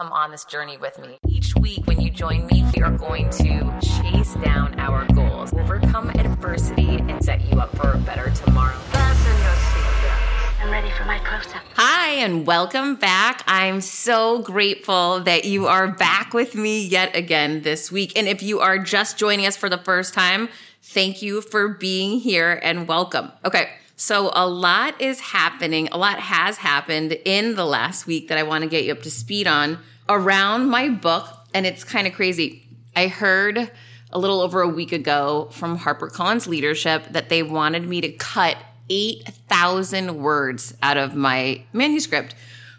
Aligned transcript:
come 0.00 0.12
on 0.12 0.30
this 0.30 0.46
journey 0.46 0.78
with 0.78 0.98
me. 0.98 1.18
Each 1.28 1.54
week, 1.56 1.86
when 1.86 2.00
you 2.00 2.10
join 2.10 2.46
me, 2.46 2.64
we 2.74 2.82
are 2.82 2.90
going 2.90 3.28
to 3.32 3.78
chase 3.82 4.32
down 4.36 4.80
our 4.80 5.04
goals, 5.12 5.52
overcome 5.52 6.08
adversity, 6.08 7.00
and 7.00 7.22
set 7.22 7.42
you 7.52 7.60
up 7.60 7.76
for 7.76 7.92
a 7.92 7.98
better 7.98 8.30
tomorrow. 8.30 8.78
Fasten 8.78 9.32
your 9.42 9.52
seatbelts. 9.52 10.62
I'm 10.62 10.70
ready 10.70 10.90
for 10.92 11.04
my 11.04 11.18
close-up. 11.18 11.62
Hi, 11.74 12.12
and 12.12 12.46
welcome 12.46 12.94
back. 12.94 13.42
I'm 13.46 13.82
so 13.82 14.38
grateful 14.38 15.20
that 15.24 15.44
you 15.44 15.66
are 15.66 15.88
back 15.88 16.32
with 16.32 16.54
me 16.54 16.82
yet 16.82 17.14
again 17.14 17.60
this 17.60 17.92
week. 17.92 18.16
And 18.16 18.26
if 18.26 18.42
you 18.42 18.58
are 18.60 18.78
just 18.78 19.18
joining 19.18 19.44
us 19.44 19.58
for 19.58 19.68
the 19.68 19.76
first 19.76 20.14
time, 20.14 20.48
thank 20.80 21.20
you 21.20 21.42
for 21.42 21.68
being 21.68 22.20
here 22.20 22.58
and 22.62 22.88
welcome. 22.88 23.32
Okay. 23.44 23.68
So 23.96 24.30
a 24.32 24.48
lot 24.48 24.98
is 24.98 25.20
happening. 25.20 25.90
A 25.92 25.98
lot 25.98 26.20
has 26.20 26.56
happened 26.56 27.18
in 27.26 27.54
the 27.54 27.66
last 27.66 28.06
week 28.06 28.28
that 28.28 28.38
I 28.38 28.44
want 28.44 28.64
to 28.64 28.70
get 28.70 28.84
you 28.84 28.92
up 28.92 29.02
to 29.02 29.10
speed 29.10 29.46
on 29.46 29.78
around 30.10 30.68
my 30.68 30.88
book. 30.88 31.26
And 31.54 31.66
it's 31.66 31.84
kind 31.84 32.06
of 32.06 32.12
crazy. 32.12 32.66
I 32.94 33.08
heard 33.08 33.70
a 34.12 34.18
little 34.18 34.40
over 34.40 34.60
a 34.60 34.68
week 34.68 34.92
ago 34.92 35.48
from 35.52 35.78
HarperCollins 35.78 36.46
leadership 36.46 37.06
that 37.10 37.28
they 37.28 37.42
wanted 37.42 37.88
me 37.88 38.00
to 38.00 38.10
cut 38.12 38.56
8,000 38.88 40.16
words 40.16 40.74
out 40.82 40.96
of 40.96 41.14
my 41.14 41.64
manuscript, 41.72 42.34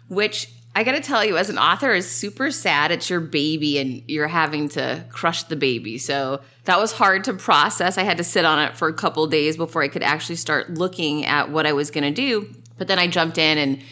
which 0.08 0.48
I 0.74 0.84
got 0.84 0.92
to 0.92 1.00
tell 1.00 1.24
you, 1.24 1.36
as 1.36 1.50
an 1.50 1.58
author, 1.58 1.92
is 1.92 2.10
super 2.10 2.50
sad. 2.50 2.90
It's 2.90 3.10
your 3.10 3.20
baby 3.20 3.78
and 3.78 4.02
you're 4.08 4.28
having 4.28 4.68
to 4.70 5.04
crush 5.10 5.42
the 5.44 5.56
baby. 5.56 5.98
So 5.98 6.40
that 6.64 6.78
was 6.78 6.92
hard 6.92 7.24
to 7.24 7.34
process. 7.34 7.98
I 7.98 8.04
had 8.04 8.18
to 8.18 8.24
sit 8.24 8.44
on 8.44 8.58
it 8.58 8.76
for 8.76 8.88
a 8.88 8.94
couple 8.94 9.26
days 9.26 9.56
before 9.56 9.82
I 9.82 9.88
could 9.88 10.02
actually 10.02 10.36
start 10.36 10.70
looking 10.70 11.26
at 11.26 11.50
what 11.50 11.66
I 11.66 11.72
was 11.72 11.90
going 11.90 12.04
to 12.04 12.10
do. 12.10 12.54
But 12.78 12.88
then 12.88 12.98
I 12.98 13.06
jumped 13.06 13.36
in 13.36 13.58
and 13.58 13.82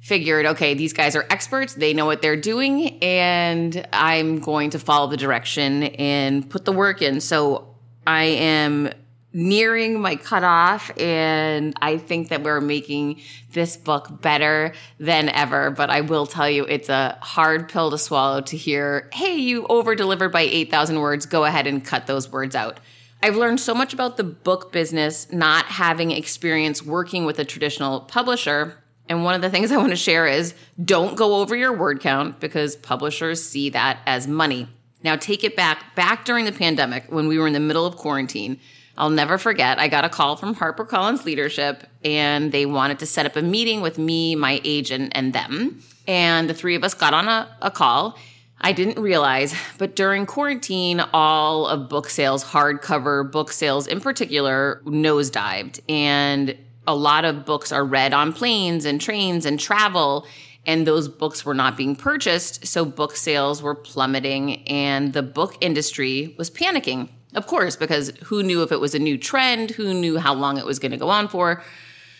figured, 0.00 0.46
okay, 0.46 0.74
these 0.74 0.92
guys 0.92 1.14
are 1.14 1.26
experts. 1.30 1.74
They 1.74 1.92
know 1.94 2.06
what 2.06 2.22
they're 2.22 2.36
doing. 2.36 2.98
And 3.02 3.86
I'm 3.92 4.40
going 4.40 4.70
to 4.70 4.78
follow 4.78 5.08
the 5.08 5.16
direction 5.16 5.84
and 5.84 6.48
put 6.48 6.64
the 6.64 6.72
work 6.72 7.02
in. 7.02 7.20
So 7.20 7.76
I 8.06 8.24
am 8.24 8.90
nearing 9.32 10.00
my 10.00 10.16
cutoff 10.16 10.90
and 10.98 11.74
I 11.80 11.98
think 11.98 12.30
that 12.30 12.42
we're 12.42 12.60
making 12.60 13.20
this 13.52 13.76
book 13.76 14.20
better 14.20 14.72
than 14.98 15.28
ever. 15.28 15.70
But 15.70 15.90
I 15.90 16.00
will 16.00 16.26
tell 16.26 16.50
you, 16.50 16.64
it's 16.64 16.88
a 16.88 17.16
hard 17.20 17.68
pill 17.68 17.90
to 17.92 17.98
swallow 17.98 18.40
to 18.40 18.56
hear, 18.56 19.08
hey, 19.12 19.36
you 19.36 19.66
over 19.68 19.94
delivered 19.94 20.30
by 20.30 20.40
8,000 20.40 20.98
words. 20.98 21.26
Go 21.26 21.44
ahead 21.44 21.66
and 21.66 21.84
cut 21.84 22.06
those 22.06 22.30
words 22.30 22.56
out. 22.56 22.80
I've 23.22 23.36
learned 23.36 23.60
so 23.60 23.74
much 23.74 23.92
about 23.92 24.16
the 24.16 24.24
book 24.24 24.72
business, 24.72 25.30
not 25.30 25.66
having 25.66 26.10
experience 26.10 26.82
working 26.82 27.26
with 27.26 27.38
a 27.38 27.44
traditional 27.44 28.00
publisher. 28.00 28.79
And 29.10 29.24
one 29.24 29.34
of 29.34 29.42
the 29.42 29.50
things 29.50 29.70
I 29.70 29.76
want 29.76 29.90
to 29.90 29.96
share 29.96 30.26
is 30.26 30.54
don't 30.82 31.16
go 31.16 31.42
over 31.42 31.54
your 31.54 31.76
word 31.76 32.00
count 32.00 32.40
because 32.40 32.76
publishers 32.76 33.44
see 33.44 33.68
that 33.70 33.98
as 34.06 34.26
money. 34.26 34.68
Now 35.02 35.16
take 35.16 35.44
it 35.44 35.54
back, 35.54 35.94
back 35.94 36.24
during 36.24 36.46
the 36.46 36.52
pandemic 36.52 37.04
when 37.10 37.28
we 37.28 37.38
were 37.38 37.46
in 37.46 37.52
the 37.52 37.60
middle 37.60 37.84
of 37.84 37.96
quarantine 37.96 38.58
I'll 39.00 39.08
never 39.08 39.38
forget. 39.38 39.78
I 39.78 39.88
got 39.88 40.04
a 40.04 40.10
call 40.10 40.36
from 40.36 40.54
HarperCollins 40.54 41.24
leadership 41.24 41.84
and 42.04 42.52
they 42.52 42.66
wanted 42.66 42.98
to 42.98 43.06
set 43.06 43.24
up 43.24 43.34
a 43.34 43.40
meeting 43.40 43.80
with 43.80 43.96
me, 43.96 44.34
my 44.34 44.60
agent, 44.62 45.12
and 45.14 45.32
them. 45.32 45.82
And 46.06 46.50
the 46.50 46.54
three 46.54 46.74
of 46.74 46.84
us 46.84 46.92
got 46.92 47.14
on 47.14 47.26
a, 47.26 47.48
a 47.62 47.70
call. 47.70 48.18
I 48.60 48.72
didn't 48.72 49.00
realize, 49.00 49.54
but 49.78 49.96
during 49.96 50.26
quarantine, 50.26 51.00
all 51.14 51.66
of 51.66 51.88
book 51.88 52.10
sales, 52.10 52.44
hardcover 52.44 53.32
book 53.32 53.52
sales 53.52 53.86
in 53.86 54.02
particular, 54.02 54.82
nosedived. 54.84 55.80
And 55.88 56.58
a 56.86 56.94
lot 56.94 57.24
of 57.24 57.44
books 57.44 57.72
are 57.72 57.84
read 57.84 58.12
on 58.12 58.32
planes 58.32 58.84
and 58.84 59.00
trains 59.00 59.46
and 59.46 59.60
travel 59.60 60.26
and 60.66 60.86
those 60.86 61.08
books 61.08 61.44
were 61.44 61.54
not 61.54 61.76
being 61.76 61.96
purchased. 61.96 62.66
So 62.66 62.84
book 62.84 63.16
sales 63.16 63.62
were 63.62 63.74
plummeting 63.74 64.62
and 64.68 65.12
the 65.12 65.22
book 65.22 65.56
industry 65.60 66.34
was 66.38 66.50
panicking. 66.50 67.08
Of 67.34 67.46
course, 67.46 67.76
because 67.76 68.12
who 68.24 68.42
knew 68.42 68.62
if 68.62 68.72
it 68.72 68.80
was 68.80 68.94
a 68.94 68.98
new 68.98 69.16
trend? 69.16 69.70
Who 69.72 69.94
knew 69.94 70.18
how 70.18 70.34
long 70.34 70.58
it 70.58 70.66
was 70.66 70.78
going 70.78 70.90
to 70.90 70.98
go 70.98 71.10
on 71.10 71.28
for? 71.28 71.62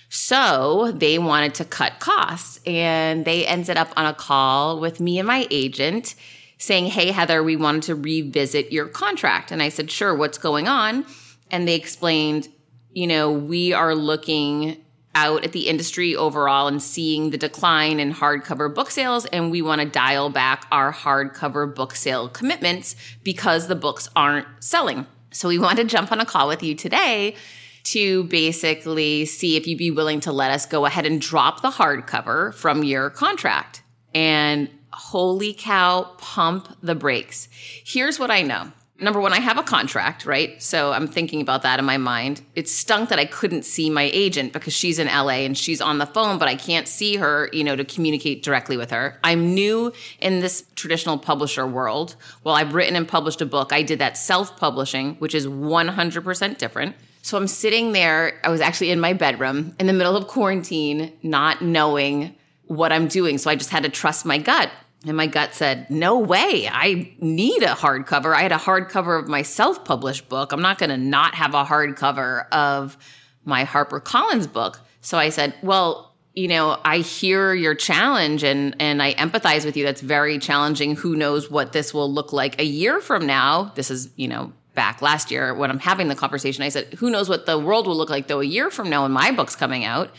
So 0.09 0.93
they 0.93 1.19
wanted 1.19 1.55
to 1.55 1.65
cut 1.65 2.01
costs 2.01 2.61
and 2.67 3.25
they 3.25 3.47
ended 3.47 3.77
up 3.77 3.93
on 3.97 4.07
a 4.07 4.15
call 4.15 4.81
with 4.81 5.01
me 5.01 5.19
and 5.19 5.27
my 5.27 5.47
agent 5.51 6.15
saying, 6.59 6.87
Hey, 6.87 7.11
Heather, 7.11 7.43
we 7.43 7.57
wanted 7.57 7.85
to 7.85 7.95
revisit 7.95 8.73
your 8.73 8.87
contract. 8.87 9.51
And 9.53 9.63
I 9.63 9.69
said, 9.69 9.91
Sure, 9.91 10.15
what's 10.15 10.39
going 10.39 10.69
on? 10.69 11.05
And 11.51 11.67
they 11.67 11.75
explained, 11.75 12.49
You 12.93 13.07
know, 13.07 13.31
we 13.31 13.73
are 13.73 13.95
looking 13.95 14.85
out 15.15 15.45
at 15.45 15.53
the 15.53 15.69
industry 15.69 16.15
overall 16.15 16.69
and 16.69 16.83
seeing 16.83 17.31
the 17.31 17.39
decline 17.39 17.99
in 17.99 18.15
hardcover 18.15 18.73
book 18.73 18.91
sales 18.91 19.27
and 19.27 19.51
we 19.51 19.61
want 19.61 19.81
to 19.81 19.87
dial 19.87 20.31
back 20.31 20.67
our 20.71 20.93
hardcover 20.93 21.73
book 21.73 21.95
sale 21.95 22.29
commitments 22.29 22.95
because 23.25 23.67
the 23.67 23.75
books 23.75 24.09
aren't 24.15 24.47
selling. 24.61 25.07
So 25.33 25.49
we 25.49 25.59
want 25.67 25.79
to 25.79 25.85
jump 25.85 26.13
on 26.13 26.21
a 26.21 26.25
call 26.25 26.49
with 26.49 26.63
you 26.63 26.75
today 26.75 27.35
to 27.83 28.25
basically 28.25 29.25
see 29.25 29.57
if 29.57 29.67
you'd 29.67 29.79
be 29.79 29.91
willing 29.91 30.21
to 30.21 30.33
let 30.33 30.51
us 30.51 30.67
go 30.67 30.85
ahead 30.85 31.07
and 31.07 31.21
drop 31.21 31.63
the 31.63 31.71
hardcover 31.71 32.55
from 32.55 32.85
your 32.85 33.11
contract. 33.11 33.83
And 34.15 34.69
holy 34.93 35.55
cow, 35.55 36.15
pump 36.19 36.77
the 36.83 36.95
brakes. 36.95 37.49
Here's 37.85 38.19
what 38.19 38.31
I 38.31 38.43
know 38.43 38.73
number 39.01 39.21
one, 39.21 39.33
I 39.33 39.41
have 39.41 39.59
a 39.59 39.63
contract, 39.63 40.27
right? 40.27 40.63
So 40.63 40.93
I'm 40.93 41.09
thinking 41.09 41.41
about 41.41 41.63
that 41.63 41.79
in 41.79 41.85
my 41.85 41.97
mind. 41.97 42.43
It 42.55 42.69
stunk 42.69 43.09
that 43.09 43.19
I 43.19 43.25
couldn't 43.25 43.65
see 43.65 43.91
my 43.91 44.11
agent 44.13 44.53
because 44.53 44.73
she's 44.73 44.99
in 44.99 45.07
LA 45.07 45.45
and 45.45 45.57
she's 45.57 45.81
on 45.81 45.99
the 45.99 46.07
phone, 46.07 46.39
but 46.39 46.49
I 46.49 46.55
can't 46.55 46.87
see 46.87 47.17
her, 47.17 47.49
you 47.53 47.65
know, 47.65 47.77
to 47.77 47.85
communicate 47.85 48.43
directly 48.43 48.77
with 48.77 48.91
her. 48.91 49.19
I'm 49.25 49.55
new 49.55 49.93
in 50.21 50.41
this 50.41 50.65
traditional 50.75 51.19
publisher 51.19 51.67
world. 51.67 52.17
While 52.43 52.57
I've 52.57 52.75
written 52.75 52.97
and 52.97 53.07
published 53.07 53.41
a 53.41 53.47
book, 53.47 53.73
I 53.73 53.83
did 53.83 53.99
that 53.99 54.17
self 54.17 54.57
publishing, 54.57 55.15
which 55.17 55.35
is 55.35 55.47
100% 55.47 56.59
different. 56.59 56.97
So 57.23 57.37
I'm 57.37 57.49
sitting 57.49 57.93
there. 57.93 58.41
I 58.45 58.49
was 58.49 58.61
actually 58.61 58.91
in 58.91 59.01
my 59.01 59.13
bedroom 59.13 59.75
in 59.79 59.87
the 59.87 59.93
middle 59.93 60.17
of 60.17 60.27
quarantine, 60.27 61.13
not 61.23 61.63
knowing 61.63 62.35
what 62.67 62.93
I'm 62.93 63.09
doing. 63.09 63.37
So 63.37 63.51
I 63.51 63.57
just 63.57 63.71
had 63.71 63.83
to 63.83 63.89
trust 63.89 64.25
my 64.25 64.39
gut. 64.39 64.71
And 65.07 65.17
my 65.17 65.27
gut 65.27 65.55
said, 65.55 65.89
no 65.89 66.19
way. 66.19 66.69
I 66.71 67.15
need 67.21 67.63
a 67.63 67.69
hardcover. 67.69 68.35
I 68.35 68.43
had 68.43 68.53
a 68.53 68.57
hardcover 68.57 69.19
of 69.19 69.29
my 69.29 69.43
self 69.43 69.85
published 69.85 70.29
book. 70.29 70.53
I'm 70.53 70.61
not 70.61 70.79
going 70.79 70.91
to 70.91 70.99
not 70.99 71.35
have 71.35 71.55
a 71.55 71.65
hardcover 71.65 72.47
of 72.51 72.99
my 73.45 73.65
HarperCollins 73.65 74.53
book. 74.53 74.81
So 75.01 75.17
I 75.17 75.31
said, 75.31 75.55
well, 75.63 76.15
you 76.35 76.49
know, 76.49 76.79
I 76.85 76.99
hear 76.99 77.55
your 77.55 77.75
challenge 77.75 78.45
and, 78.45 78.77
and 78.79 79.03
I 79.03 79.15
empathize 79.15 79.65
with 79.65 79.77
you. 79.77 79.85
That's 79.85 80.03
very 80.03 80.39
challenging. 80.39 80.97
Who 80.97 81.17
knows 81.17 81.51
what 81.51 81.73
this 81.73 81.95
will 81.95 82.13
look 82.13 82.33
like 82.33 82.61
a 82.61 82.65
year 82.65 83.01
from 83.01 83.27
now? 83.27 83.73
This 83.75 83.91
is, 83.91 84.11
you 84.17 84.29
know, 84.29 84.53
back 84.75 85.03
last 85.03 85.31
year 85.31 85.53
when 85.55 85.71
I'm 85.71 85.79
having 85.79 86.09
the 86.09 86.15
conversation. 86.15 86.63
I 86.63 86.69
said, 86.69 86.95
who 86.95 87.11
knows 87.11 87.29
what 87.29 87.47
the 87.47 87.59
world 87.59 87.87
will 87.87 87.97
look 87.97 88.11
like 88.11 88.29
though 88.29 88.41
a 88.41 88.45
year 88.45 88.71
from 88.71 88.89
now 88.89 89.03
when 89.03 89.13
my 89.13 89.33
book's 89.33 89.57
coming 89.57 89.85
out? 89.85 90.11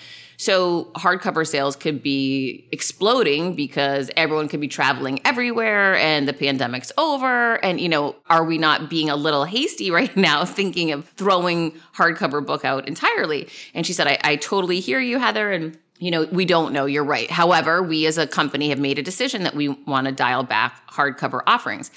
So 0.42 0.86
hardcover 0.96 1.46
sales 1.46 1.76
could 1.76 2.02
be 2.02 2.68
exploding 2.72 3.54
because 3.54 4.10
everyone 4.18 4.48
could 4.48 4.60
be 4.60 4.68
traveling 4.68 5.20
everywhere 5.24 5.96
and 5.98 6.28
the 6.28 6.34
pandemic's 6.34 6.92
over. 6.98 7.64
And, 7.64 7.80
you 7.80 7.88
know, 7.88 8.16
are 8.28 8.44
we 8.44 8.58
not 8.58 8.90
being 8.90 9.12
a 9.12 9.16
little 9.16 9.44
hasty 9.44 9.92
right 10.00 10.18
now 10.18 10.44
thinking 10.44 10.92
of 10.94 11.08
throwing 11.10 11.74
hardcover 11.96 12.44
book 12.44 12.66
out 12.66 12.88
entirely? 12.88 13.50
And 13.76 13.86
she 13.86 13.94
said, 13.94 14.08
I, 14.08 14.18
I 14.24 14.36
totally 14.36 14.80
hear 14.80 15.00
you, 15.00 15.20
Heather. 15.20 15.52
And 15.52 15.78
you 16.00 16.10
know, 16.10 16.24
we 16.32 16.46
don't 16.46 16.74
know. 16.74 16.88
You're 16.88 17.04
right. 17.04 17.30
However, 17.30 17.84
we 17.84 18.08
as 18.08 18.18
a 18.18 18.26
company 18.26 18.70
have 18.70 18.80
made 18.80 18.98
a 18.98 19.04
decision 19.04 19.44
that 19.44 19.54
we 19.54 19.68
want 19.68 20.08
to 20.08 20.12
dial 20.12 20.42
back 20.42 20.90
hardcover 20.90 21.44
offerings. 21.46 21.92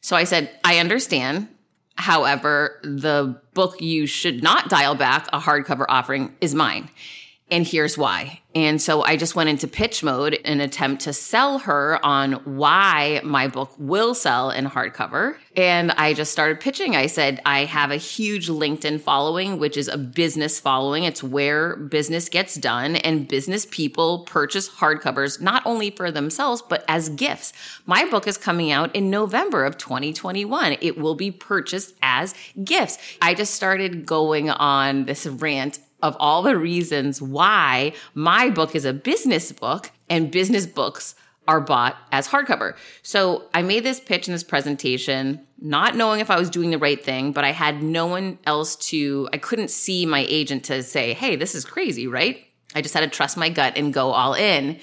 So 0.00 0.16
I 0.16 0.24
said, 0.24 0.50
I 0.64 0.78
understand. 0.78 1.46
However, 1.94 2.80
the 2.82 3.40
book 3.52 3.80
you 3.80 4.08
should 4.08 4.42
not 4.42 4.68
dial 4.68 4.96
back 4.96 5.28
a 5.32 5.38
hardcover 5.38 5.84
offering 5.88 6.34
is 6.40 6.56
mine. 6.56 6.90
And 7.50 7.66
here's 7.66 7.98
why. 7.98 8.40
And 8.54 8.80
so 8.80 9.02
I 9.02 9.16
just 9.16 9.34
went 9.34 9.50
into 9.50 9.66
pitch 9.66 10.02
mode 10.02 10.34
in 10.34 10.60
attempt 10.60 11.02
to 11.02 11.12
sell 11.12 11.58
her 11.58 12.04
on 12.04 12.34
why 12.44 13.20
my 13.22 13.48
book 13.48 13.74
will 13.78 14.14
sell 14.14 14.50
in 14.50 14.64
hardcover. 14.66 15.36
And 15.56 15.90
I 15.92 16.14
just 16.14 16.32
started 16.32 16.60
pitching. 16.60 16.96
I 16.96 17.06
said, 17.06 17.42
I 17.44 17.64
have 17.64 17.90
a 17.90 17.96
huge 17.96 18.48
LinkedIn 18.48 19.00
following, 19.00 19.58
which 19.58 19.76
is 19.76 19.88
a 19.88 19.98
business 19.98 20.58
following. 20.58 21.04
It's 21.04 21.22
where 21.22 21.76
business 21.76 22.28
gets 22.28 22.54
done 22.54 22.96
and 22.96 23.28
business 23.28 23.66
people 23.70 24.20
purchase 24.20 24.68
hardcovers, 24.68 25.40
not 25.40 25.66
only 25.66 25.90
for 25.90 26.10
themselves, 26.10 26.62
but 26.62 26.84
as 26.88 27.08
gifts. 27.10 27.52
My 27.86 28.04
book 28.04 28.26
is 28.26 28.38
coming 28.38 28.70
out 28.70 28.94
in 28.94 29.10
November 29.10 29.64
of 29.64 29.76
2021. 29.76 30.76
It 30.80 30.96
will 30.96 31.14
be 31.16 31.30
purchased 31.30 31.94
as 32.00 32.34
gifts. 32.62 32.98
I 33.20 33.34
just 33.34 33.54
started 33.54 34.06
going 34.06 34.48
on 34.48 35.04
this 35.04 35.26
rant 35.26 35.80
of 36.04 36.16
all 36.20 36.42
the 36.42 36.56
reasons 36.56 37.20
why 37.22 37.94
my 38.12 38.50
book 38.50 38.76
is 38.76 38.84
a 38.84 38.92
business 38.92 39.50
book 39.50 39.90
and 40.10 40.30
business 40.30 40.66
books 40.66 41.14
are 41.48 41.62
bought 41.62 41.96
as 42.12 42.28
hardcover. 42.28 42.76
So 43.02 43.44
I 43.54 43.62
made 43.62 43.84
this 43.84 44.00
pitch 44.00 44.28
in 44.28 44.32
this 44.32 44.44
presentation, 44.44 45.40
not 45.60 45.96
knowing 45.96 46.20
if 46.20 46.30
I 46.30 46.38
was 46.38 46.50
doing 46.50 46.70
the 46.70 46.78
right 46.78 47.02
thing, 47.02 47.32
but 47.32 47.42
I 47.42 47.52
had 47.52 47.82
no 47.82 48.06
one 48.06 48.38
else 48.44 48.76
to, 48.90 49.28
I 49.32 49.38
couldn't 49.38 49.70
see 49.70 50.04
my 50.04 50.26
agent 50.28 50.64
to 50.64 50.82
say, 50.82 51.14
hey, 51.14 51.36
this 51.36 51.54
is 51.54 51.64
crazy, 51.64 52.06
right? 52.06 52.44
I 52.74 52.82
just 52.82 52.92
had 52.92 53.00
to 53.00 53.08
trust 53.08 53.38
my 53.38 53.48
gut 53.48 53.74
and 53.76 53.92
go 53.92 54.10
all 54.10 54.34
in. 54.34 54.78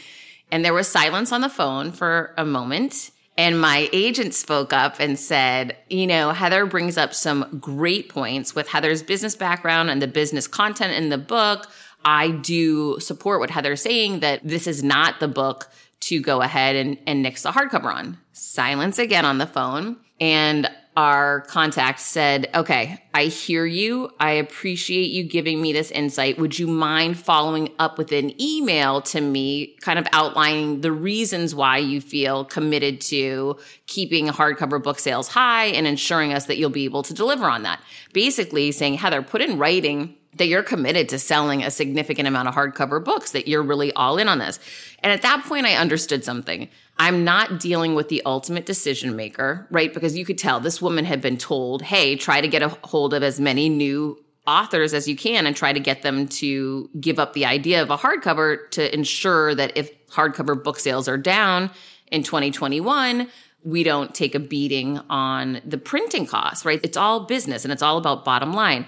And 0.51 0.65
there 0.65 0.74
was 0.74 0.88
silence 0.88 1.31
on 1.31 1.41
the 1.41 1.50
phone 1.50 1.91
for 1.91 2.33
a 2.35 2.45
moment. 2.45 3.12
And 3.37 3.59
my 3.59 3.89
agent 3.93 4.33
spoke 4.33 4.73
up 4.73 4.99
and 4.99 5.17
said, 5.17 5.77
you 5.89 6.05
know, 6.05 6.31
Heather 6.31 6.65
brings 6.65 6.97
up 6.97 7.13
some 7.13 7.59
great 7.59 8.09
points 8.09 8.53
with 8.53 8.67
Heather's 8.67 9.01
business 9.01 9.35
background 9.35 9.89
and 9.89 10.01
the 10.01 10.07
business 10.07 10.47
content 10.47 10.93
in 10.93 11.09
the 11.09 11.17
book. 11.17 11.67
I 12.03 12.31
do 12.31 12.99
support 12.99 13.39
what 13.39 13.49
Heather's 13.49 13.81
saying 13.81 14.19
that 14.19 14.41
this 14.43 14.67
is 14.67 14.83
not 14.83 15.19
the 15.19 15.27
book 15.27 15.69
to 16.01 16.19
go 16.19 16.41
ahead 16.41 16.75
and, 16.75 16.97
and 17.07 17.21
nix 17.21 17.43
the 17.43 17.51
hardcover 17.51 17.93
on. 17.93 18.17
Silence 18.33 18.99
again 18.99 19.25
on 19.25 19.37
the 19.37 19.47
phone. 19.47 19.97
And 20.19 20.69
our 21.01 21.42
contact 21.42 22.00
said, 22.00 22.48
Okay, 22.53 23.01
I 23.12 23.24
hear 23.25 23.65
you. 23.65 24.12
I 24.19 24.33
appreciate 24.33 25.09
you 25.09 25.24
giving 25.24 25.59
me 25.59 25.74
this 25.74 25.89
insight. 25.89 26.38
Would 26.38 26.59
you 26.59 26.68
mind 26.68 27.18
following 27.18 27.69
up 27.80 27.98
with 27.98 28.12
an 28.12 28.39
email 28.39 29.01
to 29.01 29.19
me, 29.19 29.75
kind 29.81 29.98
of 29.98 30.07
outlining 30.13 30.81
the 30.81 30.92
reasons 30.92 31.56
why 31.56 31.80
you 31.80 32.01
feel 32.01 32.45
committed 32.45 33.01
to 33.01 33.57
keeping 33.88 34.27
hardcover 34.27 34.81
book 34.81 35.00
sales 35.00 35.27
high 35.27 35.65
and 35.65 35.88
ensuring 35.88 36.33
us 36.33 36.45
that 36.45 36.57
you'll 36.57 36.69
be 36.69 36.86
able 36.86 37.01
to 37.01 37.15
deliver 37.15 37.45
on 37.45 37.63
that? 37.63 37.81
Basically 38.13 38.71
saying, 38.71 38.94
Heather, 38.95 39.24
put 39.24 39.42
in 39.42 39.57
writing 39.57 40.15
that 40.36 40.45
you're 40.45 40.63
committed 40.63 41.09
to 41.09 41.18
selling 41.18 41.63
a 41.63 41.71
significant 41.71 42.27
amount 42.27 42.48
of 42.48 42.53
hardcover 42.53 43.03
books, 43.03 43.31
that 43.31 43.48
you're 43.48 43.63
really 43.63 43.92
all 43.94 44.19
in 44.19 44.27
on 44.27 44.38
this. 44.38 44.59
And 45.00 45.12
at 45.12 45.24
that 45.24 45.44
point, 45.45 45.65
I 45.65 45.75
understood 45.75 46.24
something. 46.24 46.69
I'm 47.01 47.24
not 47.24 47.59
dealing 47.59 47.95
with 47.95 48.09
the 48.09 48.21
ultimate 48.27 48.68
decision 48.68 49.15
maker, 49.15 49.65
right? 49.71 49.92
Because 49.92 50.15
you 50.15 50.24
could 50.24 50.38
tell 50.38 50.59
this 50.59 50.83
woman 50.83 51.03
had 51.03 51.19
been 51.19 51.36
told, 51.36 51.81
hey, 51.81 52.15
try 52.15 52.42
to 52.42 52.48
get 52.48 52.62
a 52.62 52.69
hold 52.83 53.15
of 53.15 53.24
as 53.24 53.39
many 53.39 53.69
new 53.69 54.24
authors 54.45 54.94
as 54.94 55.07
you 55.07 55.15
can 55.15 55.48
and 55.48 55.56
try 55.56 55.74
to 55.74 55.80
get 55.80 56.03
them 56.03 56.27
to 56.27 56.92
give 57.00 57.18
up 57.18 57.33
the 57.33 57.44
idea 57.44 57.81
of 57.81 57.89
a 57.89 57.98
hardcover 57.98 58.69
to 58.69 58.94
ensure 58.94 59.56
that 59.56 59.75
if 59.75 59.89
hardcover 60.09 60.63
book 60.63 60.77
sales 60.77 61.07
are 61.07 61.18
down 61.18 61.71
in 62.12 62.21
2021, 62.21 63.27
we 63.63 63.81
don't 63.81 64.13
take 64.13 64.36
a 64.36 64.39
beating 64.39 65.00
on 65.09 65.59
the 65.65 65.80
printing 65.80 66.27
costs, 66.27 66.65
right? 66.65 66.81
It's 66.83 66.98
all 66.98 67.21
business 67.21 67.65
and 67.65 67.71
it's 67.71 67.81
all 67.81 67.98
about 67.98 68.24
bottom 68.24 68.53
line. 68.53 68.86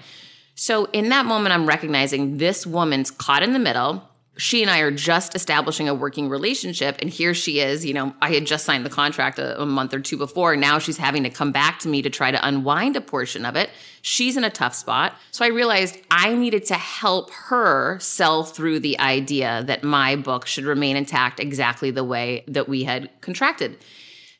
So 0.54 0.84
in 0.92 1.08
that 1.08 1.26
moment, 1.26 1.52
I'm 1.52 1.66
recognizing 1.66 2.36
this 2.36 2.64
woman's 2.64 3.10
caught 3.10 3.42
in 3.42 3.54
the 3.54 3.58
middle. 3.58 4.08
She 4.36 4.62
and 4.62 4.70
I 4.70 4.80
are 4.80 4.90
just 4.90 5.36
establishing 5.36 5.88
a 5.88 5.94
working 5.94 6.28
relationship. 6.28 6.98
And 7.00 7.08
here 7.08 7.34
she 7.34 7.60
is. 7.60 7.84
You 7.84 7.94
know, 7.94 8.14
I 8.20 8.32
had 8.34 8.46
just 8.46 8.64
signed 8.64 8.84
the 8.84 8.90
contract 8.90 9.38
a, 9.38 9.60
a, 9.60 9.66
month 9.66 9.94
or 9.94 10.00
two 10.00 10.16
before. 10.16 10.56
Now 10.56 10.78
she's 10.78 10.96
having 10.96 11.22
to 11.22 11.30
come 11.30 11.52
back 11.52 11.78
to 11.80 11.88
me 11.88 12.02
to 12.02 12.10
try 12.10 12.30
to 12.30 12.46
unwind 12.46 12.96
a 12.96 13.00
portion 13.00 13.44
of 13.44 13.54
it. 13.54 13.70
She's 14.02 14.36
in 14.36 14.42
a 14.42 14.50
tough 14.50 14.74
spot. 14.74 15.14
So 15.30 15.44
I 15.44 15.48
realized 15.48 15.98
I 16.10 16.34
needed 16.34 16.64
to 16.66 16.74
help 16.74 17.30
her 17.32 17.98
sell 18.00 18.42
through 18.42 18.80
the 18.80 18.98
idea 18.98 19.62
that 19.66 19.84
my 19.84 20.16
book 20.16 20.46
should 20.46 20.64
remain 20.64 20.96
intact 20.96 21.38
exactly 21.38 21.90
the 21.92 22.04
way 22.04 22.44
that 22.48 22.68
we 22.68 22.84
had 22.84 23.10
contracted. 23.20 23.78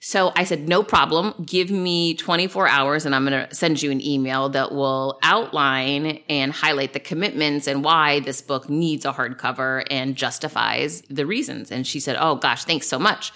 So 0.07 0.35
I 0.37 0.45
said, 0.45 0.69
no 0.69 0.83
problem. 0.83 1.33
Give 1.47 1.71
me 1.71 2.13
24 2.13 2.69
hours 2.69 3.07
and 3.07 3.15
I'm 3.15 3.25
going 3.25 3.49
to 3.49 3.55
send 3.55 3.83
you 3.83 3.91
an 3.91 4.05
email 4.05 4.51
that 4.51 4.71
will 4.71 5.19
outline 5.23 6.21
and 6.29 6.53
highlight 6.53 6.93
the 6.93 7.01
commitments 7.01 7.67
and 7.67 7.83
why 7.83 8.21
this 8.21 8.43
book 8.43 8.69
needs 8.69 9.07
a 9.07 9.15
hardcover 9.15 9.83
and 9.91 10.15
justifies 10.15 11.01
the 11.09 11.25
reasons. 11.25 11.73
And 11.73 11.87
she 11.87 12.01
said, 12.01 12.19
oh 12.21 12.35
gosh, 12.35 12.65
thanks 12.65 12.87
so 12.87 12.99
much. 12.99 13.33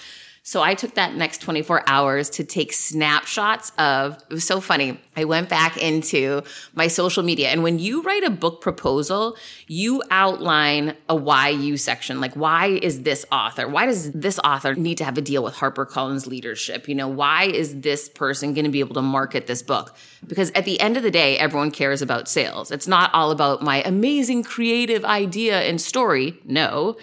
So 0.48 0.62
I 0.62 0.72
took 0.72 0.94
that 0.94 1.14
next 1.14 1.42
24 1.42 1.82
hours 1.86 2.30
to 2.30 2.42
take 2.42 2.72
snapshots 2.72 3.70
of, 3.76 4.16
it 4.30 4.32
was 4.32 4.46
so 4.46 4.62
funny. 4.62 4.98
I 5.14 5.24
went 5.24 5.50
back 5.50 5.76
into 5.76 6.42
my 6.74 6.86
social 6.88 7.22
media. 7.22 7.48
And 7.48 7.62
when 7.62 7.78
you 7.78 8.00
write 8.00 8.24
a 8.24 8.30
book 8.30 8.62
proposal, 8.62 9.36
you 9.66 10.02
outline 10.10 10.96
a 11.06 11.14
why 11.14 11.50
you 11.50 11.76
section. 11.76 12.22
Like, 12.22 12.32
why 12.32 12.68
is 12.68 13.02
this 13.02 13.26
author? 13.30 13.68
Why 13.68 13.84
does 13.84 14.10
this 14.12 14.38
author 14.38 14.74
need 14.74 14.96
to 14.96 15.04
have 15.04 15.18
a 15.18 15.20
deal 15.20 15.44
with 15.44 15.52
HarperCollins 15.52 16.26
leadership? 16.26 16.88
You 16.88 16.94
know, 16.94 17.08
why 17.08 17.42
is 17.42 17.82
this 17.82 18.08
person 18.08 18.54
going 18.54 18.64
to 18.64 18.70
be 18.70 18.80
able 18.80 18.94
to 18.94 19.02
market 19.02 19.48
this 19.48 19.60
book? 19.60 19.94
Because 20.26 20.50
at 20.52 20.64
the 20.64 20.80
end 20.80 20.96
of 20.96 21.02
the 21.02 21.10
day, 21.10 21.36
everyone 21.36 21.72
cares 21.72 22.00
about 22.00 22.26
sales. 22.26 22.70
It's 22.70 22.88
not 22.88 23.12
all 23.12 23.32
about 23.32 23.60
my 23.60 23.82
amazing 23.82 24.44
creative 24.44 25.04
idea 25.04 25.60
and 25.60 25.78
story. 25.78 26.38
No 26.46 26.96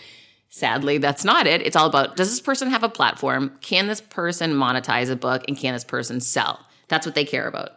Sadly, 0.55 0.99
that's 0.99 1.25
not 1.25 1.47
it. 1.47 1.61
It's 1.63 1.75
all 1.75 1.85
about 1.85 2.15
does 2.15 2.29
this 2.29 2.39
person 2.39 2.69
have 2.69 2.81
a 2.81 2.87
platform? 2.87 3.57
Can 3.59 3.87
this 3.87 3.99
person 3.99 4.53
monetize 4.53 5.09
a 5.09 5.15
book? 5.17 5.43
And 5.49 5.57
can 5.57 5.73
this 5.73 5.83
person 5.83 6.21
sell? 6.21 6.65
That's 6.87 7.05
what 7.05 7.13
they 7.13 7.25
care 7.25 7.45
about. 7.45 7.71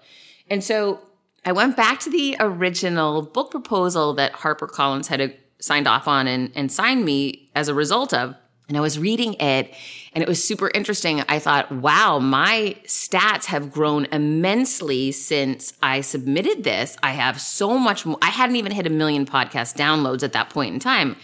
And 0.48 0.62
so 0.62 1.00
I 1.44 1.50
went 1.50 1.76
back 1.76 1.98
to 1.98 2.10
the 2.10 2.36
original 2.38 3.22
book 3.22 3.50
proposal 3.50 4.14
that 4.14 4.32
HarperCollins 4.32 5.08
had 5.08 5.20
uh, 5.20 5.28
signed 5.58 5.88
off 5.88 6.06
on 6.06 6.28
and, 6.28 6.52
and 6.54 6.70
signed 6.70 7.04
me 7.04 7.50
as 7.56 7.66
a 7.66 7.74
result 7.74 8.14
of. 8.14 8.36
And 8.68 8.76
I 8.76 8.80
was 8.80 8.96
reading 8.96 9.34
it 9.40 9.74
and 10.12 10.22
it 10.22 10.28
was 10.28 10.44
super 10.44 10.70
interesting. 10.72 11.22
I 11.28 11.40
thought, 11.40 11.72
wow, 11.72 12.20
my 12.20 12.76
stats 12.84 13.46
have 13.46 13.72
grown 13.72 14.06
immensely 14.12 15.10
since 15.10 15.72
I 15.82 16.02
submitted 16.02 16.62
this. 16.62 16.96
I 17.02 17.10
have 17.12 17.40
so 17.40 17.76
much 17.76 18.06
more. 18.06 18.18
I 18.22 18.28
hadn't 18.28 18.56
even 18.56 18.70
hit 18.70 18.86
a 18.86 18.90
million 18.90 19.26
podcast 19.26 19.76
downloads 19.76 20.22
at 20.22 20.32
that 20.34 20.50
point 20.50 20.74
in 20.74 20.80
time. 20.80 21.16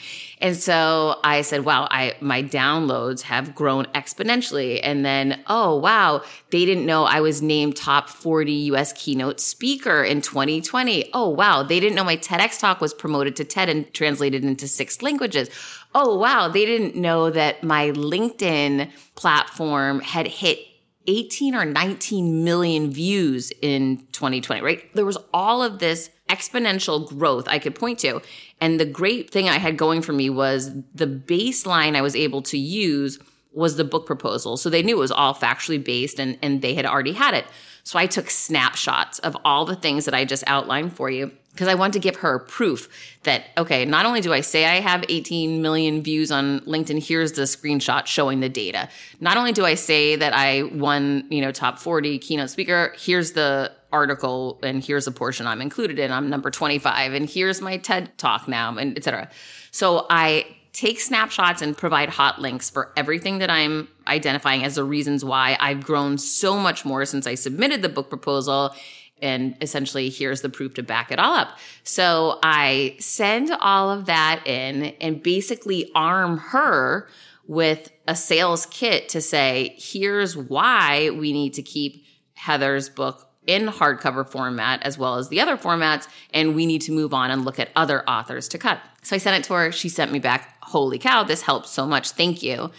And 0.44 0.54
so 0.54 1.20
I 1.24 1.40
said, 1.40 1.64
wow, 1.64 1.88
I, 1.90 2.16
my 2.20 2.42
downloads 2.42 3.22
have 3.22 3.54
grown 3.54 3.86
exponentially. 3.94 4.78
And 4.82 5.02
then, 5.02 5.42
oh, 5.46 5.78
wow, 5.78 6.22
they 6.50 6.66
didn't 6.66 6.84
know 6.84 7.04
I 7.04 7.22
was 7.22 7.40
named 7.40 7.76
top 7.76 8.10
40 8.10 8.52
US 8.52 8.92
keynote 8.92 9.40
speaker 9.40 10.04
in 10.04 10.20
2020. 10.20 11.08
Oh, 11.14 11.30
wow, 11.30 11.62
they 11.62 11.80
didn't 11.80 11.94
know 11.94 12.04
my 12.04 12.18
TEDx 12.18 12.60
talk 12.60 12.82
was 12.82 12.92
promoted 12.92 13.36
to 13.36 13.44
TED 13.46 13.70
and 13.70 13.94
translated 13.94 14.44
into 14.44 14.68
six 14.68 15.00
languages. 15.00 15.48
Oh, 15.94 16.18
wow, 16.18 16.48
they 16.48 16.66
didn't 16.66 16.94
know 16.94 17.30
that 17.30 17.64
my 17.64 17.92
LinkedIn 17.92 18.90
platform 19.14 20.00
had 20.00 20.26
hit 20.26 20.58
18 21.06 21.54
or 21.54 21.64
19 21.64 22.44
million 22.44 22.90
views 22.90 23.50
in 23.62 24.06
2020, 24.12 24.60
right? 24.60 24.94
There 24.94 25.06
was 25.06 25.16
all 25.32 25.62
of 25.62 25.78
this 25.78 26.10
exponential 26.34 27.06
growth 27.06 27.46
I 27.48 27.58
could 27.58 27.74
point 27.74 27.98
to. 28.00 28.20
And 28.60 28.80
the 28.80 28.84
great 28.84 29.30
thing 29.30 29.48
I 29.48 29.58
had 29.58 29.76
going 29.76 30.02
for 30.02 30.12
me 30.12 30.30
was 30.30 30.72
the 30.94 31.06
baseline 31.06 31.96
I 31.96 32.02
was 32.02 32.16
able 32.16 32.42
to 32.42 32.58
use 32.58 33.18
was 33.52 33.76
the 33.76 33.84
book 33.84 34.04
proposal. 34.06 34.56
So 34.56 34.68
they 34.68 34.82
knew 34.82 34.96
it 34.96 35.00
was 35.00 35.12
all 35.12 35.34
factually 35.34 35.82
based 35.82 36.18
and, 36.18 36.38
and 36.42 36.60
they 36.60 36.74
had 36.74 36.86
already 36.86 37.12
had 37.12 37.34
it. 37.34 37.46
So 37.84 37.98
I 37.98 38.06
took 38.06 38.30
snapshots 38.30 39.18
of 39.20 39.36
all 39.44 39.64
the 39.64 39.76
things 39.76 40.06
that 40.06 40.14
I 40.14 40.24
just 40.24 40.42
outlined 40.46 40.96
for 40.96 41.10
you 41.10 41.30
because 41.52 41.68
I 41.68 41.74
wanted 41.74 41.92
to 41.92 41.98
give 42.00 42.16
her 42.16 42.40
proof 42.40 42.88
that, 43.22 43.44
okay, 43.56 43.84
not 43.84 44.06
only 44.06 44.20
do 44.20 44.32
I 44.32 44.40
say 44.40 44.64
I 44.64 44.80
have 44.80 45.04
18 45.08 45.62
million 45.62 46.02
views 46.02 46.32
on 46.32 46.60
LinkedIn, 46.60 47.06
here's 47.06 47.32
the 47.32 47.42
screenshot 47.42 48.06
showing 48.06 48.40
the 48.40 48.48
data. 48.48 48.88
Not 49.20 49.36
only 49.36 49.52
do 49.52 49.64
I 49.64 49.74
say 49.74 50.16
that 50.16 50.34
I 50.34 50.64
won, 50.64 51.26
you 51.30 51.40
know, 51.40 51.52
top 51.52 51.78
40 51.78 52.18
keynote 52.18 52.50
speaker, 52.50 52.92
here's 52.98 53.32
the 53.32 53.70
article 53.94 54.58
and 54.64 54.84
here's 54.84 55.06
a 55.06 55.12
portion 55.12 55.46
I'm 55.46 55.62
included 55.62 55.98
in. 55.98 56.10
I'm 56.10 56.28
number 56.28 56.50
25 56.50 57.14
and 57.14 57.30
here's 57.30 57.60
my 57.60 57.76
TED 57.76 58.18
talk 58.18 58.48
now 58.48 58.76
and 58.76 58.96
etc. 58.98 59.30
So 59.70 60.06
I 60.10 60.46
take 60.72 61.00
snapshots 61.00 61.62
and 61.62 61.76
provide 61.76 62.08
hot 62.08 62.40
links 62.40 62.68
for 62.68 62.92
everything 62.96 63.38
that 63.38 63.48
I'm 63.48 63.88
identifying 64.08 64.64
as 64.64 64.74
the 64.74 64.82
reasons 64.82 65.24
why 65.24 65.56
I've 65.60 65.84
grown 65.84 66.18
so 66.18 66.58
much 66.58 66.84
more 66.84 67.04
since 67.04 67.28
I 67.28 67.36
submitted 67.36 67.80
the 67.80 67.88
book 67.88 68.08
proposal 68.08 68.74
and 69.22 69.56
essentially 69.60 70.10
here's 70.10 70.40
the 70.40 70.48
proof 70.48 70.74
to 70.74 70.82
back 70.82 71.12
it 71.12 71.20
all 71.20 71.36
up. 71.36 71.56
So 71.84 72.40
I 72.42 72.96
send 72.98 73.52
all 73.60 73.90
of 73.90 74.06
that 74.06 74.42
in 74.44 74.86
and 75.00 75.22
basically 75.22 75.92
arm 75.94 76.38
her 76.38 77.08
with 77.46 77.92
a 78.08 78.16
sales 78.16 78.66
kit 78.66 79.08
to 79.10 79.20
say, 79.20 79.76
here's 79.78 80.36
why 80.36 81.10
we 81.10 81.32
need 81.32 81.54
to 81.54 81.62
keep 81.62 82.04
Heather's 82.34 82.88
book 82.88 83.30
in 83.46 83.66
hardcover 83.66 84.28
format 84.28 84.82
as 84.82 84.96
well 84.96 85.16
as 85.16 85.28
the 85.28 85.40
other 85.40 85.56
formats, 85.56 86.08
and 86.32 86.54
we 86.54 86.66
need 86.66 86.80
to 86.82 86.92
move 86.92 87.12
on 87.12 87.30
and 87.30 87.44
look 87.44 87.58
at 87.58 87.70
other 87.76 88.08
authors 88.08 88.48
to 88.48 88.58
cut. 88.58 88.80
So 89.02 89.16
I 89.16 89.18
sent 89.18 89.38
it 89.38 89.46
to 89.48 89.54
her. 89.54 89.72
She 89.72 89.88
sent 89.88 90.12
me 90.12 90.18
back, 90.18 90.56
holy 90.62 90.98
cow, 90.98 91.24
this 91.24 91.42
helps 91.42 91.70
so 91.70 91.86
much. 91.86 92.10
Thank 92.10 92.42
you. 92.42 92.70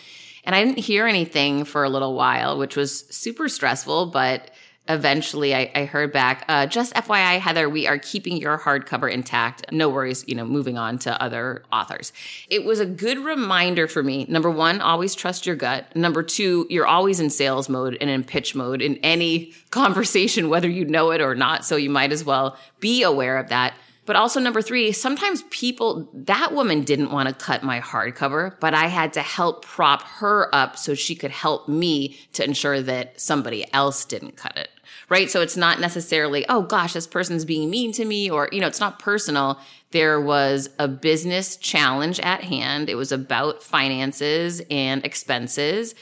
And 0.43 0.55
I 0.55 0.63
didn't 0.63 0.79
hear 0.79 1.07
anything 1.07 1.65
for 1.65 1.83
a 1.83 1.89
little 1.89 2.13
while, 2.13 2.57
which 2.57 2.75
was 2.75 3.05
super 3.09 3.49
stressful, 3.49 4.07
but 4.07 4.51
eventually 4.87 5.55
I, 5.55 5.71
I 5.73 5.85
heard 5.85 6.11
back, 6.11 6.45
uh, 6.47 6.67
just 6.67 6.93
FYI, 6.93 7.39
Heather, 7.39 7.69
we 7.69 7.87
are 7.87 7.97
keeping 7.97 8.37
your 8.37 8.57
hardcover 8.57 9.11
intact. 9.11 9.71
No 9.71 9.89
worries, 9.89 10.23
you 10.27 10.35
know, 10.35 10.45
moving 10.45 10.77
on 10.77 10.99
to 10.99 11.21
other 11.21 11.63
authors. 11.71 12.13
It 12.49 12.65
was 12.65 12.79
a 12.79 12.85
good 12.85 13.19
reminder 13.19 13.87
for 13.87 14.03
me. 14.03 14.25
Number 14.29 14.49
one, 14.49 14.81
always 14.81 15.15
trust 15.15 15.45
your 15.45 15.55
gut. 15.55 15.95
Number 15.95 16.21
two, 16.21 16.67
you're 16.69 16.87
always 16.87 17.19
in 17.19 17.29
sales 17.29 17.69
mode 17.69 17.97
and 17.99 18.09
in 18.09 18.23
pitch 18.23 18.55
mode 18.55 18.81
in 18.81 18.97
any 18.97 19.53
conversation, 19.71 20.49
whether 20.49 20.69
you 20.69 20.85
know 20.85 21.11
it 21.11 21.21
or 21.21 21.35
not. 21.35 21.65
So 21.65 21.75
you 21.75 21.89
might 21.89 22.11
as 22.11 22.23
well 22.23 22.57
be 22.79 23.03
aware 23.03 23.37
of 23.37 23.49
that. 23.49 23.73
But 24.05 24.15
also, 24.15 24.39
number 24.39 24.61
three, 24.61 24.91
sometimes 24.91 25.43
people, 25.49 26.07
that 26.13 26.53
woman 26.53 26.83
didn't 26.83 27.11
want 27.11 27.27
to 27.27 27.33
cut 27.33 27.63
my 27.63 27.81
hardcover, 27.81 28.59
but 28.59 28.75
I 28.75 28.85
had 28.85 29.13
to 29.13 29.21
help 29.21 29.65
prop 29.65 30.03
her 30.03 30.53
up 30.53 30.77
so 30.77 30.93
she 30.93 31.15
could 31.15 31.31
help 31.31 31.67
me 31.67 32.19
to 32.33 32.43
ensure 32.43 32.81
that 32.81 33.19
somebody 33.19 33.65
else 33.73 34.05
didn't 34.05 34.35
cut 34.35 34.55
it. 34.57 34.69
Right. 35.07 35.29
So 35.29 35.41
it's 35.41 35.57
not 35.57 35.79
necessarily, 35.79 36.45
oh 36.49 36.63
gosh, 36.63 36.93
this 36.93 37.05
person's 37.07 37.45
being 37.45 37.69
mean 37.69 37.91
to 37.93 38.05
me, 38.05 38.29
or, 38.29 38.49
you 38.51 38.59
know, 38.59 38.67
it's 38.67 38.79
not 38.79 38.99
personal. 38.99 39.59
There 39.91 40.19
was 40.19 40.69
a 40.79 40.87
business 40.87 41.57
challenge 41.57 42.19
at 42.19 42.43
hand. 42.43 42.89
It 42.89 42.95
was 42.95 43.11
about 43.11 43.61
finances 43.61 44.61
and 44.71 45.05
expenses 45.05 45.93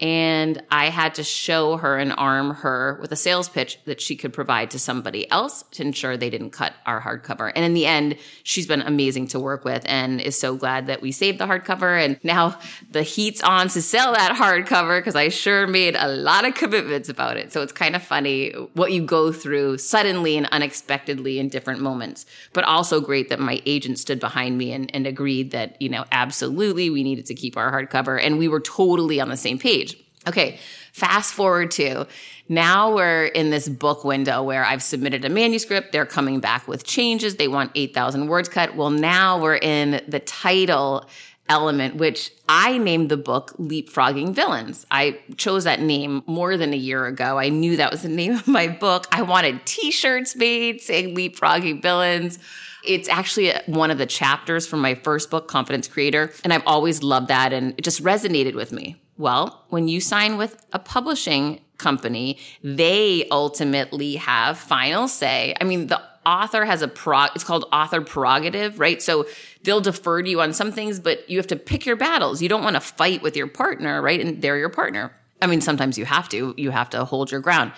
and 0.00 0.62
I 0.70 0.90
had 0.90 1.16
to 1.16 1.24
show 1.24 1.76
her 1.78 1.98
and 1.98 2.12
arm 2.16 2.54
her 2.56 2.98
with 3.00 3.10
a 3.10 3.16
sales 3.16 3.48
pitch 3.48 3.80
that 3.84 4.00
she 4.00 4.14
could 4.14 4.32
provide 4.32 4.70
to 4.70 4.78
somebody 4.78 5.28
else 5.28 5.64
to 5.72 5.82
ensure 5.82 6.16
they 6.16 6.30
didn't 6.30 6.50
cut 6.50 6.74
our 6.86 7.00
hardcover. 7.00 7.50
And 7.56 7.64
in 7.64 7.74
the 7.74 7.86
end, 7.86 8.16
she's 8.44 8.66
been 8.66 8.82
amazing 8.82 9.26
to 9.28 9.40
work 9.40 9.64
with 9.64 9.82
and 9.86 10.20
is 10.20 10.38
so 10.38 10.54
glad 10.54 10.86
that 10.86 11.02
we 11.02 11.10
saved 11.10 11.38
the 11.38 11.46
hardcover. 11.46 12.00
And 12.00 12.20
now 12.22 12.58
the 12.88 13.02
heat's 13.02 13.42
on 13.42 13.68
to 13.68 13.82
sell 13.82 14.12
that 14.12 14.36
hardcover 14.36 15.00
because 15.00 15.16
I 15.16 15.30
sure 15.30 15.66
made 15.66 15.96
a 15.96 16.06
lot 16.06 16.46
of 16.46 16.54
commitments 16.54 17.08
about 17.08 17.36
it. 17.36 17.52
So 17.52 17.62
it's 17.62 17.72
kind 17.72 17.96
of 17.96 18.02
funny 18.02 18.50
what 18.74 18.92
you 18.92 19.04
go 19.04 19.32
through 19.32 19.78
suddenly 19.78 20.36
and 20.36 20.46
unexpectedly 20.52 21.40
in 21.40 21.48
different 21.48 21.80
moments, 21.80 22.24
but 22.52 22.62
also 22.62 23.00
great 23.00 23.30
that 23.30 23.40
my 23.40 23.60
agent 23.66 23.98
stood 23.98 24.20
behind 24.20 24.58
me 24.58 24.72
and, 24.72 24.94
and 24.94 25.08
agreed 25.08 25.50
that, 25.50 25.80
you 25.82 25.88
know, 25.88 26.04
absolutely 26.12 26.88
we 26.88 27.02
needed 27.02 27.26
to 27.26 27.34
keep 27.34 27.56
our 27.56 27.72
hardcover. 27.72 28.22
And 28.22 28.38
we 28.38 28.46
were 28.46 28.60
totally 28.60 29.20
on 29.20 29.28
the 29.28 29.36
same 29.36 29.58
page 29.58 29.87
Okay, 30.26 30.58
fast 30.92 31.32
forward 31.32 31.70
to 31.72 32.06
now 32.48 32.94
we're 32.94 33.26
in 33.26 33.50
this 33.50 33.68
book 33.68 34.04
window 34.04 34.42
where 34.42 34.64
I've 34.64 34.82
submitted 34.82 35.24
a 35.24 35.28
manuscript. 35.28 35.92
They're 35.92 36.06
coming 36.06 36.40
back 36.40 36.66
with 36.66 36.84
changes. 36.84 37.36
They 37.36 37.48
want 37.48 37.72
8,000 37.74 38.26
words 38.26 38.48
cut. 38.48 38.74
Well, 38.74 38.90
now 38.90 39.40
we're 39.40 39.56
in 39.56 40.02
the 40.08 40.20
title 40.20 41.06
element, 41.50 41.96
which 41.96 42.30
I 42.48 42.78
named 42.78 43.10
the 43.10 43.16
book 43.16 43.54
Leapfrogging 43.58 44.34
Villains. 44.34 44.86
I 44.90 45.18
chose 45.36 45.64
that 45.64 45.80
name 45.80 46.22
more 46.26 46.56
than 46.56 46.72
a 46.72 46.76
year 46.76 47.06
ago. 47.06 47.38
I 47.38 47.48
knew 47.48 47.76
that 47.76 47.90
was 47.90 48.02
the 48.02 48.08
name 48.08 48.34
of 48.34 48.48
my 48.48 48.68
book. 48.68 49.06
I 49.12 49.22
wanted 49.22 49.64
t 49.66 49.90
shirts 49.90 50.36
made 50.36 50.80
saying 50.80 51.14
Leapfrogging 51.14 51.82
Villains. 51.82 52.38
It's 52.84 53.08
actually 53.08 53.52
one 53.66 53.90
of 53.90 53.98
the 53.98 54.06
chapters 54.06 54.66
from 54.66 54.80
my 54.80 54.94
first 54.94 55.30
book, 55.30 55.48
Confidence 55.48 55.88
Creator. 55.88 56.32
And 56.44 56.52
I've 56.52 56.66
always 56.66 57.02
loved 57.02 57.28
that. 57.28 57.52
And 57.52 57.74
it 57.76 57.82
just 57.82 58.02
resonated 58.02 58.54
with 58.54 58.72
me. 58.72 58.96
Well, 59.18 59.64
when 59.68 59.88
you 59.88 60.00
sign 60.00 60.38
with 60.38 60.64
a 60.72 60.78
publishing 60.78 61.60
company, 61.76 62.38
they 62.62 63.26
ultimately 63.30 64.16
have 64.16 64.58
final 64.58 65.08
say. 65.08 65.54
I 65.60 65.64
mean, 65.64 65.88
the 65.88 66.00
author 66.24 66.64
has 66.64 66.82
a 66.82 66.88
pro 66.88 67.24
it's 67.34 67.44
called 67.44 67.64
author 67.72 68.00
prerogative, 68.00 68.78
right? 68.78 69.02
So 69.02 69.26
they'll 69.64 69.80
defer 69.80 70.22
to 70.22 70.30
you 70.30 70.40
on 70.40 70.52
some 70.52 70.70
things, 70.70 71.00
but 71.00 71.28
you 71.28 71.36
have 71.38 71.46
to 71.48 71.56
pick 71.56 71.84
your 71.84 71.96
battles. 71.96 72.40
You 72.40 72.48
don't 72.48 72.62
want 72.62 72.76
to 72.76 72.80
fight 72.80 73.22
with 73.22 73.36
your 73.36 73.48
partner, 73.48 74.00
right? 74.00 74.20
And 74.20 74.40
they're 74.40 74.58
your 74.58 74.68
partner. 74.68 75.12
I 75.42 75.46
mean, 75.46 75.60
sometimes 75.60 75.98
you 75.98 76.04
have 76.04 76.28
to. 76.30 76.54
You 76.56 76.70
have 76.70 76.90
to 76.90 77.04
hold 77.04 77.30
your 77.30 77.40
ground. 77.40 77.72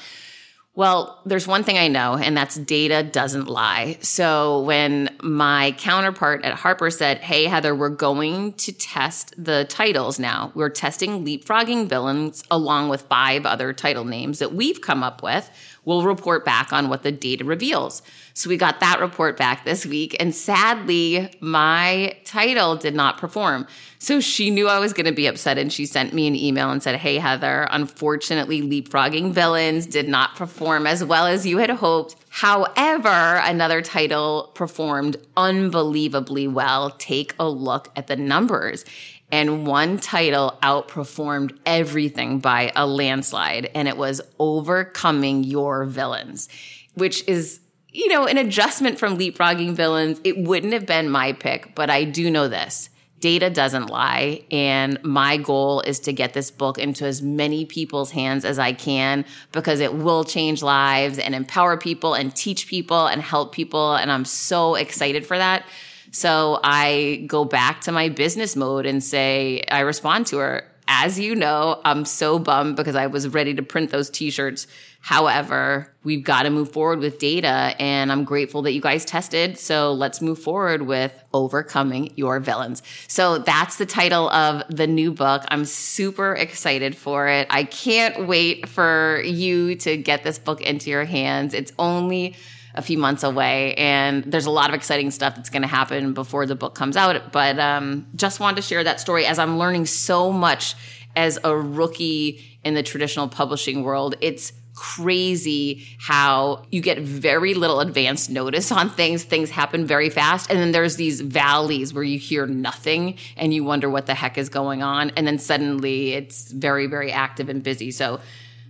Well, 0.77 1.21
there's 1.27 1.49
one 1.49 1.65
thing 1.65 1.79
I 1.79 1.89
know, 1.89 2.15
and 2.17 2.37
that's 2.37 2.55
data 2.55 3.03
doesn't 3.03 3.47
lie. 3.47 3.99
So 4.03 4.63
when 4.63 5.15
my 5.21 5.75
counterpart 5.79 6.45
at 6.45 6.55
Harper 6.55 6.91
said, 6.91 7.19
Hey, 7.19 7.45
Heather, 7.45 7.75
we're 7.75 7.89
going 7.89 8.53
to 8.55 8.73
test 8.73 9.35
the 9.37 9.65
titles 9.65 10.21
now. 10.21 10.53
We're 10.55 10.71
testing 10.71 11.25
leapfrogging 11.27 11.89
villains 11.89 12.45
along 12.53 12.89
with 12.89 13.03
five 13.03 13.47
other 13.47 13.73
title 13.73 14.05
names 14.05 14.39
that 14.39 14.55
we've 14.55 14.81
come 14.81 15.03
up 15.03 15.25
with. 15.25 15.51
We'll 15.85 16.03
report 16.03 16.45
back 16.45 16.73
on 16.73 16.89
what 16.89 17.03
the 17.03 17.13
data 17.13 17.45
reveals. 17.45 18.03
So 18.35 18.49
we 18.51 18.57
got 18.57 18.81
that 18.81 19.01
report 19.01 19.37
back 19.37 19.65
this 19.65 19.87
week. 19.87 20.17
And 20.21 20.35
sadly, 20.35 21.33
my 21.41 22.17
title 22.25 22.77
did 22.77 22.95
not 22.95 23.19
perform. 23.19 23.67
So 23.99 24.21
she 24.21 24.51
knew 24.51 24.69
I 24.69 24.79
was 24.79 24.93
going 24.93 25.07
to 25.07 25.13
be 25.13 25.27
upset 25.27 25.59
and 25.59 25.73
she 25.73 25.87
sent 25.87 26.13
me 26.13 26.27
an 26.27 26.37
email 26.37 26.71
and 26.71 26.83
said, 26.83 26.97
Hey, 26.97 27.17
Heather, 27.17 27.67
unfortunately, 27.71 28.63
leapfrogging 28.63 29.33
villains 29.33 29.87
did 29.87 30.09
not 30.09 30.37
perform 30.37 30.87
as 30.87 31.05
well 31.05 31.27
as 31.27 31.47
you 31.47 31.59
had 31.59 31.71
hoped. 31.71 32.17
However, 32.29 33.41
another 33.45 33.83
title 33.83 34.53
performed 34.55 35.17
unbelievably 35.37 36.49
well. 36.49 36.91
Take 36.91 37.35
a 37.39 37.49
look 37.49 37.91
at 37.97 38.07
the 38.07 38.17
numbers 38.17 38.85
and 39.33 39.67
one 39.67 39.99
title 39.99 40.59
outperformed 40.63 41.57
everything 41.65 42.41
by 42.41 42.73
a 42.75 42.87
landslide, 42.87 43.71
and 43.75 43.89
it 43.89 43.97
was 43.97 44.21
Overcoming 44.39 45.45
Your 45.45 45.85
Villains, 45.85 46.49
which 46.95 47.27
is, 47.29 47.61
you 47.89 48.09
know, 48.09 48.27
an 48.27 48.39
adjustment 48.39 48.99
from 48.99 49.19
Leapfrogging 49.19 49.75
Villains. 49.75 50.21
It 50.25 50.39
wouldn't 50.39 50.73
have 50.73 50.87
been 50.87 51.11
my 51.11 51.33
pick, 51.33 51.75
but 51.75 51.91
I 51.91 52.05
do 52.05 52.31
know 52.31 52.49
this. 52.49 52.91
Data 53.21 53.51
doesn't 53.51 53.87
lie. 53.87 54.45
And 54.51 54.99
my 55.05 55.37
goal 55.37 55.83
is 55.83 56.01
to 56.01 56.13
get 56.13 56.33
this 56.33 56.51
book 56.51 56.79
into 56.79 57.05
as 57.05 57.21
many 57.21 57.67
people's 57.67 58.11
hands 58.11 58.45
as 58.45 58.59
I 58.59 58.73
can 58.73 59.27
because 59.53 59.81
it 59.81 59.95
will 59.95 60.25
change 60.25 60.63
lives 60.63 61.19
and 61.19 61.35
empower 61.35 61.77
people 61.77 62.15
and 62.15 62.35
teach 62.35 62.67
people 62.67 63.07
and 63.07 63.21
help 63.21 63.53
people. 63.53 63.95
And 63.95 64.11
I'm 64.11 64.25
so 64.25 64.75
excited 64.75 65.27
for 65.27 65.37
that. 65.37 65.67
So 66.13 66.61
I 66.63 67.25
go 67.27 67.45
back 67.45 67.83
to 67.83 67.93
my 67.93 68.09
business 68.09 68.57
mode 68.57 68.87
and 68.87 69.03
say, 69.03 69.63
I 69.71 69.81
respond 69.81 70.27
to 70.29 70.39
her. 70.39 70.67
As 70.93 71.21
you 71.21 71.37
know, 71.37 71.81
I'm 71.85 72.05
so 72.05 72.41
bummed 72.41 72.75
because 72.75 72.97
I 72.97 73.07
was 73.07 73.29
ready 73.29 73.55
to 73.55 73.63
print 73.63 73.91
those 73.91 74.11
t 74.11 74.29
shirts. 74.29 74.67
However, 75.01 75.95
we've 76.03 76.25
got 76.25 76.43
to 76.43 76.51
move 76.51 76.73
forward 76.73 76.99
with 76.99 77.21
data, 77.21 77.75
and 77.79 78.11
I'm 78.11 78.25
grateful 78.25 78.63
that 78.63 78.73
you 78.73 78.81
guys 78.81 79.05
tested. 79.05 79.57
So 79.57 79.93
let's 79.93 80.21
move 80.21 80.41
forward 80.41 80.83
with 80.83 81.13
overcoming 81.33 82.13
your 82.17 82.41
villains. 82.41 82.83
So 83.07 83.39
that's 83.39 83.77
the 83.77 83.87
title 83.87 84.29
of 84.31 84.65
the 84.69 84.89
new 84.89 85.13
book. 85.13 85.45
I'm 85.47 85.65
super 85.65 86.35
excited 86.35 86.97
for 86.97 87.29
it. 87.29 87.47
I 87.51 87.65
can't 87.65 88.27
wait 88.27 88.69
for 88.69 89.23
you 89.25 89.77
to 89.77 89.97
get 89.97 90.25
this 90.25 90.41
book 90.41 90.61
into 90.61 90.91
your 90.91 91.05
hands. 91.05 91.55
It's 91.55 91.73
only 91.79 92.35
a 92.75 92.83
few 92.83 92.99
months 92.99 93.23
away, 93.23 93.75
and 93.75 94.25
there's 94.25 94.47
a 94.47 94.51
lot 94.51 94.69
of 94.71 94.75
exciting 94.75 95.11
stuff 95.11 95.37
that's 95.37 95.51
going 95.51 95.63
to 95.63 95.69
happen 95.69 96.13
before 96.13 96.47
the 96.47 96.55
book 96.55 96.75
comes 96.75 96.97
out. 96.97 97.33
But 97.33 97.59
um, 97.59 98.07
just 98.15 98.41
wanted 98.41 98.57
to 98.57 98.63
share 98.63 98.85
that 98.85 99.01
story 99.01 99.27
as 99.27 99.39
I'm 99.39 99.59
learning 99.59 99.87
so 99.87 100.33
much 100.33 100.75
as 101.17 101.39
a 101.43 101.57
rookie 101.57 102.45
in 102.63 102.75
the 102.75 102.83
traditional 102.83 103.29
publishing 103.29 103.83
world. 103.83 104.15
It's 104.21 104.53
crazy 104.75 105.87
how 105.99 106.65
you 106.71 106.81
get 106.81 106.99
very 106.99 107.53
little 107.53 107.81
advance 107.81 108.31
notice 108.31 108.73
on 108.73 108.89
things. 108.89 109.25
Things 109.25 109.51
happen 109.51 109.85
very 109.85 110.09
fast. 110.09 110.51
And 110.51 110.59
then 110.59 110.73
there's 110.73 110.97
these 110.97 111.21
valleys 111.21 111.93
where 111.93 112.03
you 112.05 112.19
hear 112.19 112.47
nothing 112.47 113.19
and 113.37 113.53
you 113.53 113.63
wonder 113.63 113.91
what 113.91 114.07
the 114.07 114.15
heck 114.15 114.39
is 114.39 114.49
going 114.49 114.83
on. 114.83 115.11
And 115.17 115.27
then 115.27 115.39
suddenly 115.39 116.13
it's 116.13 116.51
very, 116.51 116.87
very 116.87 117.13
active 117.13 117.51
and 117.51 117.63
busy. 117.63 117.91
So 117.91 118.21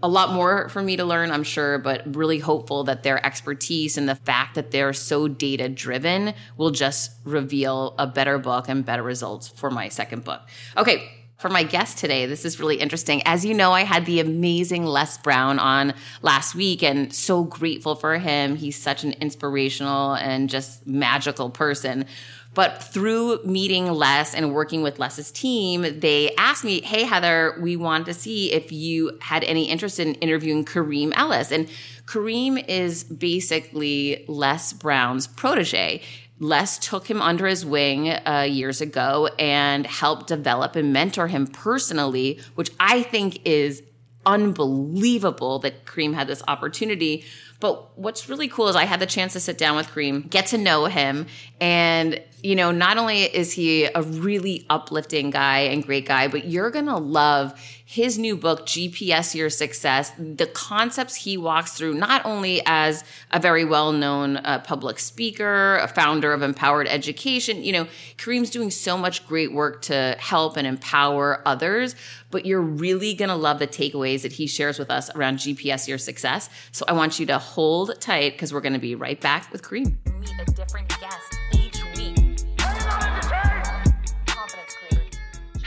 a 0.02 0.08
lot 0.08 0.32
more 0.32 0.68
for 0.68 0.82
me 0.82 0.96
to 0.96 1.04
learn, 1.04 1.30
I'm 1.30 1.42
sure, 1.42 1.78
but 1.78 2.14
really 2.14 2.38
hopeful 2.38 2.84
that 2.84 3.02
their 3.02 3.24
expertise 3.24 3.98
and 3.98 4.08
the 4.08 4.14
fact 4.14 4.54
that 4.54 4.70
they're 4.70 4.92
so 4.92 5.28
data 5.28 5.68
driven 5.68 6.34
will 6.56 6.70
just 6.70 7.12
reveal 7.24 7.94
a 7.98 8.06
better 8.06 8.38
book 8.38 8.68
and 8.68 8.84
better 8.84 9.02
results 9.02 9.48
for 9.48 9.70
my 9.70 9.88
second 9.88 10.24
book. 10.24 10.42
Okay. 10.76 11.08
For 11.38 11.48
my 11.48 11.62
guest 11.62 11.96
today, 11.96 12.26
this 12.26 12.44
is 12.44 12.60
really 12.60 12.76
interesting. 12.76 13.22
As 13.24 13.46
you 13.46 13.54
know, 13.54 13.72
I 13.72 13.84
had 13.84 14.04
the 14.04 14.20
amazing 14.20 14.84
Les 14.84 15.16
Brown 15.16 15.58
on 15.58 15.94
last 16.20 16.54
week 16.54 16.82
and 16.82 17.14
so 17.14 17.44
grateful 17.44 17.94
for 17.94 18.18
him. 18.18 18.56
He's 18.56 18.76
such 18.76 19.04
an 19.04 19.12
inspirational 19.14 20.12
and 20.16 20.50
just 20.50 20.86
magical 20.86 21.48
person. 21.48 22.04
But 22.52 22.82
through 22.82 23.44
meeting 23.44 23.86
Les 23.92 24.34
and 24.34 24.52
working 24.52 24.82
with 24.82 24.98
Les's 24.98 25.30
team, 25.30 26.00
they 26.00 26.34
asked 26.36 26.64
me, 26.64 26.80
Hey, 26.80 27.04
Heather, 27.04 27.56
we 27.60 27.76
want 27.76 28.06
to 28.06 28.14
see 28.14 28.52
if 28.52 28.72
you 28.72 29.18
had 29.20 29.44
any 29.44 29.68
interest 29.68 30.00
in 30.00 30.14
interviewing 30.16 30.64
Kareem 30.64 31.12
Ellis. 31.14 31.52
And 31.52 31.68
Kareem 32.06 32.64
is 32.66 33.04
basically 33.04 34.24
Les 34.26 34.72
Brown's 34.72 35.28
protege. 35.28 36.02
Les 36.40 36.78
took 36.78 37.08
him 37.08 37.22
under 37.22 37.46
his 37.46 37.64
wing 37.64 38.08
uh, 38.08 38.46
years 38.48 38.80
ago 38.80 39.28
and 39.38 39.86
helped 39.86 40.26
develop 40.26 40.74
and 40.74 40.92
mentor 40.92 41.28
him 41.28 41.46
personally, 41.46 42.40
which 42.56 42.70
I 42.80 43.02
think 43.02 43.40
is 43.44 43.82
unbelievable 44.26 45.60
that 45.60 45.84
Kareem 45.84 46.14
had 46.14 46.26
this 46.26 46.42
opportunity 46.48 47.24
but 47.60 47.96
what's 47.98 48.28
really 48.28 48.48
cool 48.48 48.68
is 48.68 48.76
I 48.76 48.86
had 48.86 49.00
the 49.00 49.06
chance 49.06 49.34
to 49.34 49.40
sit 49.40 49.58
down 49.58 49.76
with 49.76 49.88
Kareem, 49.88 50.28
get 50.28 50.46
to 50.46 50.58
know 50.58 50.86
him, 50.86 51.26
and 51.60 52.20
you 52.42 52.54
know, 52.54 52.70
not 52.70 52.96
only 52.96 53.22
is 53.22 53.52
he 53.52 53.84
a 53.84 54.02
really 54.02 54.66
uplifting 54.70 55.30
guy 55.30 55.60
and 55.60 55.84
great 55.84 56.06
guy, 56.06 56.28
but 56.28 56.44
you're 56.44 56.70
gonna 56.70 56.98
love 56.98 57.54
his 57.90 58.20
new 58.20 58.36
book, 58.36 58.66
GPS 58.66 59.34
Your 59.34 59.50
Success, 59.50 60.12
the 60.16 60.46
concepts 60.46 61.16
he 61.16 61.36
walks 61.36 61.72
through, 61.72 61.94
not 61.94 62.24
only 62.24 62.62
as 62.64 63.02
a 63.32 63.40
very 63.40 63.64
well 63.64 63.90
known 63.90 64.36
uh, 64.36 64.60
public 64.60 65.00
speaker, 65.00 65.76
a 65.78 65.88
founder 65.88 66.32
of 66.32 66.40
Empowered 66.40 66.86
Education, 66.86 67.64
you 67.64 67.72
know, 67.72 67.88
Kareem's 68.16 68.50
doing 68.50 68.70
so 68.70 68.96
much 68.96 69.26
great 69.26 69.52
work 69.52 69.82
to 69.82 70.16
help 70.20 70.56
and 70.56 70.68
empower 70.68 71.42
others, 71.44 71.96
but 72.30 72.46
you're 72.46 72.60
really 72.60 73.12
going 73.12 73.28
to 73.28 73.34
love 73.34 73.58
the 73.58 73.66
takeaways 73.66 74.22
that 74.22 74.34
he 74.34 74.46
shares 74.46 74.78
with 74.78 74.88
us 74.88 75.10
around 75.16 75.38
GPS 75.38 75.88
Your 75.88 75.98
Success. 75.98 76.48
So 76.70 76.84
I 76.86 76.92
want 76.92 77.18
you 77.18 77.26
to 77.26 77.38
hold 77.38 78.00
tight 78.00 78.34
because 78.34 78.52
we're 78.52 78.60
going 78.60 78.74
to 78.74 78.78
be 78.78 78.94
right 78.94 79.20
back 79.20 79.50
with 79.50 79.62
Kareem. 79.62 79.96
Meet 80.20 80.30
a 80.38 80.52
different 80.52 80.88
guest 81.00 81.49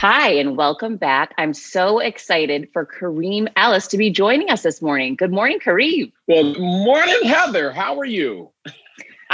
Hi, 0.06 0.32
and 0.32 0.58
welcome 0.58 0.98
back. 0.98 1.34
I'm 1.38 1.54
so 1.54 2.00
excited 2.00 2.68
for 2.74 2.86
Kareem 2.86 3.48
Ellis 3.56 3.88
to 3.88 3.98
be 3.98 4.10
joining 4.10 4.50
us 4.50 4.62
this 4.62 4.82
morning. 4.82 5.16
Good 5.16 5.32
morning, 5.32 5.62
Kareem. 5.62 6.12
Well, 6.28 6.52
good 6.52 6.60
morning, 6.60 7.22
Heather. 7.24 7.72
How 7.72 7.98
are 7.98 8.06
you? 8.06 8.50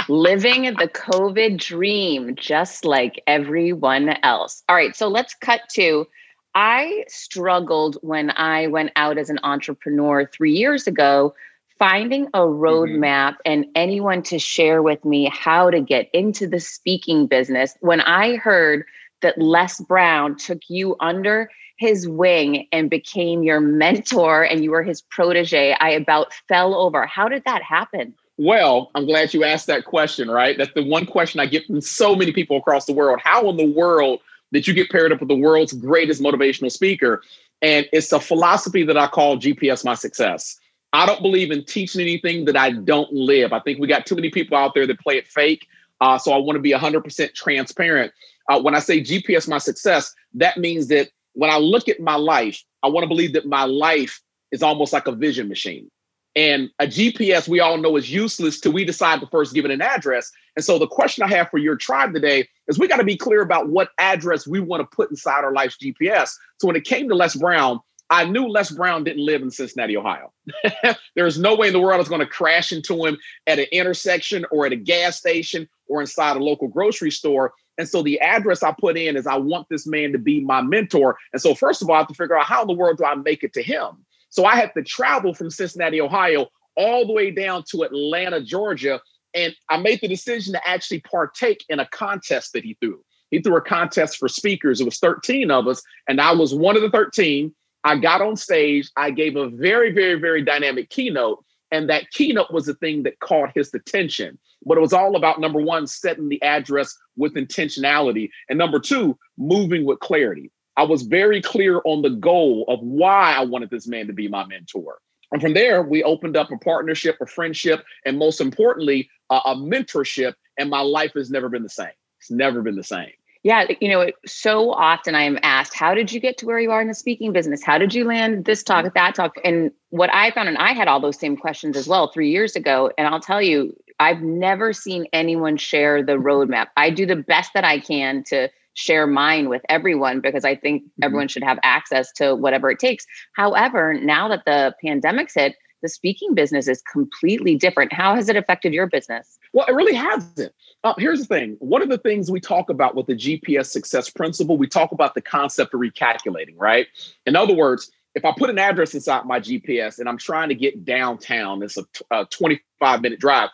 Living 0.08 0.62
the 0.62 0.86
COVID 0.86 1.58
dream, 1.58 2.36
just 2.36 2.84
like 2.84 3.20
everyone 3.26 4.10
else. 4.22 4.62
All 4.68 4.76
right, 4.76 4.94
so 4.94 5.08
let's 5.08 5.34
cut 5.34 5.62
to 5.70 6.06
I 6.54 7.04
struggled 7.08 7.98
when 8.02 8.30
I 8.36 8.68
went 8.68 8.92
out 8.94 9.18
as 9.18 9.28
an 9.28 9.40
entrepreneur 9.42 10.24
three 10.24 10.52
years 10.52 10.86
ago, 10.86 11.34
finding 11.80 12.26
a 12.26 12.42
roadmap 12.42 13.32
mm-hmm. 13.32 13.52
and 13.52 13.66
anyone 13.74 14.22
to 14.22 14.38
share 14.38 14.84
with 14.84 15.04
me 15.04 15.32
how 15.34 15.68
to 15.68 15.80
get 15.80 16.08
into 16.12 16.46
the 16.46 16.60
speaking 16.60 17.26
business. 17.26 17.74
When 17.80 18.00
I 18.02 18.36
heard 18.36 18.84
that 19.22 19.38
Les 19.38 19.80
Brown 19.80 20.36
took 20.36 20.60
you 20.68 20.96
under 21.00 21.50
his 21.76 22.06
wing 22.06 22.68
and 22.72 22.90
became 22.90 23.42
your 23.42 23.60
mentor 23.60 24.42
and 24.42 24.62
you 24.62 24.70
were 24.70 24.82
his 24.82 25.00
protege, 25.00 25.74
I 25.80 25.90
about 25.90 26.32
fell 26.46 26.74
over. 26.74 27.06
How 27.06 27.28
did 27.28 27.42
that 27.46 27.62
happen? 27.62 28.14
Well, 28.36 28.90
I'm 28.94 29.06
glad 29.06 29.34
you 29.34 29.44
asked 29.44 29.66
that 29.66 29.84
question, 29.84 30.30
right? 30.30 30.56
That's 30.56 30.72
the 30.74 30.84
one 30.84 31.06
question 31.06 31.40
I 31.40 31.46
get 31.46 31.66
from 31.66 31.80
so 31.80 32.14
many 32.14 32.32
people 32.32 32.56
across 32.56 32.86
the 32.86 32.92
world. 32.92 33.20
How 33.22 33.48
in 33.48 33.56
the 33.56 33.70
world 33.70 34.20
did 34.52 34.66
you 34.66 34.74
get 34.74 34.90
paired 34.90 35.12
up 35.12 35.20
with 35.20 35.28
the 35.28 35.36
world's 35.36 35.72
greatest 35.72 36.22
motivational 36.22 36.70
speaker? 36.70 37.22
And 37.62 37.86
it's 37.92 38.12
a 38.12 38.20
philosophy 38.20 38.82
that 38.84 38.96
I 38.96 39.06
call 39.06 39.36
GPS 39.36 39.84
my 39.84 39.94
success. 39.94 40.58
I 40.92 41.06
don't 41.06 41.22
believe 41.22 41.50
in 41.50 41.64
teaching 41.64 42.00
anything 42.00 42.46
that 42.46 42.56
I 42.56 42.72
don't 42.72 43.12
live. 43.12 43.52
I 43.52 43.60
think 43.60 43.78
we 43.78 43.86
got 43.86 44.06
too 44.06 44.16
many 44.16 44.30
people 44.30 44.56
out 44.56 44.74
there 44.74 44.86
that 44.86 44.98
play 45.00 45.18
it 45.18 45.28
fake. 45.28 45.66
Uh, 46.00 46.18
so 46.18 46.32
I 46.32 46.38
want 46.38 46.56
to 46.56 46.60
be 46.60 46.72
100% 46.72 47.34
transparent. 47.34 48.12
Uh, 48.50 48.60
when 48.60 48.74
I 48.74 48.80
say 48.80 49.00
GPS 49.00 49.48
my 49.48 49.58
success, 49.58 50.12
that 50.34 50.58
means 50.58 50.88
that 50.88 51.10
when 51.34 51.50
I 51.50 51.58
look 51.58 51.88
at 51.88 52.00
my 52.00 52.16
life, 52.16 52.60
I 52.82 52.88
want 52.88 53.04
to 53.04 53.08
believe 53.08 53.32
that 53.34 53.46
my 53.46 53.62
life 53.62 54.20
is 54.50 54.60
almost 54.60 54.92
like 54.92 55.06
a 55.06 55.12
vision 55.12 55.48
machine. 55.48 55.88
And 56.34 56.68
a 56.80 56.86
GPS 56.86 57.46
we 57.46 57.60
all 57.60 57.76
know 57.76 57.96
is 57.96 58.10
useless 58.10 58.58
till 58.58 58.72
we 58.72 58.84
decide 58.84 59.20
to 59.20 59.26
first 59.28 59.54
give 59.54 59.64
it 59.64 59.70
an 59.70 59.80
address. 59.80 60.32
And 60.56 60.64
so 60.64 60.78
the 60.78 60.88
question 60.88 61.22
I 61.22 61.28
have 61.28 61.48
for 61.48 61.58
your 61.58 61.76
tribe 61.76 62.12
today 62.12 62.48
is 62.66 62.78
we 62.78 62.88
got 62.88 62.96
to 62.96 63.04
be 63.04 63.16
clear 63.16 63.40
about 63.40 63.68
what 63.68 63.90
address 63.98 64.48
we 64.48 64.58
want 64.58 64.80
to 64.80 64.96
put 64.96 65.10
inside 65.10 65.44
our 65.44 65.52
life's 65.52 65.76
GPS. 65.76 66.30
So 66.58 66.66
when 66.66 66.76
it 66.76 66.84
came 66.84 67.08
to 67.08 67.14
Les 67.14 67.36
Brown, 67.36 67.78
I 68.10 68.24
knew 68.24 68.48
Les 68.48 68.70
Brown 68.72 69.04
didn't 69.04 69.24
live 69.24 69.42
in 69.42 69.52
Cincinnati, 69.52 69.96
Ohio. 69.96 70.32
There's 71.14 71.38
no 71.38 71.54
way 71.54 71.68
in 71.68 71.72
the 71.72 71.80
world 71.80 71.94
I 71.94 71.98
was 71.98 72.08
going 72.08 72.20
to 72.20 72.26
crash 72.26 72.72
into 72.72 73.04
him 73.06 73.16
at 73.46 73.60
an 73.60 73.66
intersection 73.70 74.44
or 74.50 74.66
at 74.66 74.72
a 74.72 74.76
gas 74.76 75.16
station 75.16 75.68
or 75.88 76.00
inside 76.00 76.36
a 76.36 76.42
local 76.42 76.66
grocery 76.66 77.12
store. 77.12 77.52
And 77.80 77.88
so 77.88 78.02
the 78.02 78.20
address 78.20 78.62
I 78.62 78.74
put 78.78 78.98
in 78.98 79.16
is 79.16 79.26
I 79.26 79.38
want 79.38 79.66
this 79.70 79.86
man 79.86 80.12
to 80.12 80.18
be 80.18 80.40
my 80.40 80.60
mentor. 80.60 81.16
And 81.32 81.40
so 81.40 81.54
first 81.54 81.80
of 81.80 81.88
all, 81.88 81.96
I 81.96 82.00
have 82.00 82.08
to 82.08 82.14
figure 82.14 82.38
out 82.38 82.44
how 82.44 82.60
in 82.60 82.68
the 82.68 82.74
world 82.74 82.98
do 82.98 83.06
I 83.06 83.14
make 83.14 83.42
it 83.42 83.54
to 83.54 83.62
him? 83.62 84.04
So 84.28 84.44
I 84.44 84.54
had 84.54 84.74
to 84.74 84.82
travel 84.82 85.32
from 85.32 85.48
Cincinnati, 85.48 85.98
Ohio, 85.98 86.48
all 86.76 87.06
the 87.06 87.14
way 87.14 87.30
down 87.30 87.64
to 87.70 87.82
Atlanta, 87.82 88.42
Georgia. 88.42 89.00
And 89.32 89.56
I 89.70 89.78
made 89.78 90.02
the 90.02 90.08
decision 90.08 90.52
to 90.52 90.68
actually 90.68 91.00
partake 91.00 91.64
in 91.70 91.80
a 91.80 91.86
contest 91.86 92.52
that 92.52 92.64
he 92.64 92.76
threw. 92.82 93.00
He 93.30 93.40
threw 93.40 93.56
a 93.56 93.62
contest 93.62 94.18
for 94.18 94.28
speakers. 94.28 94.82
It 94.82 94.84
was 94.84 94.98
13 94.98 95.50
of 95.50 95.66
us, 95.66 95.80
and 96.06 96.20
I 96.20 96.32
was 96.32 96.54
one 96.54 96.76
of 96.76 96.82
the 96.82 96.90
13. 96.90 97.54
I 97.84 97.96
got 97.96 98.20
on 98.20 98.36
stage. 98.36 98.90
I 98.96 99.10
gave 99.10 99.36
a 99.36 99.48
very, 99.48 99.90
very, 99.90 100.20
very 100.20 100.42
dynamic 100.42 100.90
keynote. 100.90 101.42
And 101.72 101.88
that 101.88 102.10
keynote 102.10 102.50
was 102.50 102.66
the 102.66 102.74
thing 102.74 103.04
that 103.04 103.20
caught 103.20 103.52
his 103.54 103.72
attention. 103.74 104.38
But 104.64 104.76
it 104.76 104.80
was 104.80 104.92
all 104.92 105.16
about 105.16 105.40
number 105.40 105.60
one, 105.60 105.86
setting 105.86 106.28
the 106.28 106.42
address 106.42 106.96
with 107.16 107.34
intentionality. 107.34 108.30
And 108.48 108.58
number 108.58 108.78
two, 108.78 109.16
moving 109.38 109.84
with 109.84 110.00
clarity. 110.00 110.50
I 110.76 110.84
was 110.84 111.02
very 111.02 111.42
clear 111.42 111.80
on 111.84 112.02
the 112.02 112.10
goal 112.10 112.64
of 112.68 112.80
why 112.80 113.34
I 113.34 113.44
wanted 113.44 113.70
this 113.70 113.86
man 113.86 114.06
to 114.06 114.12
be 114.12 114.28
my 114.28 114.44
mentor. 114.46 114.98
And 115.32 115.40
from 115.40 115.54
there, 115.54 115.82
we 115.82 116.02
opened 116.02 116.36
up 116.36 116.50
a 116.50 116.58
partnership, 116.58 117.16
a 117.20 117.26
friendship, 117.26 117.84
and 118.04 118.18
most 118.18 118.40
importantly, 118.40 119.08
a, 119.30 119.40
a 119.46 119.54
mentorship. 119.54 120.34
And 120.58 120.70
my 120.70 120.80
life 120.80 121.12
has 121.14 121.30
never 121.30 121.48
been 121.48 121.62
the 121.62 121.68
same. 121.68 121.92
It's 122.18 122.30
never 122.30 122.62
been 122.62 122.76
the 122.76 122.84
same. 122.84 123.10
Yeah, 123.42 123.66
you 123.80 123.88
know, 123.88 124.10
so 124.26 124.72
often 124.72 125.14
I 125.14 125.22
am 125.22 125.38
asked, 125.42 125.72
how 125.72 125.94
did 125.94 126.12
you 126.12 126.20
get 126.20 126.36
to 126.38 126.46
where 126.46 126.60
you 126.60 126.70
are 126.72 126.82
in 126.82 126.88
the 126.88 126.94
speaking 126.94 127.32
business? 127.32 127.62
How 127.64 127.78
did 127.78 127.94
you 127.94 128.04
land 128.04 128.44
this 128.44 128.62
talk, 128.62 128.84
mm-hmm. 128.84 128.92
that 128.94 129.14
talk? 129.14 129.36
And 129.44 129.70
what 129.90 130.12
I 130.14 130.30
found, 130.30 130.48
and 130.48 130.58
I 130.58 130.72
had 130.72 130.88
all 130.88 131.00
those 131.00 131.18
same 131.18 131.36
questions 131.36 131.76
as 131.76 131.86
well 131.86 132.08
three 132.08 132.30
years 132.30 132.56
ago. 132.56 132.90
And 132.96 133.06
I'll 133.06 133.20
tell 133.20 133.42
you, 133.42 133.76
I've 133.98 134.22
never 134.22 134.72
seen 134.72 135.06
anyone 135.12 135.56
share 135.56 136.02
the 136.02 136.12
roadmap. 136.12 136.68
I 136.76 136.90
do 136.90 137.04
the 137.04 137.16
best 137.16 137.52
that 137.54 137.64
I 137.64 137.80
can 137.80 138.24
to 138.28 138.48
share 138.74 139.06
mine 139.06 139.48
with 139.48 139.62
everyone 139.68 140.20
because 140.20 140.44
I 140.44 140.56
think 140.56 140.82
mm-hmm. 140.82 141.04
everyone 141.04 141.28
should 141.28 141.42
have 141.42 141.58
access 141.62 142.10
to 142.12 142.34
whatever 142.34 142.70
it 142.70 142.78
takes. 142.78 143.04
However, 143.34 143.94
now 143.94 144.28
that 144.28 144.44
the 144.46 144.74
pandemic's 144.82 145.34
hit, 145.34 145.56
the 145.82 145.88
speaking 145.88 146.34
business 146.34 146.68
is 146.68 146.82
completely 146.82 147.56
different. 147.56 147.92
How 147.92 148.14
has 148.14 148.28
it 148.28 148.36
affected 148.36 148.72
your 148.72 148.86
business? 148.86 149.38
Well, 149.52 149.66
it 149.66 149.72
really 149.72 149.94
hasn't. 149.94 150.52
Uh, 150.84 150.94
here's 150.98 151.20
the 151.20 151.26
thing 151.26 151.56
one 151.60 151.82
of 151.82 151.88
the 151.88 151.98
things 151.98 152.30
we 152.30 152.40
talk 152.40 152.70
about 152.70 152.94
with 152.94 153.06
the 153.06 153.14
GPS 153.14 153.66
success 153.66 154.10
principle, 154.10 154.56
we 154.56 154.66
talk 154.66 154.92
about 154.92 155.14
the 155.14 155.22
concept 155.22 155.74
of 155.74 155.80
recalculating, 155.80 156.54
right? 156.56 156.86
In 157.26 157.36
other 157.36 157.54
words, 157.54 157.90
if 158.14 158.24
I 158.24 158.32
put 158.36 158.50
an 158.50 158.58
address 158.58 158.94
inside 158.94 159.24
my 159.24 159.40
GPS 159.40 159.98
and 159.98 160.08
I'm 160.08 160.18
trying 160.18 160.48
to 160.48 160.54
get 160.54 160.84
downtown, 160.84 161.62
it's 161.62 161.76
a, 161.76 161.82
t- 161.82 162.04
a 162.10 162.24
25 162.26 163.02
minute 163.02 163.20
drive, 163.20 163.50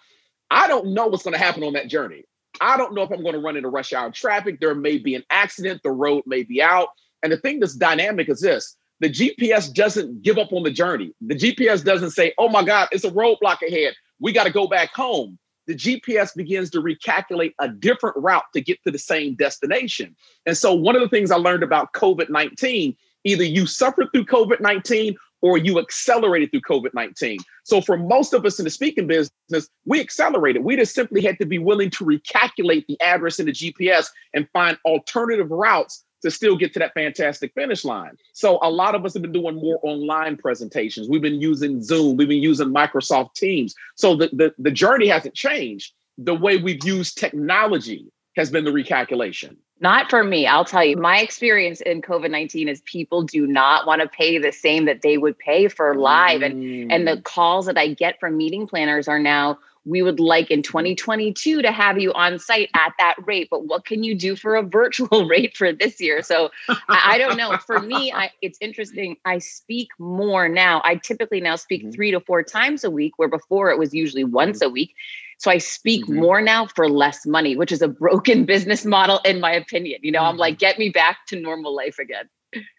I 0.51 0.67
don't 0.69 0.89
know 0.95 1.07
what's 1.07 1.25
going 1.25 1.35
to 1.35 1.43
happen 1.43 1.63
on 1.63 1.75
that 1.75 1.89
journey. 1.89 2.25
I 2.61 2.77
don't 2.77 2.95
know 2.95 3.03
if 3.03 3.11
I'm 3.11 3.23
going 3.23 3.35
to 3.35 3.41
run 3.41 3.57
into 3.57 3.69
rush 3.69 3.93
hour 3.93 4.11
traffic. 4.11 4.61
There 4.61 4.75
may 4.75 4.99
be 4.99 5.15
an 5.15 5.25
accident. 5.31 5.83
The 5.83 5.91
road 5.91 6.23
may 6.27 6.43
be 6.43 6.63
out. 6.63 6.89
And 7.23 7.33
the 7.33 7.37
thing 7.37 7.61
that's 7.61 7.75
dynamic 7.75 8.29
is 8.29 8.41
this 8.41 8.77
the 9.01 9.11
GPS 9.11 9.73
doesn't 9.73 10.23
give 10.23 10.39
up 10.39 10.53
on 10.53 10.63
the 10.63 10.71
journey. 10.71 11.13
The 11.21 11.35
GPS 11.35 11.85
doesn't 11.85 12.11
say, 12.11 12.33
oh 12.39 12.49
my 12.49 12.65
God, 12.65 12.89
it's 12.93 13.05
a 13.05 13.11
roadblock 13.11 13.61
ahead. 13.67 13.95
We 14.21 14.33
got 14.33 14.45
to 14.45 14.53
go 14.53 14.67
back 14.67 14.95
home. 14.95 15.39
The 15.67 15.75
GPS 15.75 16.35
begins 16.35 16.71
to 16.71 16.81
recalculate 16.81 17.53
a 17.59 17.69
different 17.69 18.17
route 18.19 18.45
to 18.55 18.61
get 18.61 18.83
to 18.85 18.91
the 18.91 18.99
same 18.99 19.35
destination. 19.35 20.15
And 20.47 20.57
so, 20.57 20.73
one 20.73 20.95
of 20.95 21.03
the 21.03 21.09
things 21.09 21.31
I 21.31 21.37
learned 21.37 21.65
about 21.65 21.93
COVID 21.93 22.31
19 22.31 22.97
either 23.27 23.45
you 23.45 23.67
suffered 23.67 24.09
through 24.13 24.25
COVID 24.25 24.61
19 24.61 25.17
or 25.43 25.59
you 25.59 25.79
accelerated 25.79 26.51
through 26.51 26.63
COVID 26.63 26.95
19. 26.95 27.39
So, 27.65 27.81
for 27.81 27.99
most 27.99 28.33
of 28.33 28.47
us 28.47 28.59
in 28.59 28.65
the 28.65 28.71
speaking 28.71 29.07
business, 29.07 29.69
we 29.85 30.01
accelerated. 30.01 30.65
We 30.65 30.77
just 30.77 30.95
simply 30.95 31.21
had 31.21 31.39
to 31.39 31.47
be 31.47 31.59
willing 31.59 31.91
to 31.91 32.05
recalculate 32.05 32.87
the 32.87 32.99
address 33.01 33.39
in 33.39 33.47
the 33.47 33.53
GPS 33.53 34.09
and 34.33 34.49
find 34.53 34.79
alternative 34.87 35.51
routes 35.51 36.05
to 36.23 36.31
still 36.31 36.57
get 36.57 36.73
to 36.73 36.79
that 36.79 36.95
fantastic 36.95 37.53
finish 37.55 37.85
line. 37.85 38.17
So, 38.33 38.59
a 38.63 38.71
lot 38.71 38.95
of 38.95 39.05
us 39.05 39.13
have 39.15 39.23
been 39.23 39.33
doing 39.33 39.57
more 39.57 39.79
online 39.83 40.37
presentations. 40.37 41.09
We've 41.09 41.23
been 41.23 41.41
using 41.41 41.83
Zoom, 41.83 42.17
we've 42.17 42.29
been 42.29 42.43
using 42.43 42.69
Microsoft 42.69 43.35
Teams. 43.35 43.75
So, 43.97 44.17
the, 44.17 44.31
the, 44.33 44.55
the 44.59 44.71
journey 44.71 45.09
hasn't 45.09 45.35
changed. 45.35 45.93
The 46.19 46.35
way 46.35 46.57
we've 46.57 46.83
used 46.83 47.19
technology 47.19 48.11
has 48.37 48.51
been 48.51 48.65
the 48.65 48.71
recalculation. 48.71 49.57
Not 49.81 50.09
for 50.09 50.25
me. 50.25 50.47
I'll 50.47 50.65
tell 50.65 50.85
you, 50.85 50.97
my 50.97 51.21
experience 51.21 51.81
in 51.83 52.01
COVID 52.01 52.31
19 52.31 52.69
is 52.69 52.81
people 52.83 53.23
do 53.23 53.47
not 53.47 53.87
want 53.87 54.01
to 54.03 54.09
pay 54.09 54.39
the 54.39 54.53
same 54.53 54.87
that 54.87 55.03
they 55.03 55.19
would 55.19 55.39
pay 55.39 55.69
for 55.69 55.95
live. 55.95 56.41
Mm. 56.41 56.47
And, 56.47 56.93
and 56.93 57.09
the 57.09 57.17
mm. 57.17 57.25
calls 57.25 57.67
that 57.67 57.77
I 57.77 57.89
get 57.89 58.19
from 58.19 58.37
meeting 58.37 58.67
planners 58.67 59.07
are 59.07 59.19
now, 59.19 59.59
we 59.87 60.03
would 60.03 60.19
like 60.19 60.51
in 60.51 60.63
2022 60.63 61.63
to 61.63 61.71
have 61.71 61.99
you 61.99 62.13
on 62.13 62.39
site 62.39 62.69
at 62.75 62.93
that 62.99 63.15
rate 63.25 63.49
but 63.51 63.67
what 63.67 63.87
can 63.87 64.03
you 64.03 64.15
do 64.15 64.37
for 64.37 64.57
a 64.57 64.63
virtual 64.63 65.27
rate 65.29 65.57
for 65.57 65.73
this 65.73 66.01
year 66.01 66.23
so 66.23 66.51
I, 66.69 67.13
I, 67.13 67.19
don't 67.19 67.37
know 67.37 67.57
for 67.59 67.79
me 67.79 68.13
I, 68.13 68.31
it's 68.43 68.59
interesting 68.61 69.17
i 69.25 69.39
speak 69.39 69.89
more 69.99 70.49
now 70.49 70.83
i 70.85 70.97
typically 70.97 71.41
now 71.41 71.57
speak 71.57 71.83
mm-hmm. 71.83 71.93
three 71.93 72.11
to 72.11 72.21
four 72.21 72.43
times 72.43 72.85
a 72.85 72.91
week 72.91 73.13
where 73.17 73.29
before 73.29 73.71
it 73.71 73.79
was 73.79 73.95
usually 73.95 74.25
once 74.25 74.59
mm-hmm. 74.59 74.71
a 74.71 74.73
week 74.73 74.95
so 75.39 75.51
I 75.51 75.59
speak 75.59 76.05
mm-hmm. 76.05 76.21
more 76.21 76.41
now 76.41 76.67
for 76.67 76.89
less 76.89 77.27
money, 77.27 77.57
which 77.57 77.73
is 77.73 77.83
a 77.83 77.89
broken 77.89 78.45
business 78.47 78.85
model, 78.85 79.21
in 79.25 79.41
my 79.41 79.53
opinion. 79.53 80.01
You 80.03 80.13
know, 80.13 80.21
mm-hmm. 80.21 80.29
I'm 80.29 80.37
like, 80.37 80.59
get 80.59 80.79
me 80.79 80.89
back 80.89 81.27
to 81.29 81.41
normal 81.41 81.75
life 81.75 81.99
again. 81.99 82.29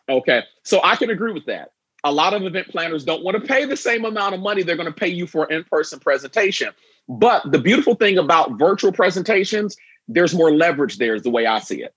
Okay. 0.09 0.43
So 0.63 0.81
I 0.83 0.95
can 0.95 1.09
agree 1.09 1.33
with 1.33 1.45
that. 1.45 1.71
A 2.03 2.11
lot 2.11 2.33
of 2.33 2.43
event 2.43 2.69
planners 2.69 3.03
don't 3.03 3.23
want 3.23 3.35
to 3.41 3.45
pay 3.45 3.65
the 3.65 3.75
same 3.75 4.05
amount 4.05 4.33
of 4.33 4.41
money 4.41 4.63
they're 4.63 4.77
going 4.77 4.91
to 4.91 4.93
pay 4.93 5.07
you 5.07 5.27
for 5.27 5.51
in 5.51 5.63
person 5.65 5.99
presentation. 5.99 6.69
But 7.09 7.51
the 7.51 7.59
beautiful 7.59 7.95
thing 7.95 8.17
about 8.17 8.57
virtual 8.57 8.91
presentations, 8.91 9.75
there's 10.07 10.33
more 10.33 10.51
leverage 10.51 10.97
there, 10.97 11.15
is 11.15 11.23
the 11.23 11.29
way 11.29 11.45
I 11.45 11.59
see 11.59 11.83
it. 11.83 11.93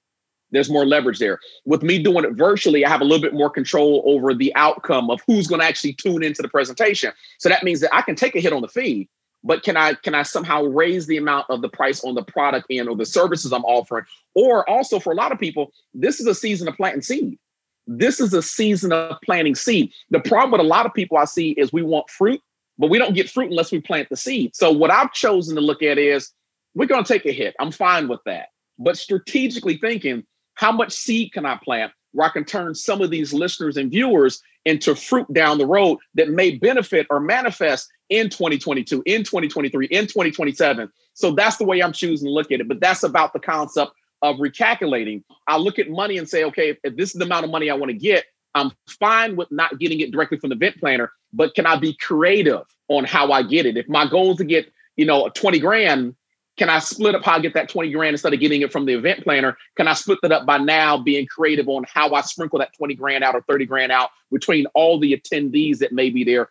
There's 0.52 0.70
more 0.70 0.84
leverage 0.84 1.18
there. 1.18 1.38
With 1.64 1.82
me 1.82 2.02
doing 2.02 2.24
it 2.24 2.32
virtually, 2.32 2.84
I 2.84 2.88
have 2.88 3.00
a 3.00 3.04
little 3.04 3.20
bit 3.20 3.34
more 3.34 3.50
control 3.50 4.02
over 4.04 4.34
the 4.34 4.54
outcome 4.56 5.10
of 5.10 5.20
who's 5.26 5.46
going 5.46 5.60
to 5.60 5.66
actually 5.66 5.92
tune 5.92 6.24
into 6.24 6.42
the 6.42 6.48
presentation. 6.48 7.12
So 7.38 7.48
that 7.48 7.62
means 7.62 7.80
that 7.80 7.94
I 7.94 8.02
can 8.02 8.16
take 8.16 8.34
a 8.34 8.40
hit 8.40 8.52
on 8.52 8.62
the 8.62 8.68
fee, 8.68 9.08
but 9.42 9.62
can 9.62 9.76
I 9.76 9.94
can 9.94 10.14
I 10.14 10.22
somehow 10.22 10.64
raise 10.64 11.06
the 11.06 11.16
amount 11.16 11.46
of 11.48 11.62
the 11.62 11.68
price 11.68 12.04
on 12.04 12.14
the 12.14 12.22
product 12.22 12.66
and 12.70 12.88
or 12.88 12.96
the 12.96 13.06
services 13.06 13.52
I'm 13.52 13.64
offering? 13.64 14.04
Or 14.34 14.68
also 14.68 14.98
for 14.98 15.12
a 15.12 15.16
lot 15.16 15.32
of 15.32 15.38
people, 15.38 15.72
this 15.94 16.20
is 16.20 16.26
a 16.26 16.34
season 16.34 16.68
of 16.68 16.76
planting 16.76 17.02
seed. 17.02 17.38
This 17.86 18.20
is 18.20 18.34
a 18.34 18.42
season 18.42 18.92
of 18.92 19.16
planting 19.24 19.54
seed. 19.54 19.92
The 20.10 20.20
problem 20.20 20.52
with 20.52 20.60
a 20.60 20.64
lot 20.64 20.86
of 20.86 20.94
people 20.94 21.16
I 21.16 21.24
see 21.24 21.52
is 21.52 21.72
we 21.72 21.82
want 21.82 22.10
fruit, 22.10 22.40
but 22.78 22.90
we 22.90 22.98
don't 22.98 23.14
get 23.14 23.30
fruit 23.30 23.50
unless 23.50 23.72
we 23.72 23.80
plant 23.80 24.08
the 24.10 24.16
seed. 24.16 24.54
So 24.54 24.70
what 24.70 24.90
I've 24.90 25.12
chosen 25.12 25.56
to 25.56 25.60
look 25.60 25.82
at 25.82 25.98
is 25.98 26.30
we're 26.74 26.86
going 26.86 27.02
to 27.02 27.12
take 27.12 27.26
a 27.26 27.32
hit. 27.32 27.54
I'm 27.58 27.72
fine 27.72 28.08
with 28.08 28.20
that. 28.26 28.48
But 28.78 28.96
strategically 28.96 29.76
thinking, 29.78 30.24
how 30.54 30.72
much 30.72 30.92
seed 30.92 31.32
can 31.32 31.46
I 31.46 31.58
plant 31.62 31.92
where 32.12 32.28
I 32.28 32.32
can 32.32 32.44
turn 32.44 32.74
some 32.74 33.00
of 33.00 33.10
these 33.10 33.32
listeners 33.32 33.76
and 33.76 33.90
viewers 33.90 34.42
into 34.64 34.94
fruit 34.94 35.32
down 35.32 35.58
the 35.58 35.66
road 35.66 35.98
that 36.14 36.30
may 36.30 36.56
benefit 36.56 37.06
or 37.10 37.20
manifest 37.20 37.88
in 38.10 38.28
2022, 38.28 39.02
in 39.06 39.24
2023, 39.24 39.86
in 39.86 40.06
2027. 40.06 40.90
So 41.14 41.32
that's 41.32 41.56
the 41.56 41.64
way 41.64 41.82
I'm 41.82 41.92
choosing 41.92 42.26
to 42.26 42.32
look 42.32 42.52
at 42.52 42.60
it. 42.60 42.68
But 42.68 42.80
that's 42.80 43.02
about 43.02 43.32
the 43.32 43.40
concept 43.40 43.92
of 44.22 44.36
recalculating. 44.36 45.22
I 45.46 45.56
look 45.56 45.78
at 45.78 45.88
money 45.88 46.18
and 46.18 46.28
say, 46.28 46.44
okay, 46.44 46.76
if 46.84 46.96
this 46.96 47.10
is 47.10 47.18
the 47.18 47.24
amount 47.24 47.44
of 47.44 47.50
money 47.50 47.70
I 47.70 47.74
want 47.74 47.90
to 47.90 47.96
get, 47.96 48.24
I'm 48.54 48.72
fine 48.98 49.36
with 49.36 49.50
not 49.50 49.78
getting 49.78 50.00
it 50.00 50.10
directly 50.10 50.38
from 50.38 50.50
the 50.50 50.56
event 50.56 50.78
planner, 50.78 51.12
but 51.32 51.54
can 51.54 51.66
I 51.66 51.76
be 51.76 51.94
creative 51.94 52.62
on 52.88 53.04
how 53.04 53.32
I 53.32 53.42
get 53.42 53.64
it? 53.64 53.76
If 53.76 53.88
my 53.88 54.06
goal 54.06 54.32
is 54.32 54.38
to 54.38 54.44
get, 54.44 54.70
you 54.96 55.06
know, 55.06 55.28
20 55.28 55.60
grand, 55.60 56.16
can 56.56 56.68
I 56.68 56.80
split 56.80 57.14
up 57.14 57.24
how 57.24 57.36
I 57.36 57.40
get 57.40 57.54
that 57.54 57.68
20 57.68 57.90
grand 57.92 58.14
instead 58.14 58.34
of 58.34 58.40
getting 58.40 58.60
it 58.60 58.72
from 58.72 58.84
the 58.84 58.94
event 58.94 59.22
planner? 59.22 59.56
Can 59.76 59.86
I 59.86 59.94
split 59.94 60.18
that 60.22 60.32
up 60.32 60.44
by 60.44 60.58
now 60.58 60.98
being 60.98 61.26
creative 61.26 61.68
on 61.68 61.84
how 61.88 62.12
I 62.12 62.20
sprinkle 62.22 62.58
that 62.58 62.76
20 62.76 62.96
grand 62.96 63.24
out 63.24 63.34
or 63.34 63.42
30 63.42 63.66
grand 63.66 63.92
out 63.92 64.10
between 64.32 64.66
all 64.74 64.98
the 64.98 65.16
attendees 65.16 65.78
that 65.78 65.92
may 65.92 66.10
be 66.10 66.24
there 66.24 66.50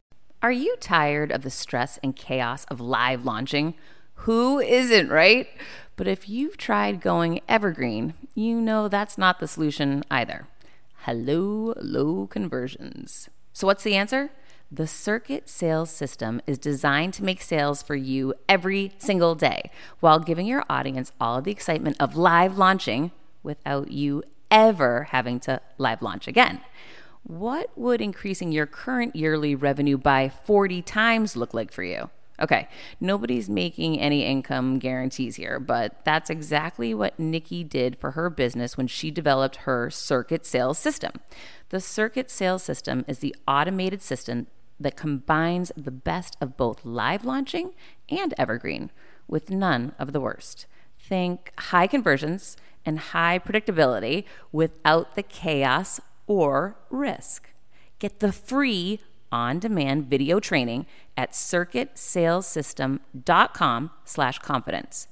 Are 0.43 0.51
you 0.51 0.75
tired 0.79 1.31
of 1.31 1.43
the 1.43 1.51
stress 1.51 1.99
and 2.01 2.15
chaos 2.15 2.65
of 2.65 2.81
live 2.81 3.25
launching? 3.25 3.75
Who 4.25 4.59
isn't, 4.59 5.09
right? 5.09 5.47
But 5.95 6.07
if 6.07 6.27
you've 6.27 6.57
tried 6.57 6.99
going 6.99 7.41
evergreen, 7.47 8.15
you 8.33 8.59
know 8.59 8.87
that's 8.87 9.19
not 9.19 9.39
the 9.39 9.47
solution 9.47 10.03
either. 10.09 10.47
Hello, 11.03 11.75
low 11.79 12.25
conversions. 12.25 13.29
So, 13.53 13.67
what's 13.67 13.83
the 13.83 13.93
answer? 13.93 14.31
The 14.71 14.87
Circuit 14.87 15.47
Sales 15.47 15.91
System 15.91 16.41
is 16.47 16.57
designed 16.57 17.13
to 17.15 17.23
make 17.23 17.41
sales 17.43 17.83
for 17.83 17.95
you 17.95 18.33
every 18.49 18.93
single 18.97 19.35
day 19.35 19.69
while 19.99 20.17
giving 20.17 20.47
your 20.47 20.63
audience 20.67 21.11
all 21.21 21.37
of 21.37 21.43
the 21.43 21.51
excitement 21.51 21.97
of 21.99 22.15
live 22.15 22.57
launching 22.57 23.11
without 23.43 23.91
you 23.91 24.23
ever 24.49 25.03
having 25.11 25.39
to 25.41 25.61
live 25.77 26.01
launch 26.01 26.27
again. 26.27 26.61
What 27.23 27.69
would 27.77 28.01
increasing 28.01 28.51
your 28.51 28.65
current 28.65 29.15
yearly 29.15 29.55
revenue 29.55 29.97
by 29.97 30.29
40 30.29 30.81
times 30.81 31.35
look 31.35 31.53
like 31.53 31.71
for 31.71 31.83
you? 31.83 32.09
Okay, 32.41 32.67
nobody's 32.99 33.47
making 33.47 33.99
any 33.99 34.25
income 34.25 34.79
guarantees 34.79 35.35
here, 35.35 35.59
but 35.59 36.03
that's 36.03 36.31
exactly 36.31 36.91
what 36.91 37.19
Nikki 37.19 37.63
did 37.63 37.99
for 37.99 38.11
her 38.11 38.31
business 38.31 38.75
when 38.75 38.87
she 38.87 39.11
developed 39.11 39.57
her 39.57 39.91
circuit 39.91 40.43
sales 40.47 40.79
system. 40.79 41.11
The 41.69 41.79
circuit 41.79 42.31
sales 42.31 42.63
system 42.63 43.05
is 43.07 43.19
the 43.19 43.35
automated 43.47 44.01
system 44.01 44.47
that 44.79 44.97
combines 44.97 45.71
the 45.77 45.91
best 45.91 46.35
of 46.41 46.57
both 46.57 46.83
live 46.83 47.23
launching 47.23 47.73
and 48.09 48.33
evergreen 48.39 48.89
with 49.27 49.51
none 49.51 49.93
of 49.99 50.11
the 50.11 50.19
worst. 50.19 50.65
Think 50.97 51.53
high 51.59 51.85
conversions 51.85 52.57
and 52.83 52.97
high 52.97 53.37
predictability 53.37 54.23
without 54.51 55.13
the 55.13 55.21
chaos 55.23 56.01
or 56.27 56.77
risk. 56.89 57.49
Get 57.99 58.19
the 58.19 58.31
free 58.31 58.99
on-demand 59.31 60.09
video 60.09 60.39
training 60.39 60.87
at 61.15 61.31
circuitsalessystem.com 61.31 63.91
slash 64.05 64.39
confidence. 64.39 65.07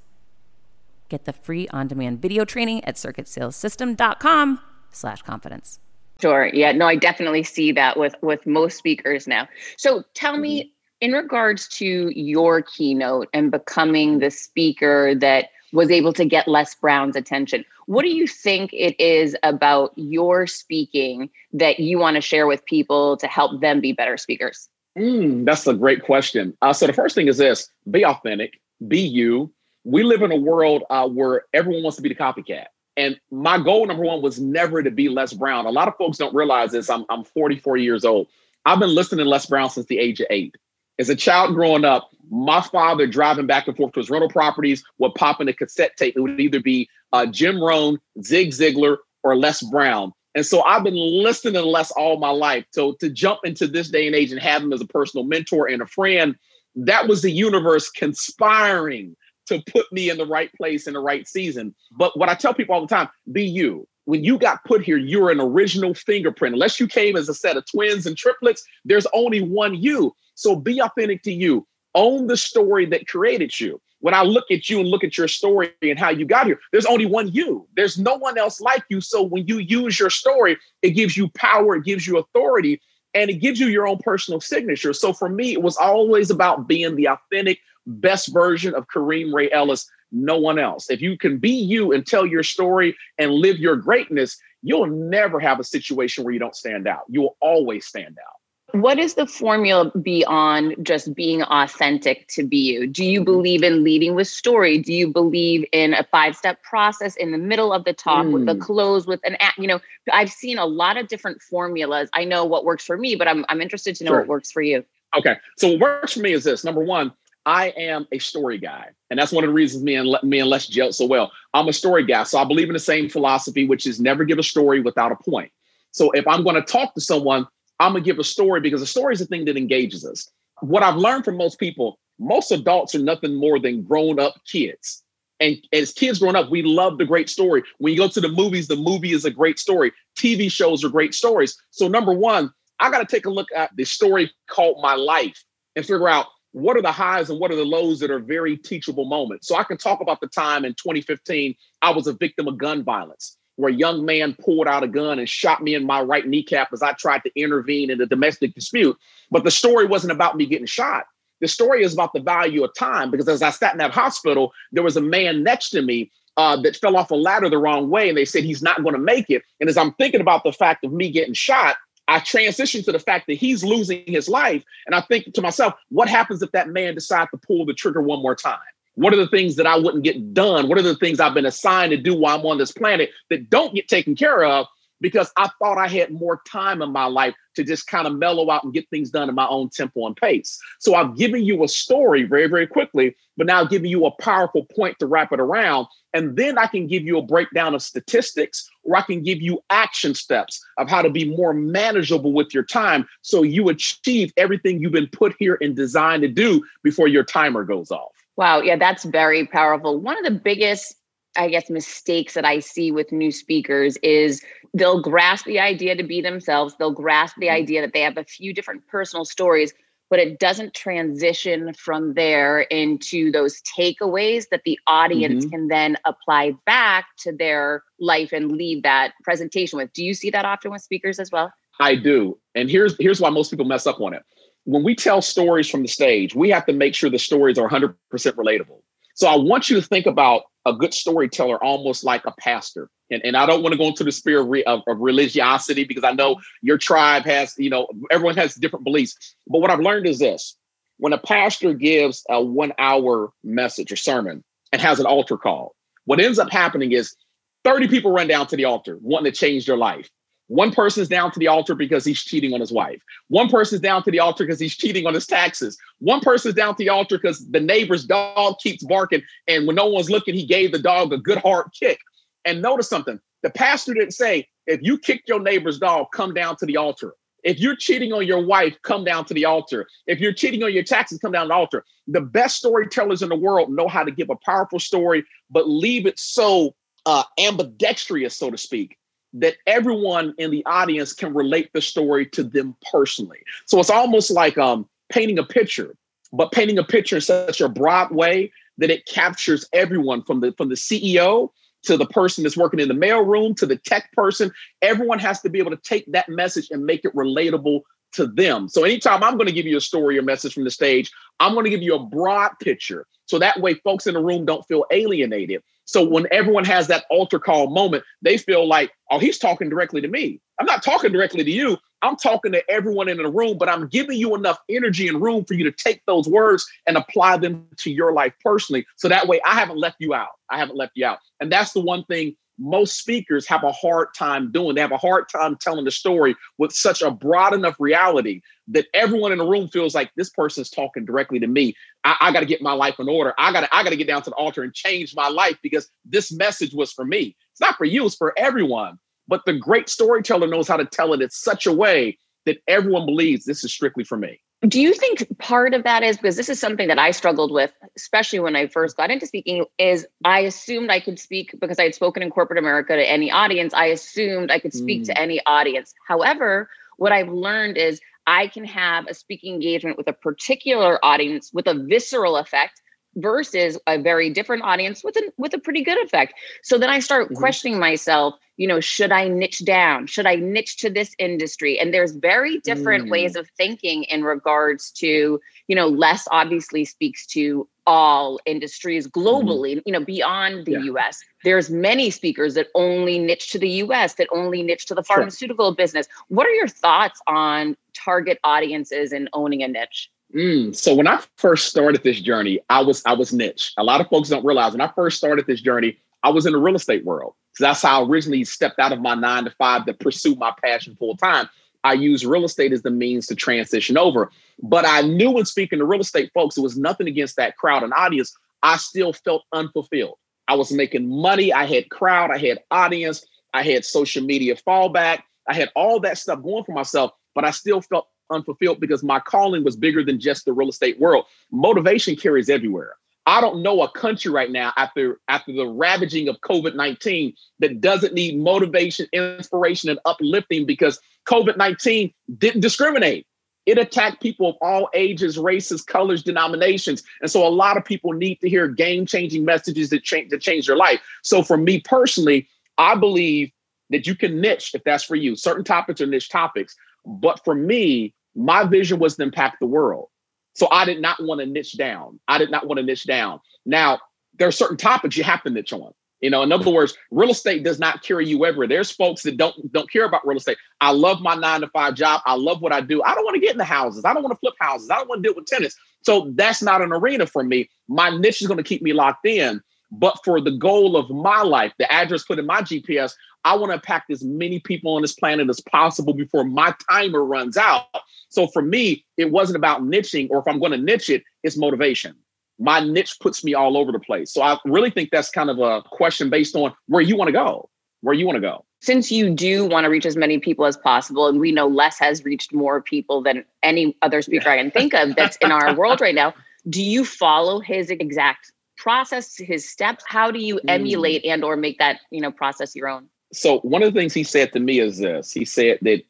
Get 1.08 1.24
the 1.24 1.32
free 1.32 1.68
on-demand 1.68 2.20
video 2.20 2.44
training 2.44 2.84
at 2.84 2.96
circuitsalessystem.com 2.96 4.60
slash 4.90 5.22
confidence. 5.22 5.78
Sure. 6.20 6.50
Yeah. 6.52 6.72
No, 6.72 6.86
I 6.86 6.96
definitely 6.96 7.44
see 7.44 7.72
that 7.72 7.96
with 7.96 8.14
with 8.20 8.46
most 8.46 8.76
speakers 8.76 9.26
now. 9.26 9.48
So 9.78 10.02
tell 10.12 10.36
me, 10.36 10.60
mm-hmm. 10.60 10.68
in 11.00 11.12
regards 11.12 11.66
to 11.78 12.12
your 12.14 12.60
keynote 12.60 13.30
and 13.32 13.50
becoming 13.50 14.18
the 14.18 14.30
speaker 14.30 15.14
that 15.14 15.46
was 15.72 15.90
able 15.90 16.12
to 16.14 16.24
get 16.24 16.48
Les 16.48 16.74
Brown's 16.74 17.16
attention, 17.16 17.64
what 17.86 18.02
do 18.02 18.08
you 18.08 18.26
think 18.26 18.72
it 18.72 18.98
is 19.00 19.36
about 19.42 19.92
your 19.96 20.46
speaking 20.46 21.30
that 21.52 21.80
you 21.80 21.98
want 21.98 22.16
to 22.16 22.20
share 22.20 22.46
with 22.46 22.64
people 22.64 23.16
to 23.18 23.26
help 23.26 23.60
them 23.60 23.80
be 23.80 23.92
better 23.92 24.16
speakers? 24.16 24.68
Mm, 24.98 25.44
that's 25.44 25.66
a 25.66 25.74
great 25.74 26.02
question. 26.02 26.56
Uh, 26.62 26.72
so 26.72 26.86
the 26.86 26.92
first 26.92 27.14
thing 27.14 27.28
is 27.28 27.38
this: 27.38 27.68
be 27.90 28.04
authentic, 28.04 28.60
be 28.86 29.00
you. 29.00 29.52
We 29.84 30.02
live 30.02 30.22
in 30.22 30.32
a 30.32 30.36
world 30.36 30.84
uh, 30.90 31.08
where 31.08 31.44
everyone 31.54 31.82
wants 31.82 31.96
to 31.96 32.02
be 32.02 32.08
the 32.08 32.14
copycat. 32.14 32.66
And 32.96 33.18
my 33.30 33.58
goal 33.58 33.86
number 33.86 34.02
one 34.02 34.20
was 34.20 34.38
never 34.40 34.82
to 34.82 34.90
be 34.90 35.08
Les 35.08 35.32
Brown. 35.32 35.64
A 35.64 35.70
lot 35.70 35.88
of 35.88 35.96
folks 35.96 36.18
don't 36.18 36.34
realize 36.34 36.72
this. 36.72 36.90
I'm, 36.90 37.06
I'm 37.08 37.24
44 37.24 37.78
years 37.78 38.04
old. 38.04 38.26
I've 38.66 38.78
been 38.78 38.94
listening 38.94 39.24
to 39.24 39.30
Les 39.30 39.46
Brown 39.46 39.70
since 39.70 39.86
the 39.86 39.98
age 39.98 40.20
of 40.20 40.26
eight. 40.28 40.56
As 41.00 41.08
a 41.08 41.16
child 41.16 41.54
growing 41.54 41.86
up, 41.86 42.10
my 42.30 42.60
father 42.60 43.06
driving 43.06 43.46
back 43.46 43.66
and 43.66 43.74
forth 43.74 43.92
to 43.94 44.00
his 44.00 44.10
rental 44.10 44.28
properties 44.28 44.84
would 44.98 45.14
pop 45.14 45.40
in 45.40 45.48
a 45.48 45.52
cassette 45.54 45.96
tape. 45.96 46.14
It 46.14 46.20
would 46.20 46.38
either 46.38 46.60
be 46.60 46.90
uh, 47.14 47.24
Jim 47.24 47.58
Rohn, 47.58 47.98
Zig 48.22 48.50
Ziglar, 48.50 48.98
or 49.22 49.34
Les 49.34 49.62
Brown. 49.62 50.12
And 50.34 50.44
so 50.44 50.62
I've 50.62 50.84
been 50.84 50.94
listening 50.94 51.54
to 51.54 51.62
Les 51.62 51.90
all 51.92 52.18
my 52.18 52.28
life. 52.28 52.66
So 52.72 52.92
to 53.00 53.08
jump 53.08 53.40
into 53.44 53.66
this 53.66 53.88
day 53.88 54.06
and 54.06 54.14
age 54.14 54.30
and 54.30 54.40
have 54.42 54.62
him 54.62 54.74
as 54.74 54.82
a 54.82 54.86
personal 54.86 55.24
mentor 55.24 55.66
and 55.66 55.80
a 55.80 55.86
friend, 55.86 56.36
that 56.76 57.08
was 57.08 57.22
the 57.22 57.32
universe 57.32 57.88
conspiring 57.88 59.16
to 59.46 59.62
put 59.72 59.90
me 59.92 60.10
in 60.10 60.18
the 60.18 60.26
right 60.26 60.52
place 60.52 60.86
in 60.86 60.92
the 60.92 61.00
right 61.00 61.26
season. 61.26 61.74
But 61.98 62.16
what 62.18 62.28
I 62.28 62.34
tell 62.34 62.52
people 62.52 62.74
all 62.74 62.82
the 62.82 62.94
time, 62.94 63.08
be 63.32 63.44
you. 63.44 63.88
When 64.04 64.22
you 64.22 64.38
got 64.38 64.64
put 64.64 64.82
here, 64.82 64.98
you're 64.98 65.30
an 65.30 65.40
original 65.40 65.94
fingerprint. 65.94 66.54
Unless 66.54 66.78
you 66.78 66.86
came 66.86 67.16
as 67.16 67.28
a 67.30 67.34
set 67.34 67.56
of 67.56 67.64
twins 67.64 68.06
and 68.06 68.18
triplets, 68.18 68.62
there's 68.84 69.06
only 69.14 69.40
one 69.40 69.74
you. 69.74 70.14
So 70.40 70.56
be 70.56 70.80
authentic 70.80 71.22
to 71.24 71.32
you. 71.32 71.66
Own 71.94 72.26
the 72.26 72.36
story 72.36 72.86
that 72.86 73.06
created 73.06 73.58
you. 73.60 73.80
When 73.98 74.14
I 74.14 74.22
look 74.22 74.50
at 74.50 74.70
you 74.70 74.80
and 74.80 74.88
look 74.88 75.04
at 75.04 75.18
your 75.18 75.28
story 75.28 75.70
and 75.82 75.98
how 75.98 76.08
you 76.08 76.24
got 76.24 76.46
here, 76.46 76.58
there's 76.72 76.86
only 76.86 77.04
one 77.04 77.30
you. 77.30 77.68
There's 77.76 77.98
no 77.98 78.16
one 78.16 78.38
else 78.38 78.58
like 78.58 78.82
you. 78.88 79.02
So 79.02 79.22
when 79.22 79.46
you 79.46 79.58
use 79.58 80.00
your 80.00 80.08
story, 80.08 80.56
it 80.80 80.92
gives 80.92 81.14
you 81.14 81.28
power, 81.30 81.76
it 81.76 81.84
gives 81.84 82.06
you 82.06 82.16
authority, 82.16 82.80
and 83.12 83.28
it 83.28 83.34
gives 83.34 83.60
you 83.60 83.66
your 83.66 83.86
own 83.86 83.98
personal 83.98 84.40
signature. 84.40 84.94
So 84.94 85.12
for 85.12 85.28
me, 85.28 85.52
it 85.52 85.62
was 85.62 85.76
always 85.76 86.30
about 86.30 86.66
being 86.66 86.96
the 86.96 87.08
authentic, 87.08 87.58
best 87.86 88.32
version 88.32 88.74
of 88.74 88.86
Kareem 88.88 89.34
Ray 89.34 89.50
Ellis, 89.50 89.90
no 90.10 90.38
one 90.38 90.58
else. 90.58 90.88
If 90.88 91.02
you 91.02 91.18
can 91.18 91.36
be 91.36 91.50
you 91.50 91.92
and 91.92 92.06
tell 92.06 92.24
your 92.24 92.42
story 92.42 92.96
and 93.18 93.32
live 93.32 93.58
your 93.58 93.76
greatness, 93.76 94.38
you'll 94.62 94.86
never 94.86 95.38
have 95.38 95.60
a 95.60 95.64
situation 95.64 96.24
where 96.24 96.32
you 96.32 96.40
don't 96.40 96.56
stand 96.56 96.88
out. 96.88 97.02
You 97.08 97.20
will 97.20 97.36
always 97.40 97.84
stand 97.84 98.16
out. 98.18 98.39
What 98.72 98.98
is 98.98 99.14
the 99.14 99.26
formula 99.26 99.90
beyond 100.02 100.76
just 100.82 101.14
being 101.14 101.42
authentic 101.42 102.26
to 102.28 102.42
be 102.42 102.56
you? 102.56 102.86
Do 102.86 103.04
you 103.04 103.22
believe 103.24 103.62
in 103.62 103.84
leading 103.84 104.14
with 104.14 104.28
story? 104.28 104.78
Do 104.78 104.92
you 104.92 105.08
believe 105.08 105.64
in 105.72 105.94
a 105.94 106.04
five 106.04 106.36
step 106.36 106.62
process 106.62 107.16
in 107.16 107.32
the 107.32 107.38
middle 107.38 107.72
of 107.72 107.84
the 107.84 107.92
talk 107.92 108.26
mm. 108.26 108.32
with 108.32 108.46
the 108.46 108.54
mm. 108.54 108.60
close 108.60 109.06
with 109.06 109.20
an 109.24 109.36
act? 109.40 109.58
You 109.58 109.66
know, 109.66 109.80
I've 110.12 110.30
seen 110.30 110.58
a 110.58 110.66
lot 110.66 110.96
of 110.96 111.08
different 111.08 111.42
formulas. 111.42 112.10
I 112.12 112.24
know 112.24 112.44
what 112.44 112.64
works 112.64 112.84
for 112.84 112.96
me, 112.96 113.16
but 113.16 113.28
I'm, 113.28 113.44
I'm 113.48 113.60
interested 113.60 113.96
to 113.96 114.04
know 114.04 114.10
sure. 114.10 114.20
what 114.20 114.28
works 114.28 114.50
for 114.50 114.62
you. 114.62 114.84
Okay. 115.16 115.36
So 115.56 115.70
what 115.70 115.80
works 115.80 116.14
for 116.14 116.20
me 116.20 116.32
is 116.32 116.44
this 116.44 116.64
number 116.64 116.82
one, 116.82 117.12
I 117.46 117.68
am 117.70 118.06
a 118.12 118.18
story 118.18 118.58
guy, 118.58 118.90
and 119.08 119.18
that's 119.18 119.32
one 119.32 119.44
of 119.44 119.48
the 119.48 119.54
reasons 119.54 119.82
me 119.82 119.94
and 119.94 120.16
me 120.22 120.40
and 120.40 120.48
Les 120.48 120.66
gel 120.66 120.92
so 120.92 121.06
well. 121.06 121.32
I'm 121.54 121.68
a 121.68 121.72
story 121.72 122.04
guy, 122.04 122.24
so 122.24 122.38
I 122.38 122.44
believe 122.44 122.68
in 122.68 122.74
the 122.74 122.78
same 122.78 123.08
philosophy, 123.08 123.66
which 123.66 123.86
is 123.86 123.98
never 123.98 124.24
give 124.24 124.38
a 124.38 124.42
story 124.42 124.80
without 124.80 125.10
a 125.10 125.16
point. 125.16 125.50
So 125.92 126.10
if 126.12 126.26
I'm 126.28 126.44
going 126.44 126.56
to 126.56 126.62
talk 126.62 126.94
to 126.94 127.00
someone, 127.00 127.46
I'm 127.80 127.92
gonna 127.92 128.04
give 128.04 128.18
a 128.18 128.24
story 128.24 128.60
because 128.60 128.82
a 128.82 128.86
story 128.86 129.14
is 129.14 129.20
the 129.20 129.26
thing 129.26 129.46
that 129.46 129.56
engages 129.56 130.04
us. 130.04 130.30
What 130.60 130.82
I've 130.82 130.96
learned 130.96 131.24
from 131.24 131.38
most 131.38 131.58
people, 131.58 131.98
most 132.18 132.52
adults 132.52 132.94
are 132.94 133.00
nothing 133.00 133.34
more 133.34 133.58
than 133.58 133.82
grown 133.82 134.20
up 134.20 134.34
kids. 134.46 135.02
And 135.40 135.56
as 135.72 135.92
kids 135.92 136.18
growing 136.18 136.36
up, 136.36 136.50
we 136.50 136.62
love 136.62 136.98
the 136.98 137.06
great 137.06 137.30
story. 137.30 137.62
When 137.78 137.92
you 137.92 137.98
go 137.98 138.08
to 138.08 138.20
the 138.20 138.28
movies, 138.28 138.68
the 138.68 138.76
movie 138.76 139.12
is 139.12 139.24
a 139.24 139.30
great 139.30 139.58
story. 139.58 139.90
TV 140.16 140.52
shows 140.52 140.84
are 140.84 140.90
great 140.90 141.14
stories. 141.14 141.56
So, 141.70 141.88
number 141.88 142.12
one, 142.12 142.52
I 142.78 142.90
got 142.90 142.98
to 142.98 143.06
take 143.06 143.24
a 143.24 143.30
look 143.30 143.48
at 143.56 143.74
the 143.74 143.84
story 143.84 144.30
called 144.50 144.82
My 144.82 144.94
Life 144.94 145.42
and 145.76 145.84
figure 145.84 146.08
out 146.08 146.26
what 146.52 146.76
are 146.76 146.82
the 146.82 146.92
highs 146.92 147.30
and 147.30 147.40
what 147.40 147.50
are 147.50 147.56
the 147.56 147.64
lows 147.64 148.00
that 148.00 148.10
are 148.10 148.18
very 148.18 148.58
teachable 148.58 149.06
moments. 149.06 149.48
So, 149.48 149.56
I 149.56 149.64
can 149.64 149.78
talk 149.78 150.02
about 150.02 150.20
the 150.20 150.28
time 150.28 150.66
in 150.66 150.72
2015 150.74 151.54
I 151.80 151.90
was 151.90 152.06
a 152.06 152.12
victim 152.12 152.46
of 152.46 152.58
gun 152.58 152.84
violence, 152.84 153.38
where 153.60 153.70
a 153.70 153.74
young 153.76 154.04
man 154.04 154.34
pulled 154.34 154.66
out 154.66 154.82
a 154.82 154.88
gun 154.88 155.18
and 155.18 155.28
shot 155.28 155.62
me 155.62 155.74
in 155.74 155.84
my 155.84 156.00
right 156.00 156.26
kneecap 156.26 156.72
as 156.72 156.82
I 156.82 156.92
tried 156.92 157.22
to 157.24 157.40
intervene 157.40 157.90
in 157.90 158.00
a 158.00 158.06
domestic 158.06 158.54
dispute. 158.54 158.96
But 159.30 159.44
the 159.44 159.50
story 159.50 159.86
wasn't 159.86 160.12
about 160.12 160.36
me 160.36 160.46
getting 160.46 160.66
shot. 160.66 161.04
The 161.40 161.48
story 161.48 161.84
is 161.84 161.92
about 161.92 162.12
the 162.12 162.20
value 162.20 162.64
of 162.64 162.74
time 162.74 163.10
because 163.10 163.28
as 163.28 163.42
I 163.42 163.50
sat 163.50 163.72
in 163.72 163.78
that 163.78 163.92
hospital, 163.92 164.52
there 164.72 164.82
was 164.82 164.96
a 164.96 165.00
man 165.00 165.42
next 165.42 165.70
to 165.70 165.82
me 165.82 166.10
uh, 166.36 166.56
that 166.62 166.76
fell 166.76 166.96
off 166.96 167.10
a 167.10 167.14
ladder 167.14 167.50
the 167.50 167.58
wrong 167.58 167.90
way, 167.90 168.08
and 168.08 168.16
they 168.16 168.24
said 168.24 168.44
he's 168.44 168.62
not 168.62 168.82
going 168.82 168.94
to 168.94 169.00
make 169.00 169.28
it. 169.28 169.42
And 169.60 169.68
as 169.68 169.76
I'm 169.76 169.92
thinking 169.94 170.20
about 170.20 170.42
the 170.44 170.52
fact 170.52 170.84
of 170.84 170.92
me 170.92 171.10
getting 171.10 171.34
shot, 171.34 171.76
I 172.08 172.18
transition 172.20 172.82
to 172.84 172.92
the 172.92 172.98
fact 172.98 173.26
that 173.26 173.34
he's 173.34 173.62
losing 173.62 174.02
his 174.06 174.28
life, 174.28 174.64
and 174.86 174.94
I 174.94 175.00
think 175.02 175.32
to 175.34 175.42
myself, 175.42 175.74
what 175.90 176.08
happens 176.08 176.42
if 176.42 176.50
that 176.52 176.68
man 176.68 176.94
decides 176.94 177.30
to 177.30 177.36
pull 177.36 177.64
the 177.66 177.74
trigger 177.74 178.00
one 178.00 178.22
more 178.22 178.34
time? 178.34 178.58
What 178.94 179.12
are 179.12 179.16
the 179.16 179.28
things 179.28 179.56
that 179.56 179.66
I 179.66 179.76
wouldn't 179.76 180.04
get 180.04 180.34
done? 180.34 180.68
What 180.68 180.78
are 180.78 180.82
the 180.82 180.96
things 180.96 181.20
I've 181.20 181.34
been 181.34 181.46
assigned 181.46 181.90
to 181.90 181.96
do 181.96 182.14
while 182.14 182.38
I'm 182.38 182.46
on 182.46 182.58
this 182.58 182.72
planet 182.72 183.10
that 183.30 183.48
don't 183.48 183.74
get 183.74 183.88
taken 183.88 184.14
care 184.14 184.44
of? 184.44 184.66
because 185.00 185.32
I 185.36 185.48
thought 185.58 185.78
I 185.78 185.88
had 185.88 186.10
more 186.10 186.42
time 186.46 186.82
in 186.82 186.92
my 186.92 187.06
life 187.06 187.34
to 187.56 187.64
just 187.64 187.86
kind 187.86 188.06
of 188.06 188.14
mellow 188.14 188.50
out 188.50 188.64
and 188.64 188.72
get 188.72 188.88
things 188.90 189.10
done 189.10 189.28
in 189.28 189.34
my 189.34 189.46
own 189.48 189.70
tempo 189.70 190.06
and 190.06 190.16
pace. 190.16 190.58
So 190.78 190.94
I've 190.94 191.16
given 191.16 191.42
you 191.42 191.64
a 191.64 191.68
story 191.68 192.22
very, 192.24 192.46
very 192.46 192.66
quickly, 192.66 193.16
but 193.36 193.46
now 193.46 193.64
giving 193.64 193.90
you 193.90 194.06
a 194.06 194.22
powerful 194.22 194.66
point 194.76 194.98
to 194.98 195.06
wrap 195.06 195.32
it 195.32 195.40
around. 195.40 195.86
And 196.12 196.36
then 196.36 196.58
I 196.58 196.66
can 196.66 196.86
give 196.86 197.02
you 197.02 197.18
a 197.18 197.22
breakdown 197.22 197.74
of 197.74 197.82
statistics, 197.82 198.68
or 198.84 198.96
I 198.96 199.02
can 199.02 199.22
give 199.22 199.40
you 199.40 199.60
action 199.70 200.14
steps 200.14 200.62
of 200.78 200.88
how 200.88 201.02
to 201.02 201.10
be 201.10 201.24
more 201.36 201.54
manageable 201.54 202.32
with 202.32 202.52
your 202.52 202.64
time 202.64 203.06
so 203.22 203.42
you 203.42 203.68
achieve 203.68 204.32
everything 204.36 204.80
you've 204.80 204.92
been 204.92 205.08
put 205.08 205.34
here 205.38 205.58
and 205.60 205.74
designed 205.74 206.22
to 206.22 206.28
do 206.28 206.62
before 206.82 207.08
your 207.08 207.24
timer 207.24 207.64
goes 207.64 207.90
off. 207.90 208.19
Wow. 208.40 208.62
Yeah, 208.62 208.76
that's 208.76 209.04
very 209.04 209.46
powerful. 209.46 210.00
One 210.00 210.16
of 210.16 210.24
the 210.24 210.40
biggest 210.40 210.96
I 211.36 211.48
guess, 211.48 211.70
mistakes 211.70 212.34
that 212.34 212.44
I 212.44 212.58
see 212.58 212.90
with 212.90 213.12
new 213.12 213.30
speakers 213.30 213.96
is 213.98 214.42
they'll 214.74 215.00
grasp 215.00 215.46
the 215.46 215.60
idea 215.60 215.94
to 215.94 216.02
be 216.02 216.20
themselves. 216.20 216.74
They'll 216.78 216.90
grasp 216.90 217.36
the 217.38 217.46
mm-hmm. 217.46 217.54
idea 217.54 217.80
that 217.82 217.92
they 217.92 218.00
have 218.00 218.16
a 218.16 218.24
few 218.24 218.52
different 218.52 218.86
personal 218.88 219.24
stories, 219.24 219.72
but 220.08 220.18
it 220.18 220.40
doesn't 220.40 220.74
transition 220.74 221.72
from 221.74 222.14
there 222.14 222.62
into 222.62 223.30
those 223.30 223.62
takeaways 223.78 224.48
that 224.50 224.62
the 224.64 224.76
audience 224.88 225.44
mm-hmm. 225.44 225.50
can 225.50 225.68
then 225.68 225.96
apply 226.04 226.54
back 226.66 227.06
to 227.20 227.30
their 227.32 227.84
life 228.00 228.32
and 228.32 228.50
lead 228.50 228.82
that 228.82 229.12
presentation 229.22 229.76
with. 229.76 229.92
Do 229.92 230.04
you 230.04 230.14
see 230.14 230.30
that 230.30 230.44
often 230.44 230.72
with 230.72 230.82
speakers 230.82 231.20
as 231.20 231.30
well? 231.30 231.52
I 231.78 231.94
do. 231.94 232.38
And 232.56 232.68
here's 232.68 232.96
here's 232.98 233.20
why 233.20 233.30
most 233.30 233.50
people 233.50 233.66
mess 233.66 233.86
up 233.86 234.00
on 234.00 234.14
it. 234.14 234.22
When 234.64 234.82
we 234.84 234.94
tell 234.94 235.22
stories 235.22 235.68
from 235.68 235.82
the 235.82 235.88
stage, 235.88 236.34
we 236.34 236.50
have 236.50 236.66
to 236.66 236.72
make 236.72 236.94
sure 236.94 237.10
the 237.10 237.18
stories 237.18 237.58
are 237.58 237.68
100% 237.68 237.94
relatable. 238.10 238.80
So 239.14 239.28
I 239.28 239.36
want 239.36 239.68
you 239.68 239.80
to 239.80 239.86
think 239.86 240.06
about 240.06 240.44
a 240.66 240.72
good 240.72 240.94
storyteller 240.94 241.62
almost 241.62 242.04
like 242.04 242.24
a 242.26 242.32
pastor. 242.32 242.90
And, 243.10 243.22
and 243.24 243.36
I 243.36 243.46
don't 243.46 243.62
want 243.62 243.72
to 243.72 243.78
go 243.78 243.88
into 243.88 244.04
the 244.04 244.12
spirit 244.12 244.42
of, 244.42 244.48
re, 244.48 244.64
of, 244.64 244.82
of, 244.86 244.98
religiosity 244.98 245.84
because 245.84 246.04
I 246.04 246.12
know 246.12 246.36
your 246.62 246.78
tribe 246.78 247.24
has, 247.24 247.54
you 247.58 247.70
know, 247.70 247.88
everyone 248.10 248.36
has 248.36 248.54
different 248.54 248.84
beliefs. 248.84 249.34
But 249.46 249.60
what 249.60 249.70
I've 249.70 249.80
learned 249.80 250.06
is 250.06 250.18
this 250.18 250.56
when 250.98 251.12
a 251.12 251.18
pastor 251.18 251.74
gives 251.74 252.22
a 252.28 252.42
one 252.42 252.72
hour 252.78 253.32
message 253.42 253.90
or 253.90 253.96
sermon 253.96 254.44
and 254.72 254.80
has 254.82 255.00
an 255.00 255.06
altar 255.06 255.38
call, 255.38 255.74
what 256.04 256.20
ends 256.20 256.38
up 256.38 256.50
happening 256.50 256.92
is 256.92 257.16
30 257.64 257.88
people 257.88 258.12
run 258.12 258.28
down 258.28 258.46
to 258.48 258.56
the 258.56 258.64
altar 258.64 258.98
wanting 259.00 259.32
to 259.32 259.38
change 259.38 259.66
their 259.66 259.76
life. 259.76 260.08
One 260.50 260.72
person's 260.72 261.06
down 261.06 261.30
to 261.30 261.38
the 261.38 261.46
altar 261.46 261.76
because 261.76 262.04
he's 262.04 262.20
cheating 262.20 262.52
on 262.52 262.58
his 262.58 262.72
wife. 262.72 263.00
One 263.28 263.48
person's 263.48 263.80
down 263.80 264.02
to 264.02 264.10
the 264.10 264.18
altar 264.18 264.44
because 264.44 264.58
he's 264.58 264.76
cheating 264.76 265.06
on 265.06 265.14
his 265.14 265.24
taxes. 265.24 265.78
One 266.00 266.18
person's 266.18 266.56
down 266.56 266.74
to 266.74 266.78
the 266.82 266.88
altar 266.88 267.18
because 267.18 267.48
the 267.50 267.60
neighbor's 267.60 268.04
dog 268.04 268.58
keeps 268.58 268.82
barking. 268.82 269.22
And 269.46 269.68
when 269.68 269.76
no 269.76 269.86
one's 269.86 270.10
looking, 270.10 270.34
he 270.34 270.44
gave 270.44 270.72
the 270.72 270.80
dog 270.80 271.12
a 271.12 271.18
good 271.18 271.38
hard 271.38 271.66
kick. 271.78 272.00
And 272.44 272.60
notice 272.60 272.88
something 272.88 273.20
the 273.44 273.50
pastor 273.50 273.94
didn't 273.94 274.14
say, 274.14 274.48
if 274.66 274.80
you 274.82 274.98
kicked 274.98 275.28
your 275.28 275.38
neighbor's 275.38 275.78
dog, 275.78 276.08
come 276.12 276.34
down 276.34 276.56
to 276.56 276.66
the 276.66 276.76
altar. 276.76 277.14
If 277.44 277.60
you're 277.60 277.76
cheating 277.76 278.12
on 278.12 278.26
your 278.26 278.44
wife, 278.44 278.76
come 278.82 279.04
down 279.04 279.26
to 279.26 279.34
the 279.34 279.44
altar. 279.44 279.86
If 280.08 280.18
you're 280.18 280.32
cheating 280.32 280.64
on 280.64 280.72
your 280.72 280.82
taxes, 280.82 281.20
come 281.20 281.30
down 281.30 281.44
to 281.44 281.48
the 281.48 281.54
altar. 281.54 281.84
The 282.08 282.22
best 282.22 282.56
storytellers 282.56 283.22
in 283.22 283.28
the 283.28 283.36
world 283.36 283.70
know 283.70 283.86
how 283.86 284.02
to 284.02 284.10
give 284.10 284.30
a 284.30 284.36
powerful 284.44 284.80
story, 284.80 285.24
but 285.48 285.68
leave 285.68 286.06
it 286.06 286.18
so 286.18 286.74
uh, 287.06 287.22
ambidextrous, 287.38 288.36
so 288.36 288.50
to 288.50 288.58
speak, 288.58 288.96
that 289.32 289.56
everyone 289.66 290.34
in 290.38 290.50
the 290.50 290.64
audience 290.66 291.12
can 291.12 291.32
relate 291.34 291.70
the 291.72 291.80
story 291.80 292.26
to 292.26 292.42
them 292.42 292.76
personally. 292.90 293.40
So 293.66 293.78
it's 293.78 293.90
almost 293.90 294.30
like 294.30 294.58
um, 294.58 294.88
painting 295.10 295.38
a 295.38 295.44
picture, 295.44 295.94
but 296.32 296.52
painting 296.52 296.78
a 296.78 296.84
picture 296.84 297.16
in 297.16 297.22
such 297.22 297.60
a 297.60 297.68
broad 297.68 298.10
way 298.10 298.52
that 298.78 298.90
it 298.90 299.06
captures 299.06 299.66
everyone 299.72 300.22
from 300.22 300.40
the 300.40 300.52
from 300.52 300.68
the 300.68 300.74
CEO 300.74 301.50
to 301.82 301.96
the 301.96 302.06
person 302.06 302.42
that's 302.42 302.56
working 302.56 302.80
in 302.80 302.88
the 302.88 302.94
mailroom 302.94 303.56
to 303.56 303.66
the 303.66 303.76
tech 303.76 304.12
person. 304.12 304.50
Everyone 304.82 305.18
has 305.18 305.40
to 305.42 305.48
be 305.48 305.58
able 305.58 305.70
to 305.70 305.76
take 305.78 306.10
that 306.12 306.28
message 306.28 306.68
and 306.70 306.84
make 306.84 307.04
it 307.04 307.14
relatable 307.14 307.80
to 308.12 308.26
them. 308.26 308.68
So 308.68 308.84
anytime 308.84 309.22
I'm 309.22 309.36
going 309.36 309.46
to 309.46 309.52
give 309.52 309.66
you 309.66 309.76
a 309.76 309.80
story 309.80 310.18
or 310.18 310.22
message 310.22 310.54
from 310.54 310.64
the 310.64 310.70
stage, 310.70 311.10
I'm 311.38 311.54
going 311.54 311.64
to 311.64 311.70
give 311.70 311.82
you 311.82 311.94
a 311.94 312.04
broad 312.04 312.50
picture. 312.60 313.06
So 313.30 313.38
that 313.38 313.60
way 313.60 313.74
folks 313.74 314.06
in 314.06 314.14
the 314.14 314.22
room 314.22 314.44
don't 314.44 314.66
feel 314.66 314.84
alienated. 314.90 315.62
So 315.84 316.04
when 316.04 316.26
everyone 316.30 316.64
has 316.64 316.88
that 316.88 317.04
altar 317.10 317.38
call 317.38 317.70
moment, 317.70 318.04
they 318.22 318.36
feel 318.36 318.66
like, 318.66 318.92
oh, 319.10 319.18
he's 319.18 319.38
talking 319.38 319.68
directly 319.68 320.00
to 320.00 320.08
me. 320.08 320.40
I'm 320.58 320.66
not 320.66 320.82
talking 320.82 321.12
directly 321.12 321.42
to 321.42 321.50
you. 321.50 321.78
I'm 322.02 322.16
talking 322.16 322.52
to 322.52 322.70
everyone 322.70 323.08
in 323.08 323.18
the 323.18 323.30
room, 323.30 323.58
but 323.58 323.68
I'm 323.68 323.86
giving 323.88 324.18
you 324.18 324.34
enough 324.34 324.58
energy 324.68 325.08
and 325.08 325.20
room 325.20 325.44
for 325.44 325.54
you 325.54 325.64
to 325.64 325.72
take 325.72 326.02
those 326.06 326.28
words 326.28 326.66
and 326.86 326.96
apply 326.96 327.36
them 327.38 327.66
to 327.78 327.90
your 327.90 328.12
life 328.12 328.32
personally. 328.44 328.86
So 328.96 329.08
that 329.08 329.28
way 329.28 329.40
I 329.44 329.54
haven't 329.54 329.78
left 329.78 329.96
you 330.00 330.14
out. 330.14 330.30
I 330.50 330.58
haven't 330.58 330.76
left 330.76 330.92
you 330.96 331.06
out. 331.06 331.18
And 331.40 331.52
that's 331.52 331.72
the 331.72 331.80
one 331.80 332.04
thing 332.04 332.36
most 332.60 332.98
speakers 332.98 333.48
have 333.48 333.64
a 333.64 333.72
hard 333.72 334.08
time 334.14 334.52
doing. 334.52 334.74
They 334.74 334.82
have 334.82 334.92
a 334.92 334.98
hard 334.98 335.28
time 335.30 335.56
telling 335.60 335.86
the 335.86 335.90
story 335.90 336.36
with 336.58 336.72
such 336.72 337.00
a 337.00 337.10
broad 337.10 337.54
enough 337.54 337.76
reality 337.78 338.42
that 338.68 338.86
everyone 338.92 339.32
in 339.32 339.38
the 339.38 339.46
room 339.46 339.68
feels 339.68 339.94
like 339.94 340.10
this 340.14 340.28
person's 340.28 340.68
talking 340.68 341.06
directly 341.06 341.38
to 341.38 341.46
me. 341.46 341.74
I, 342.04 342.16
I 342.20 342.32
got 342.32 342.40
to 342.40 342.46
get 342.46 342.60
my 342.60 342.72
life 342.72 343.00
in 343.00 343.08
order. 343.08 343.32
I 343.38 343.52
got 343.52 343.68
I 343.72 343.82
got 343.82 343.90
to 343.90 343.96
get 343.96 344.06
down 344.06 344.22
to 344.22 344.30
the 344.30 344.36
altar 344.36 344.62
and 344.62 344.74
change 344.74 345.16
my 345.16 345.28
life 345.28 345.56
because 345.62 345.88
this 346.04 346.30
message 346.30 346.74
was 346.74 346.92
for 346.92 347.04
me. 347.04 347.34
It's 347.52 347.60
not 347.60 347.76
for 347.76 347.86
you. 347.86 348.04
It's 348.04 348.14
for 348.14 348.38
everyone. 348.38 348.98
But 349.26 349.42
the 349.46 349.54
great 349.54 349.88
storyteller 349.88 350.46
knows 350.46 350.68
how 350.68 350.76
to 350.76 350.84
tell 350.84 351.14
it 351.14 351.22
in 351.22 351.30
such 351.30 351.66
a 351.66 351.72
way 351.72 352.18
that 352.44 352.58
everyone 352.68 353.06
believes 353.06 353.44
this 353.44 353.64
is 353.64 353.72
strictly 353.72 354.04
for 354.04 354.18
me. 354.18 354.40
Do 354.66 354.80
you 354.80 354.92
think 354.92 355.38
part 355.38 355.72
of 355.72 355.84
that 355.84 356.02
is 356.02 356.18
because 356.18 356.36
this 356.36 356.50
is 356.50 356.60
something 356.60 356.88
that 356.88 356.98
I 356.98 357.12
struggled 357.12 357.50
with, 357.50 357.72
especially 357.96 358.40
when 358.40 358.56
I 358.56 358.66
first 358.66 358.94
got 358.94 359.10
into 359.10 359.26
speaking, 359.26 359.64
is 359.78 360.06
I 360.22 360.40
assumed 360.40 360.90
I 360.90 361.00
could 361.00 361.18
speak 361.18 361.54
because 361.58 361.78
I 361.78 361.84
had 361.84 361.94
spoken 361.94 362.22
in 362.22 362.30
corporate 362.30 362.58
America 362.58 362.94
to 362.94 363.02
any 363.02 363.30
audience. 363.30 363.72
I 363.72 363.86
assumed 363.86 364.50
I 364.50 364.58
could 364.58 364.74
speak 364.74 365.02
mm. 365.02 365.06
to 365.06 365.18
any 365.18 365.40
audience. 365.46 365.94
However, 366.06 366.68
what 366.98 367.10
I've 367.10 367.30
learned 367.30 367.78
is 367.78 368.00
I 368.26 368.48
can 368.48 368.64
have 368.66 369.06
a 369.06 369.14
speaking 369.14 369.54
engagement 369.54 369.96
with 369.96 370.08
a 370.08 370.12
particular 370.12 371.02
audience 371.02 371.50
with 371.54 371.66
a 371.66 371.74
visceral 371.74 372.36
effect 372.36 372.82
versus 373.16 373.78
a 373.86 374.00
very 374.00 374.30
different 374.30 374.62
audience 374.62 375.02
with 375.02 375.16
a 375.16 375.32
with 375.36 375.52
a 375.54 375.58
pretty 375.58 375.82
good 375.82 376.02
effect. 376.04 376.34
So 376.62 376.78
then 376.78 376.90
I 376.90 377.00
start 377.00 377.26
mm-hmm. 377.26 377.36
questioning 377.36 377.78
myself, 377.78 378.34
you 378.56 378.66
know, 378.66 378.80
should 378.80 379.10
I 379.10 379.26
niche 379.28 379.64
down? 379.64 380.06
Should 380.06 380.26
I 380.26 380.36
niche 380.36 380.76
to 380.78 380.90
this 380.90 381.14
industry? 381.18 381.78
And 381.78 381.92
there's 381.92 382.12
very 382.12 382.58
different 382.60 383.06
mm. 383.06 383.10
ways 383.10 383.34
of 383.34 383.48
thinking 383.56 384.04
in 384.04 384.22
regards 384.22 384.90
to, 384.92 385.40
you 385.66 385.76
know, 385.76 385.88
Les 385.88 386.28
obviously 386.30 386.84
speaks 386.84 387.26
to 387.28 387.66
all 387.86 388.38
industries 388.46 389.08
mm-hmm. 389.08 389.26
globally, 389.26 389.76
mm. 389.76 389.82
you 389.86 389.92
know, 389.92 390.04
beyond 390.04 390.66
the 390.66 390.72
yeah. 390.72 390.92
US. 390.92 391.20
There's 391.42 391.70
many 391.70 392.10
speakers 392.10 392.54
that 392.54 392.68
only 392.74 393.18
niche 393.18 393.50
to 393.52 393.58
the 393.58 393.70
US, 393.84 394.14
that 394.14 394.28
only 394.30 394.62
niche 394.62 394.86
to 394.86 394.94
the 394.94 395.02
pharmaceutical 395.02 395.70
sure. 395.70 395.76
business. 395.76 396.06
What 396.28 396.46
are 396.46 396.52
your 396.52 396.68
thoughts 396.68 397.20
on 397.26 397.76
target 397.94 398.38
audiences 398.44 399.12
and 399.12 399.28
owning 399.32 399.62
a 399.62 399.68
niche? 399.68 400.10
Mm, 400.34 400.74
so 400.76 400.94
when 400.94 401.08
I 401.08 401.20
first 401.36 401.68
started 401.68 402.02
this 402.04 402.20
journey, 402.20 402.60
I 402.68 402.82
was 402.82 403.02
I 403.04 403.14
was 403.14 403.32
niche. 403.32 403.72
A 403.76 403.84
lot 403.84 404.00
of 404.00 404.08
folks 404.08 404.28
don't 404.28 404.44
realize 404.44 404.72
when 404.72 404.80
I 404.80 404.90
first 404.94 405.18
started 405.18 405.46
this 405.46 405.60
journey, 405.60 405.98
I 406.22 406.30
was 406.30 406.46
in 406.46 406.52
the 406.52 406.58
real 406.58 406.76
estate 406.76 407.04
world. 407.04 407.34
So 407.54 407.64
that's 407.64 407.82
how 407.82 408.02
I 408.02 408.08
originally 408.08 408.44
stepped 408.44 408.78
out 408.78 408.92
of 408.92 409.00
my 409.00 409.14
nine 409.14 409.44
to 409.44 409.50
five 409.50 409.86
to 409.86 409.94
pursue 409.94 410.36
my 410.36 410.52
passion 410.62 410.96
full 410.96 411.16
time. 411.16 411.48
I 411.82 411.94
used 411.94 412.24
real 412.24 412.44
estate 412.44 412.72
as 412.72 412.82
the 412.82 412.90
means 412.90 413.26
to 413.28 413.34
transition 413.34 413.96
over. 413.96 414.30
But 414.62 414.86
I 414.86 415.00
knew 415.00 415.30
when 415.30 415.46
speaking 415.46 415.78
to 415.78 415.84
real 415.84 416.00
estate 416.00 416.30
folks, 416.32 416.56
it 416.56 416.60
was 416.60 416.76
nothing 416.76 417.08
against 417.08 417.36
that 417.36 417.56
crowd 417.56 417.82
and 417.82 417.92
audience. 417.94 418.36
I 418.62 418.76
still 418.76 419.12
felt 419.12 419.44
unfulfilled. 419.52 420.18
I 420.46 420.54
was 420.54 420.72
making 420.72 421.08
money. 421.08 421.52
I 421.52 421.64
had 421.64 421.90
crowd. 421.90 422.30
I 422.30 422.38
had 422.38 422.60
audience. 422.70 423.24
I 423.54 423.62
had 423.62 423.84
social 423.84 424.22
media 424.22 424.54
fallback. 424.56 425.22
I 425.48 425.54
had 425.54 425.70
all 425.74 425.98
that 426.00 426.18
stuff 426.18 426.42
going 426.42 426.64
for 426.64 426.72
myself, 426.72 427.12
but 427.34 427.44
I 427.44 427.50
still 427.50 427.80
felt 427.80 428.08
unfulfilled 428.30 428.80
because 428.80 429.02
my 429.02 429.20
calling 429.20 429.64
was 429.64 429.76
bigger 429.76 430.04
than 430.04 430.20
just 430.20 430.44
the 430.44 430.52
real 430.52 430.68
estate 430.68 430.98
world. 431.00 431.24
Motivation 431.50 432.16
carries 432.16 432.48
everywhere. 432.48 432.96
I 433.26 433.40
don't 433.40 433.62
know 433.62 433.82
a 433.82 433.90
country 433.90 434.30
right 434.32 434.50
now 434.50 434.72
after 434.76 435.20
after 435.28 435.52
the 435.52 435.66
ravaging 435.66 436.28
of 436.28 436.40
COVID 436.40 436.74
nineteen 436.74 437.34
that 437.58 437.80
doesn't 437.80 438.14
need 438.14 438.38
motivation, 438.38 439.06
inspiration, 439.12 439.90
and 439.90 440.00
uplifting 440.04 440.66
because 440.66 440.98
COVID 441.28 441.56
nineteen 441.56 442.12
didn't 442.38 442.62
discriminate. 442.62 443.26
It 443.66 443.76
attacked 443.76 444.22
people 444.22 444.48
of 444.48 444.56
all 444.62 444.88
ages, 444.94 445.38
races, 445.38 445.82
colors, 445.82 446.22
denominations, 446.22 447.02
and 447.20 447.30
so 447.30 447.46
a 447.46 447.50
lot 447.50 447.76
of 447.76 447.84
people 447.84 448.14
need 448.14 448.40
to 448.40 448.48
hear 448.48 448.66
game 448.66 449.04
changing 449.04 449.44
messages 449.44 449.90
that 449.90 450.02
change 450.02 450.30
that 450.30 450.40
change 450.40 450.66
their 450.66 450.76
life. 450.76 451.00
So 451.22 451.42
for 451.42 451.58
me 451.58 451.80
personally, 451.80 452.48
I 452.78 452.94
believe 452.94 453.52
that 453.90 454.06
you 454.06 454.14
can 454.14 454.40
niche 454.40 454.74
if 454.74 454.82
that's 454.84 455.04
for 455.04 455.14
you. 455.14 455.36
Certain 455.36 455.62
topics 455.62 456.00
are 456.00 456.06
niche 456.06 456.30
topics, 456.30 456.74
but 457.04 457.44
for 457.44 457.54
me, 457.54 458.14
my 458.34 458.64
vision 458.64 458.98
was 458.98 459.16
to 459.16 459.22
impact 459.22 459.60
the 459.60 459.66
world. 459.66 460.08
So 460.54 460.68
I 460.70 460.84
did 460.84 461.00
not 461.00 461.22
want 461.22 461.40
to 461.40 461.46
niche 461.46 461.76
down. 461.76 462.20
I 462.28 462.38
did 462.38 462.50
not 462.50 462.66
want 462.66 462.78
to 462.78 462.84
niche 462.84 463.06
down. 463.06 463.40
Now, 463.64 464.00
there 464.38 464.48
are 464.48 464.52
certain 464.52 464.76
topics 464.76 465.16
you 465.16 465.24
have 465.24 465.42
to 465.44 465.50
niche 465.50 465.72
on. 465.72 465.92
You 466.20 466.28
know, 466.28 466.42
in 466.42 466.52
other 466.52 466.70
words, 466.70 466.94
real 467.10 467.30
estate 467.30 467.64
does 467.64 467.78
not 467.78 468.02
carry 468.02 468.28
you 468.28 468.44
everywhere. 468.44 468.68
There's 468.68 468.90
folks 468.90 469.22
that 469.22 469.38
don't 469.38 469.72
don't 469.72 469.90
care 469.90 470.04
about 470.04 470.26
real 470.26 470.36
estate. 470.36 470.58
I 470.80 470.92
love 470.92 471.22
my 471.22 471.34
nine 471.34 471.62
to 471.62 471.68
five 471.68 471.94
job. 471.94 472.20
I 472.26 472.34
love 472.34 472.60
what 472.60 472.72
I 472.72 472.82
do. 472.82 473.02
I 473.02 473.14
don't 473.14 473.24
want 473.24 473.36
to 473.36 473.40
get 473.40 473.52
in 473.52 473.58
the 473.58 473.64
houses. 473.64 474.04
I 474.04 474.12
don't 474.12 474.22
want 474.22 474.32
to 474.34 474.38
flip 474.38 474.54
houses. 474.60 474.90
I 474.90 474.96
don't 474.96 475.08
want 475.08 475.22
to 475.22 475.28
deal 475.28 475.34
with 475.34 475.46
tenants. 475.46 475.76
So 476.02 476.30
that's 476.34 476.62
not 476.62 476.82
an 476.82 476.92
arena 476.92 477.26
for 477.26 477.42
me. 477.42 477.70
My 477.88 478.10
niche 478.10 478.42
is 478.42 478.48
going 478.48 478.58
to 478.58 478.64
keep 478.64 478.82
me 478.82 478.92
locked 478.92 479.26
in. 479.26 479.62
But 479.90 480.18
for 480.24 480.40
the 480.40 480.52
goal 480.52 480.96
of 480.96 481.10
my 481.10 481.42
life, 481.42 481.72
the 481.78 481.90
address 481.92 482.22
put 482.22 482.38
in 482.38 482.46
my 482.46 482.62
GPS, 482.62 483.14
I 483.44 483.56
want 483.56 483.70
to 483.70 483.74
impact 483.74 484.10
as 484.10 484.22
many 484.22 484.60
people 484.60 484.94
on 484.94 485.02
this 485.02 485.14
planet 485.14 485.48
as 485.48 485.60
possible 485.60 486.14
before 486.14 486.44
my 486.44 486.74
timer 486.88 487.24
runs 487.24 487.56
out. 487.56 487.86
So 488.28 488.46
for 488.46 488.62
me, 488.62 489.04
it 489.16 489.32
wasn't 489.32 489.56
about 489.56 489.82
niching, 489.82 490.28
or 490.30 490.38
if 490.38 490.46
I'm 490.46 490.60
going 490.60 490.72
to 490.72 490.78
niche 490.78 491.10
it, 491.10 491.24
it's 491.42 491.56
motivation. 491.56 492.14
My 492.58 492.80
niche 492.80 493.16
puts 493.20 493.42
me 493.42 493.54
all 493.54 493.76
over 493.76 493.90
the 493.90 493.98
place. 493.98 494.32
So 494.32 494.42
I 494.42 494.58
really 494.64 494.90
think 494.90 495.10
that's 495.10 495.30
kind 495.30 495.50
of 495.50 495.58
a 495.58 495.82
question 495.82 496.30
based 496.30 496.54
on 496.54 496.72
where 496.86 497.02
you 497.02 497.16
want 497.16 497.28
to 497.28 497.32
go, 497.32 497.70
where 498.02 498.14
you 498.14 498.26
want 498.26 498.36
to 498.36 498.40
go. 498.40 498.64
Since 498.82 499.10
you 499.10 499.30
do 499.30 499.66
want 499.66 499.84
to 499.84 499.90
reach 499.90 500.06
as 500.06 500.16
many 500.16 500.38
people 500.38 500.66
as 500.66 500.76
possible, 500.76 501.26
and 501.26 501.40
we 501.40 501.52
know 501.52 501.66
Les 501.66 501.98
has 501.98 502.24
reached 502.24 502.54
more 502.54 502.80
people 502.80 503.22
than 503.22 503.44
any 503.62 503.96
other 504.02 504.22
speaker 504.22 504.48
I 504.48 504.58
can 504.58 504.70
think 504.70 504.94
of 504.94 505.16
that's 505.16 505.36
in 505.38 505.50
our 505.50 505.74
world 505.76 506.00
right 506.00 506.14
now, 506.14 506.34
do 506.68 506.82
you 506.82 507.04
follow 507.04 507.60
his 507.60 507.90
exact 507.90 508.52
process, 508.80 509.36
his 509.36 509.68
steps? 509.68 510.04
How 510.08 510.30
do 510.30 510.40
you 510.40 510.56
Hmm. 510.62 510.70
emulate 510.70 511.24
and 511.24 511.44
or 511.44 511.56
make 511.56 511.78
that, 511.78 512.00
you 512.10 512.20
know, 512.20 512.32
process 512.32 512.74
your 512.74 512.88
own? 512.88 513.08
So 513.32 513.60
one 513.60 513.82
of 513.82 513.92
the 513.92 514.00
things 514.00 514.12
he 514.12 514.24
said 514.24 514.52
to 514.54 514.60
me 514.60 514.80
is 514.80 514.98
this. 514.98 515.32
He 515.32 515.44
said 515.44 515.78
that 515.82 516.02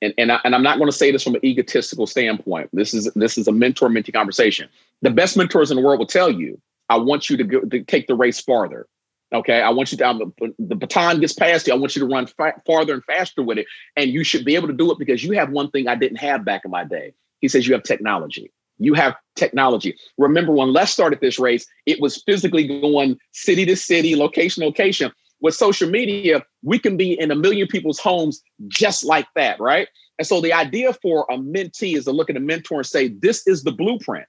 and 0.00 0.14
and, 0.16 0.32
I, 0.32 0.40
and 0.44 0.54
I'm 0.54 0.62
not 0.62 0.78
going 0.78 0.90
to 0.90 0.96
say 0.96 1.10
this 1.10 1.22
from 1.22 1.34
an 1.34 1.44
egotistical 1.44 2.06
standpoint. 2.06 2.70
This 2.72 2.94
is 2.94 3.10
this 3.14 3.36
is 3.38 3.48
a 3.48 3.52
mentor 3.52 3.88
mentee 3.88 4.12
conversation. 4.12 4.68
The 5.02 5.10
best 5.10 5.36
mentors 5.36 5.70
in 5.70 5.76
the 5.76 5.82
world 5.82 5.98
will 5.98 6.06
tell 6.06 6.30
you, 6.30 6.60
"I 6.88 6.96
want 6.96 7.28
you 7.28 7.36
to 7.36 7.44
go 7.44 7.60
to 7.60 7.82
take 7.84 8.06
the 8.06 8.14
race 8.14 8.40
farther." 8.40 8.86
Okay, 9.32 9.60
I 9.60 9.70
want 9.70 9.92
you 9.92 9.98
to 9.98 10.08
um, 10.08 10.32
the 10.58 10.76
baton 10.76 11.20
gets 11.20 11.34
past 11.34 11.66
you. 11.66 11.74
I 11.74 11.76
want 11.76 11.94
you 11.96 12.00
to 12.00 12.06
run 12.06 12.26
fa- 12.26 12.62
farther 12.66 12.94
and 12.94 13.04
faster 13.04 13.42
with 13.42 13.58
it, 13.58 13.66
and 13.96 14.10
you 14.10 14.24
should 14.24 14.44
be 14.44 14.54
able 14.54 14.68
to 14.68 14.72
do 14.72 14.90
it 14.92 14.98
because 14.98 15.22
you 15.24 15.32
have 15.32 15.50
one 15.50 15.70
thing 15.70 15.88
I 15.88 15.96
didn't 15.96 16.18
have 16.18 16.44
back 16.44 16.62
in 16.64 16.70
my 16.70 16.84
day. 16.84 17.12
He 17.40 17.48
says 17.48 17.66
you 17.66 17.74
have 17.74 17.82
technology. 17.82 18.52
You 18.78 18.94
have 18.94 19.16
technology. 19.36 19.96
Remember 20.18 20.52
when 20.52 20.72
Les 20.72 20.92
started 20.92 21.20
this 21.20 21.38
race, 21.38 21.66
it 21.86 22.00
was 22.00 22.22
physically 22.24 22.66
going 22.80 23.18
city 23.32 23.66
to 23.66 23.76
city, 23.76 24.16
location 24.16 24.62
to 24.62 24.66
location 24.66 25.12
with 25.40 25.54
social 25.54 25.88
media, 25.88 26.42
we 26.62 26.78
can 26.78 26.96
be 26.96 27.18
in 27.18 27.30
a 27.30 27.36
million 27.36 27.68
people's 27.68 27.98
homes 27.98 28.42
just 28.66 29.04
like 29.04 29.26
that, 29.36 29.60
right? 29.60 29.88
And 30.18 30.26
so 30.26 30.40
the 30.40 30.52
idea 30.52 30.92
for 30.94 31.26
a 31.30 31.36
mentee 31.36 31.96
is 31.96 32.04
to 32.04 32.12
look 32.12 32.28
at 32.28 32.36
a 32.36 32.40
mentor 32.40 32.78
and 32.78 32.86
say, 32.86 33.08
this 33.08 33.46
is 33.46 33.62
the 33.62 33.72
blueprint. 33.72 34.26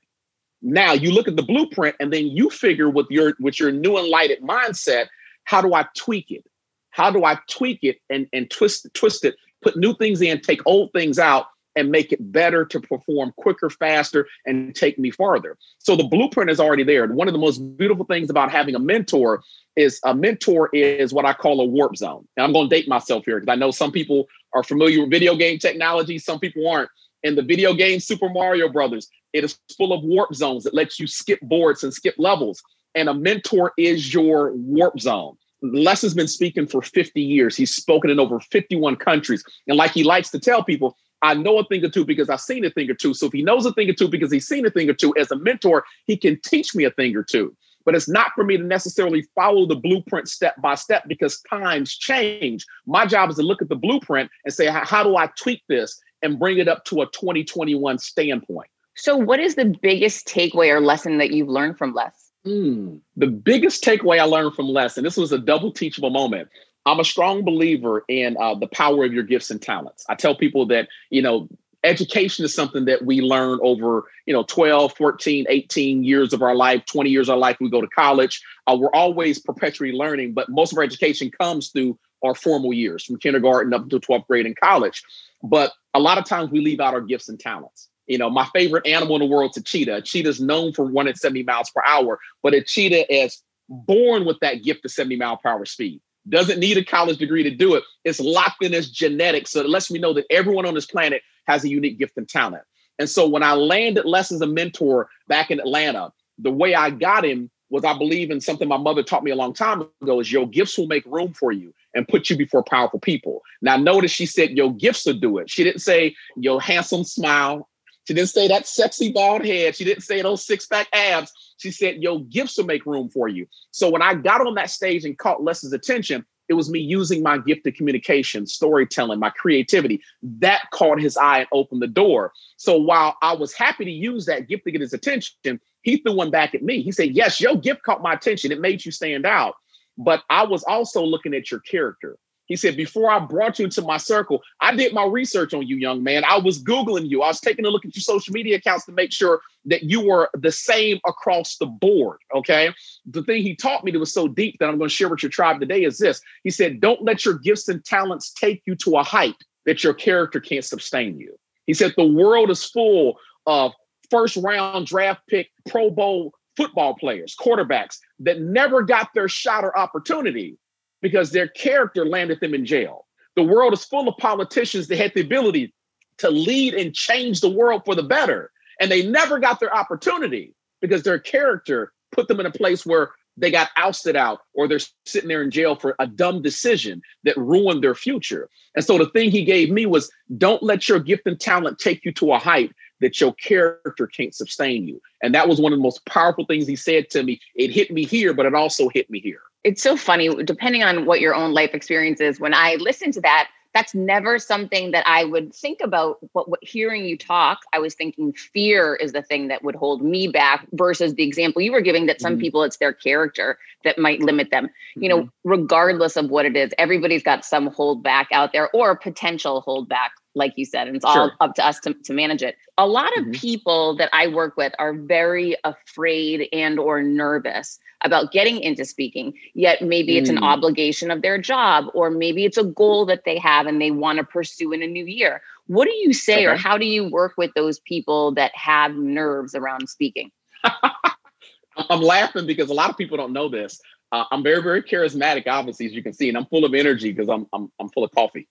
Now 0.61 0.93
you 0.93 1.11
look 1.11 1.27
at 1.27 1.35
the 1.35 1.43
blueprint 1.43 1.95
and 1.99 2.13
then 2.13 2.27
you 2.27 2.49
figure 2.49 2.89
with 2.89 3.07
your 3.09 3.33
with 3.39 3.59
your 3.59 3.71
new 3.71 3.97
enlightened 3.97 4.47
mindset, 4.47 5.07
how 5.45 5.61
do 5.61 5.73
I 5.73 5.85
tweak 5.97 6.29
it? 6.29 6.45
How 6.91 7.09
do 7.09 7.23
I 7.23 7.39
tweak 7.49 7.79
it 7.81 7.97
and, 8.09 8.27
and 8.33 8.49
twist 8.49 8.87
twist 8.93 9.23
it, 9.23 9.35
put 9.61 9.77
new 9.77 9.95
things 9.95 10.21
in, 10.21 10.41
take 10.41 10.61
old 10.65 10.91
things 10.91 11.17
out, 11.17 11.47
and 11.79 11.89
make 11.89 12.11
it 12.11 12.31
better 12.31 12.65
to 12.65 12.79
perform 12.79 13.33
quicker, 13.37 13.69
faster, 13.69 14.27
and 14.45 14.75
take 14.75 14.99
me 14.99 15.09
farther. 15.09 15.57
So 15.77 15.95
the 15.95 16.03
blueprint 16.03 16.51
is 16.51 16.59
already 16.59 16.83
there. 16.83 17.05
And 17.05 17.15
one 17.15 17.27
of 17.27 17.33
the 17.33 17.39
most 17.39 17.59
beautiful 17.77 18.05
things 18.05 18.29
about 18.29 18.51
having 18.51 18.75
a 18.75 18.79
mentor 18.79 19.41
is 19.77 19.99
a 20.03 20.13
mentor 20.13 20.69
is 20.73 21.13
what 21.13 21.25
I 21.25 21.33
call 21.33 21.61
a 21.61 21.65
warp 21.65 21.95
zone. 21.95 22.27
And 22.35 22.43
I'm 22.43 22.51
going 22.51 22.69
to 22.69 22.75
date 22.75 22.89
myself 22.89 23.23
here 23.25 23.39
because 23.39 23.51
I 23.51 23.55
know 23.55 23.71
some 23.71 23.91
people 23.93 24.27
are 24.53 24.63
familiar 24.63 25.01
with 25.01 25.09
video 25.09 25.35
game 25.35 25.57
technology, 25.57 26.19
some 26.19 26.39
people 26.39 26.67
aren't. 26.67 26.89
In 27.23 27.35
the 27.35 27.43
video 27.43 27.73
game 27.73 27.99
Super 27.99 28.29
Mario 28.29 28.69
Brothers, 28.69 29.09
it 29.33 29.43
is 29.43 29.57
full 29.77 29.93
of 29.93 30.03
warp 30.03 30.33
zones 30.33 30.63
that 30.63 30.73
lets 30.73 30.99
you 30.99 31.07
skip 31.07 31.39
boards 31.41 31.83
and 31.83 31.93
skip 31.93 32.15
levels. 32.17 32.61
And 32.95 33.07
a 33.07 33.13
mentor 33.13 33.73
is 33.77 34.13
your 34.13 34.53
warp 34.53 34.99
zone. 34.99 35.37
Les 35.61 36.01
has 36.01 36.13
been 36.13 36.27
speaking 36.27 36.65
for 36.65 36.81
50 36.81 37.21
years. 37.21 37.57
He's 37.57 37.75
spoken 37.75 38.09
in 38.09 38.19
over 38.19 38.39
51 38.39 38.95
countries. 38.95 39.43
And 39.67 39.77
like 39.77 39.91
he 39.91 40.03
likes 40.03 40.29
to 40.31 40.39
tell 40.39 40.63
people, 40.63 40.95
I 41.21 41.33
know 41.33 41.59
a 41.59 41.65
thing 41.65 41.83
or 41.83 41.89
two 41.89 42.05
because 42.05 42.29
I've 42.29 42.41
seen 42.41 42.65
a 42.65 42.69
thing 42.69 42.89
or 42.89 42.93
two. 42.93 43.13
So 43.13 43.27
if 43.27 43.33
he 43.33 43.41
knows 43.41 43.65
a 43.65 43.73
thing 43.73 43.89
or 43.89 43.93
two 43.93 44.07
because 44.07 44.31
he's 44.31 44.47
seen 44.47 44.65
a 44.65 44.69
thing 44.69 44.89
or 44.89 44.93
two, 44.93 45.13
as 45.17 45.31
a 45.31 45.35
mentor, 45.37 45.85
he 46.05 46.17
can 46.17 46.39
teach 46.43 46.73
me 46.75 46.85
a 46.85 46.91
thing 46.91 47.15
or 47.15 47.23
two. 47.23 47.55
But 47.85 47.95
it's 47.95 48.09
not 48.09 48.31
for 48.35 48.43
me 48.43 48.57
to 48.57 48.63
necessarily 48.63 49.23
follow 49.35 49.65
the 49.65 49.75
blueprint 49.75 50.29
step 50.29 50.61
by 50.61 50.75
step 50.75 51.03
because 51.07 51.41
times 51.49 51.95
change. 51.95 52.65
My 52.85 53.05
job 53.05 53.29
is 53.29 53.37
to 53.37 53.41
look 53.41 53.61
at 53.61 53.69
the 53.69 53.75
blueprint 53.75 54.29
and 54.45 54.53
say, 54.53 54.67
how 54.67 55.03
do 55.03 55.15
I 55.15 55.29
tweak 55.41 55.63
this 55.67 55.99
and 56.21 56.39
bring 56.39 56.57
it 56.57 56.67
up 56.67 56.85
to 56.85 57.01
a 57.01 57.05
2021 57.07 57.97
standpoint? 57.97 58.69
So, 58.95 59.15
what 59.15 59.39
is 59.39 59.55
the 59.55 59.65
biggest 59.81 60.27
takeaway 60.27 60.73
or 60.73 60.81
lesson 60.81 61.19
that 61.19 61.31
you've 61.31 61.47
learned 61.47 61.77
from 61.77 61.93
Les? 61.93 62.31
Mm, 62.45 62.99
the 63.15 63.27
biggest 63.27 63.83
takeaway 63.83 64.19
I 64.19 64.23
learned 64.23 64.55
from 64.55 64.67
Les, 64.67 64.97
and 64.97 65.05
this 65.05 65.15
was 65.15 65.31
a 65.31 65.37
double 65.37 65.71
teachable 65.71 66.09
moment. 66.09 66.49
I'm 66.89 66.99
a 66.99 67.05
strong 67.05 67.43
believer 67.43 68.03
in 68.07 68.35
uh, 68.37 68.55
the 68.55 68.67
power 68.67 69.05
of 69.05 69.13
your 69.13 69.23
gifts 69.23 69.51
and 69.51 69.61
talents. 69.61 70.03
I 70.09 70.15
tell 70.15 70.35
people 70.35 70.65
that, 70.67 70.87
you 71.11 71.21
know, 71.21 71.47
education 71.83 72.43
is 72.43 72.53
something 72.53 72.85
that 72.85 73.05
we 73.05 73.21
learn 73.21 73.59
over, 73.61 74.05
you 74.25 74.33
know, 74.33 74.43
12, 74.43 74.95
14, 74.97 75.45
18 75.47 76.03
years 76.03 76.33
of 76.33 76.41
our 76.41 76.55
life, 76.55 76.83
20 76.91 77.11
years 77.11 77.29
of 77.29 77.33
our 77.33 77.37
life. 77.37 77.57
We 77.61 77.69
go 77.69 77.79
to 77.79 77.87
college. 77.87 78.41
Uh, 78.65 78.75
we're 78.79 78.91
always 78.91 79.37
perpetually 79.39 79.91
learning, 79.91 80.33
but 80.33 80.49
most 80.49 80.71
of 80.71 80.79
our 80.79 80.83
education 80.83 81.29
comes 81.29 81.69
through 81.69 81.97
our 82.23 82.33
formal 82.33 82.73
years 82.73 83.05
from 83.05 83.17
kindergarten 83.17 83.71
up 83.71 83.87
to 83.89 83.99
12th 83.99 84.25
grade 84.25 84.47
in 84.47 84.55
college. 84.61 85.03
But 85.43 85.71
a 85.93 85.99
lot 85.99 86.17
of 86.17 86.25
times 86.25 86.49
we 86.49 86.59
leave 86.59 86.79
out 86.79 86.95
our 86.95 87.01
gifts 87.01 87.29
and 87.29 87.39
talents. 87.39 87.87
You 88.07 88.17
know, 88.17 88.31
my 88.31 88.47
favorite 88.51 88.87
animal 88.87 89.15
in 89.17 89.21
the 89.21 89.27
world 89.27 89.51
is 89.51 89.61
a 89.61 89.63
cheetah. 89.63 89.97
A 89.97 90.01
cheetah 90.01 90.29
is 90.29 90.41
known 90.41 90.73
for 90.73 90.89
running 90.89 91.13
70 91.13 91.43
miles 91.43 91.69
per 91.69 91.83
hour, 91.85 92.19
but 92.41 92.55
a 92.55 92.63
cheetah 92.63 93.13
is 93.13 93.43
born 93.69 94.25
with 94.25 94.39
that 94.39 94.63
gift 94.63 94.83
of 94.85 94.91
70 94.91 95.17
mile 95.17 95.37
per 95.37 95.49
hour 95.49 95.65
speed 95.65 96.01
doesn't 96.29 96.59
need 96.59 96.77
a 96.77 96.83
college 96.83 97.17
degree 97.17 97.43
to 97.43 97.51
do 97.51 97.75
it. 97.75 97.83
It's 98.05 98.19
locked 98.19 98.63
in 98.63 98.73
as 98.73 98.89
genetics. 98.89 99.51
So 99.51 99.61
it 99.61 99.69
lets 99.69 99.91
me 99.91 99.99
know 99.99 100.13
that 100.13 100.25
everyone 100.29 100.65
on 100.65 100.73
this 100.73 100.85
planet 100.85 101.21
has 101.47 101.63
a 101.63 101.69
unique 101.69 101.97
gift 101.97 102.17
and 102.17 102.27
talent. 102.27 102.63
And 102.99 103.09
so 103.09 103.27
when 103.27 103.43
I 103.43 103.53
landed 103.53 104.05
Les 104.05 104.31
as 104.31 104.41
a 104.41 104.47
mentor 104.47 105.09
back 105.27 105.51
in 105.51 105.59
Atlanta, 105.59 106.11
the 106.37 106.51
way 106.51 106.75
I 106.75 106.89
got 106.89 107.25
him 107.25 107.49
was 107.69 107.85
I 107.85 107.97
believe 107.97 108.31
in 108.31 108.41
something 108.41 108.67
my 108.67 108.77
mother 108.77 109.03
taught 109.03 109.23
me 109.23 109.31
a 109.31 109.35
long 109.35 109.53
time 109.53 109.87
ago 110.01 110.19
is 110.19 110.31
your 110.31 110.47
gifts 110.47 110.77
will 110.77 110.87
make 110.87 111.05
room 111.05 111.33
for 111.33 111.51
you 111.51 111.73
and 111.93 112.07
put 112.07 112.29
you 112.29 112.37
before 112.37 112.63
powerful 112.63 112.99
people. 112.99 113.41
Now 113.61 113.77
notice 113.77 114.11
she 114.11 114.25
said 114.25 114.51
your 114.51 114.73
gifts 114.73 115.05
will 115.05 115.13
do 115.13 115.37
it. 115.37 115.49
She 115.49 115.63
didn't 115.63 115.81
say 115.81 116.15
your 116.35 116.61
handsome 116.61 117.03
smile. 117.03 117.68
She 118.09 118.15
didn't 118.15 118.29
say 118.29 118.47
that 118.47 118.67
sexy 118.67 119.11
bald 119.11 119.45
head. 119.45 119.75
She 119.75 119.85
didn't 119.85 120.01
say 120.01 120.23
those 120.23 120.43
six 120.43 120.65
pack 120.65 120.87
abs. 120.93 121.31
She 121.57 121.69
said, 121.69 122.01
Your 122.01 122.21
gifts 122.23 122.57
will 122.57 122.65
make 122.65 122.87
room 122.87 123.07
for 123.07 123.27
you. 123.27 123.45
So 123.69 123.87
when 123.87 124.01
I 124.01 124.15
got 124.15 124.41
on 124.41 124.55
that 124.55 124.71
stage 124.71 125.05
and 125.05 125.15
caught 125.15 125.43
Les's 125.43 125.73
attention, 125.73 126.25
it 126.47 126.55
was 126.55 126.71
me 126.71 126.79
using 126.79 127.21
my 127.21 127.37
gift 127.37 127.67
of 127.67 127.75
communication, 127.75 128.47
storytelling, 128.47 129.19
my 129.19 129.29
creativity. 129.29 130.01
That 130.23 130.71
caught 130.71 130.99
his 130.99 131.17
eye 131.17 131.41
and 131.41 131.47
opened 131.51 131.83
the 131.83 131.87
door. 131.87 132.33
So 132.57 132.77
while 132.77 133.15
I 133.21 133.33
was 133.33 133.53
happy 133.53 133.85
to 133.85 133.91
use 133.91 134.25
that 134.25 134.47
gift 134.47 134.63
to 134.63 134.71
get 134.71 134.81
his 134.81 134.93
attention, 134.93 135.61
he 135.83 135.97
threw 135.97 136.15
one 136.15 136.31
back 136.31 136.55
at 136.55 136.63
me. 136.63 136.81
He 136.81 136.91
said, 136.91 137.11
Yes, 137.11 137.39
your 137.39 137.57
gift 137.57 137.83
caught 137.83 138.01
my 138.01 138.13
attention. 138.13 138.51
It 138.51 138.59
made 138.59 138.83
you 138.83 138.91
stand 138.91 139.27
out. 139.27 139.53
But 139.99 140.23
I 140.31 140.45
was 140.45 140.63
also 140.63 141.03
looking 141.03 141.35
at 141.35 141.51
your 141.51 141.59
character. 141.59 142.17
He 142.49 142.55
said, 142.55 142.75
Before 142.75 143.09
I 143.09 143.19
brought 143.19 143.59
you 143.59 143.65
into 143.65 143.81
my 143.81 143.97
circle, 143.97 144.41
I 144.59 144.75
did 144.75 144.91
my 144.91 145.05
research 145.05 145.53
on 145.53 145.65
you, 145.65 145.77
young 145.77 146.03
man. 146.03 146.25
I 146.25 146.37
was 146.39 146.61
Googling 146.61 147.07
you. 147.07 147.21
I 147.21 147.27
was 147.27 147.39
taking 147.39 147.65
a 147.65 147.69
look 147.69 147.85
at 147.85 147.95
your 147.95 148.01
social 148.01 148.33
media 148.33 148.57
accounts 148.57 148.85
to 148.87 148.91
make 148.91 149.13
sure 149.13 149.39
that 149.65 149.83
you 149.83 150.01
were 150.01 150.29
the 150.33 150.51
same 150.51 150.99
across 151.07 151.57
the 151.57 151.67
board. 151.67 152.17
Okay. 152.35 152.73
The 153.05 153.23
thing 153.23 153.43
he 153.43 153.55
taught 153.55 153.85
me 153.85 153.91
that 153.91 153.99
was 153.99 154.11
so 154.11 154.27
deep 154.27 154.57
that 154.59 154.67
I'm 154.67 154.77
going 154.77 154.89
to 154.89 154.93
share 154.93 155.09
with 155.09 155.23
your 155.23 155.29
tribe 155.29 155.59
today 155.59 155.83
is 155.83 155.99
this. 155.99 156.19
He 156.43 156.49
said, 156.49 156.81
Don't 156.81 157.03
let 157.03 157.23
your 157.23 157.35
gifts 157.35 157.69
and 157.69 157.85
talents 157.85 158.33
take 158.33 158.63
you 158.65 158.75
to 158.77 158.97
a 158.97 159.03
height 159.03 159.35
that 159.65 159.83
your 159.83 159.93
character 159.93 160.39
can't 160.39 160.65
sustain 160.65 161.19
you. 161.19 161.37
He 161.67 161.75
said, 161.75 161.93
The 161.95 162.07
world 162.07 162.49
is 162.49 162.65
full 162.65 163.19
of 163.45 163.71
first 164.09 164.35
round 164.37 164.87
draft 164.87 165.21
pick, 165.29 165.51
Pro 165.67 165.91
Bowl 165.91 166.33
football 166.57 166.95
players, 166.95 167.35
quarterbacks 167.39 167.99
that 168.19 168.41
never 168.41 168.81
got 168.81 169.09
their 169.13 169.29
shot 169.29 169.63
or 169.63 169.77
opportunity 169.77 170.57
because 171.01 171.31
their 171.31 171.47
character 171.47 172.05
landed 172.05 172.39
them 172.39 172.53
in 172.53 172.65
jail. 172.65 173.05
The 173.35 173.43
world 173.43 173.73
is 173.73 173.85
full 173.85 174.07
of 174.07 174.17
politicians 174.17 174.87
that 174.87 174.97
had 174.97 175.13
the 175.13 175.21
ability 175.21 175.73
to 176.17 176.29
lead 176.29 176.73
and 176.73 176.93
change 176.93 177.41
the 177.41 177.49
world 177.49 177.83
for 177.85 177.95
the 177.95 178.03
better, 178.03 178.51
and 178.79 178.91
they 178.91 179.07
never 179.07 179.39
got 179.39 179.59
their 179.59 179.73
opportunity 179.73 180.53
because 180.81 181.03
their 181.03 181.19
character 181.19 181.93
put 182.11 182.27
them 182.27 182.39
in 182.39 182.45
a 182.45 182.51
place 182.51 182.85
where 182.85 183.11
they 183.37 183.51
got 183.51 183.69
ousted 183.77 184.15
out 184.15 184.41
or 184.53 184.67
they're 184.67 184.79
sitting 185.05 185.29
there 185.29 185.41
in 185.41 185.51
jail 185.51 185.75
for 185.75 185.95
a 185.99 186.07
dumb 186.07 186.41
decision 186.41 187.01
that 187.23 187.37
ruined 187.37 187.83
their 187.83 187.95
future. 187.95 188.49
And 188.75 188.83
so 188.83 188.97
the 188.97 189.09
thing 189.09 189.31
he 189.31 189.45
gave 189.45 189.69
me 189.69 189.85
was 189.85 190.11
don't 190.37 190.61
let 190.61 190.89
your 190.89 190.99
gift 190.99 191.25
and 191.25 191.39
talent 191.39 191.79
take 191.79 192.03
you 192.03 192.11
to 192.13 192.33
a 192.33 192.39
height 192.39 192.71
that 193.01 193.21
your 193.21 193.33
character 193.35 194.07
can't 194.07 194.35
sustain 194.35 194.87
you. 194.87 195.01
And 195.23 195.33
that 195.33 195.47
was 195.47 195.61
one 195.61 195.71
of 195.71 195.79
the 195.79 195.83
most 195.83 196.05
powerful 196.05 196.45
things 196.45 196.67
he 196.67 196.75
said 196.75 197.09
to 197.11 197.23
me. 197.23 197.39
It 197.55 197.71
hit 197.71 197.91
me 197.91 198.05
here, 198.05 198.33
but 198.33 198.45
it 198.45 198.53
also 198.53 198.89
hit 198.89 199.09
me 199.09 199.19
here. 199.19 199.41
It's 199.63 199.81
so 199.81 199.97
funny, 199.97 200.43
depending 200.43 200.83
on 200.83 201.05
what 201.05 201.19
your 201.19 201.35
own 201.35 201.53
life 201.53 201.71
experience 201.73 202.21
is. 202.21 202.39
When 202.39 202.53
I 202.53 202.75
listen 202.75 203.11
to 203.13 203.21
that, 203.21 203.49
that's 203.73 203.93
never 203.93 204.39
something 204.39 204.91
that 204.91 205.07
I 205.07 205.25
would 205.25 205.53
think 205.53 205.79
about. 205.81 206.17
But 206.33 206.49
what, 206.49 206.63
hearing 206.63 207.05
you 207.05 207.17
talk, 207.17 207.59
I 207.73 207.79
was 207.79 207.93
thinking 207.93 208.33
fear 208.33 208.95
is 208.95 209.11
the 209.11 209.21
thing 209.21 209.47
that 209.49 209.63
would 209.63 209.75
hold 209.75 210.01
me 210.01 210.27
back 210.27 210.65
versus 210.73 211.13
the 211.13 211.23
example 211.23 211.61
you 211.61 211.71
were 211.71 211.81
giving 211.81 212.07
that 212.07 212.19
some 212.19 212.33
mm-hmm. 212.33 212.41
people 212.41 212.63
it's 212.63 212.77
their 212.77 212.93
character 212.93 213.57
that 213.83 213.99
might 213.99 214.21
limit 214.21 214.49
them. 214.49 214.65
Mm-hmm. 214.65 215.03
You 215.03 215.09
know, 215.09 215.17
mm-hmm. 215.19 215.49
regardless 215.49 216.15
of 216.15 216.29
what 216.29 216.45
it 216.45 216.55
is, 216.55 216.71
everybody's 216.77 217.23
got 217.23 217.45
some 217.45 217.67
hold 217.67 218.01
back 218.03 218.29
out 218.31 218.53
there 218.53 218.69
or 218.73 218.95
potential 218.95 219.61
hold 219.61 219.87
back 219.87 220.13
like 220.35 220.53
you 220.55 220.65
said, 220.65 220.87
and 220.87 220.95
it's 220.95 221.05
all 221.05 221.31
up 221.41 221.55
to 221.55 221.65
us 221.65 221.79
to, 221.81 221.93
to 221.93 222.13
manage 222.13 222.41
it. 222.41 222.55
A 222.77 222.87
lot 222.87 223.15
of 223.17 223.25
mm-hmm. 223.25 223.31
people 223.31 223.95
that 223.97 224.09
I 224.13 224.27
work 224.27 224.57
with 224.57 224.73
are 224.79 224.93
very 224.93 225.55
afraid 225.63 226.47
and 226.53 226.79
or 226.79 227.01
nervous 227.01 227.79
about 228.01 228.31
getting 228.31 228.59
into 228.61 228.85
speaking, 228.85 229.33
yet 229.53 229.81
maybe 229.81 230.13
mm. 230.13 230.19
it's 230.19 230.29
an 230.29 230.37
mm. 230.37 230.43
obligation 230.43 231.11
of 231.11 231.21
their 231.21 231.37
job, 231.37 231.85
or 231.93 232.09
maybe 232.09 232.45
it's 232.45 232.57
a 232.57 232.63
goal 232.63 233.05
that 233.07 233.25
they 233.25 233.37
have 233.37 233.67
and 233.67 233.81
they 233.81 233.91
want 233.91 234.17
to 234.19 234.23
pursue 234.23 234.71
in 234.71 234.81
a 234.81 234.87
new 234.87 235.05
year. 235.05 235.41
What 235.67 235.85
do 235.85 235.93
you 235.93 236.13
say, 236.13 236.37
okay. 236.37 236.45
or 236.45 236.55
how 236.55 236.77
do 236.77 236.85
you 236.85 237.09
work 237.09 237.33
with 237.37 237.51
those 237.55 237.79
people 237.79 238.31
that 238.35 238.55
have 238.55 238.95
nerves 238.95 239.53
around 239.53 239.89
speaking? 239.89 240.31
I'm 241.89 242.01
laughing 242.01 242.45
because 242.45 242.69
a 242.69 242.73
lot 242.73 242.89
of 242.89 242.97
people 242.97 243.17
don't 243.17 243.33
know 243.33 243.49
this. 243.49 243.79
Uh, 244.11 244.23
I'm 244.31 244.43
very, 244.43 244.61
very 244.61 244.81
charismatic, 244.81 245.47
obviously, 245.47 245.85
as 245.85 245.93
you 245.93 246.01
can 246.01 246.13
see, 246.13 246.29
and 246.29 246.37
I'm 246.37 246.45
full 246.47 246.65
of 246.65 246.73
energy 246.73 247.11
because 247.11 247.29
I'm, 247.29 247.45
I'm 247.53 247.71
I'm 247.79 247.89
full 247.89 248.03
of 248.03 248.11
coffee. 248.11 248.47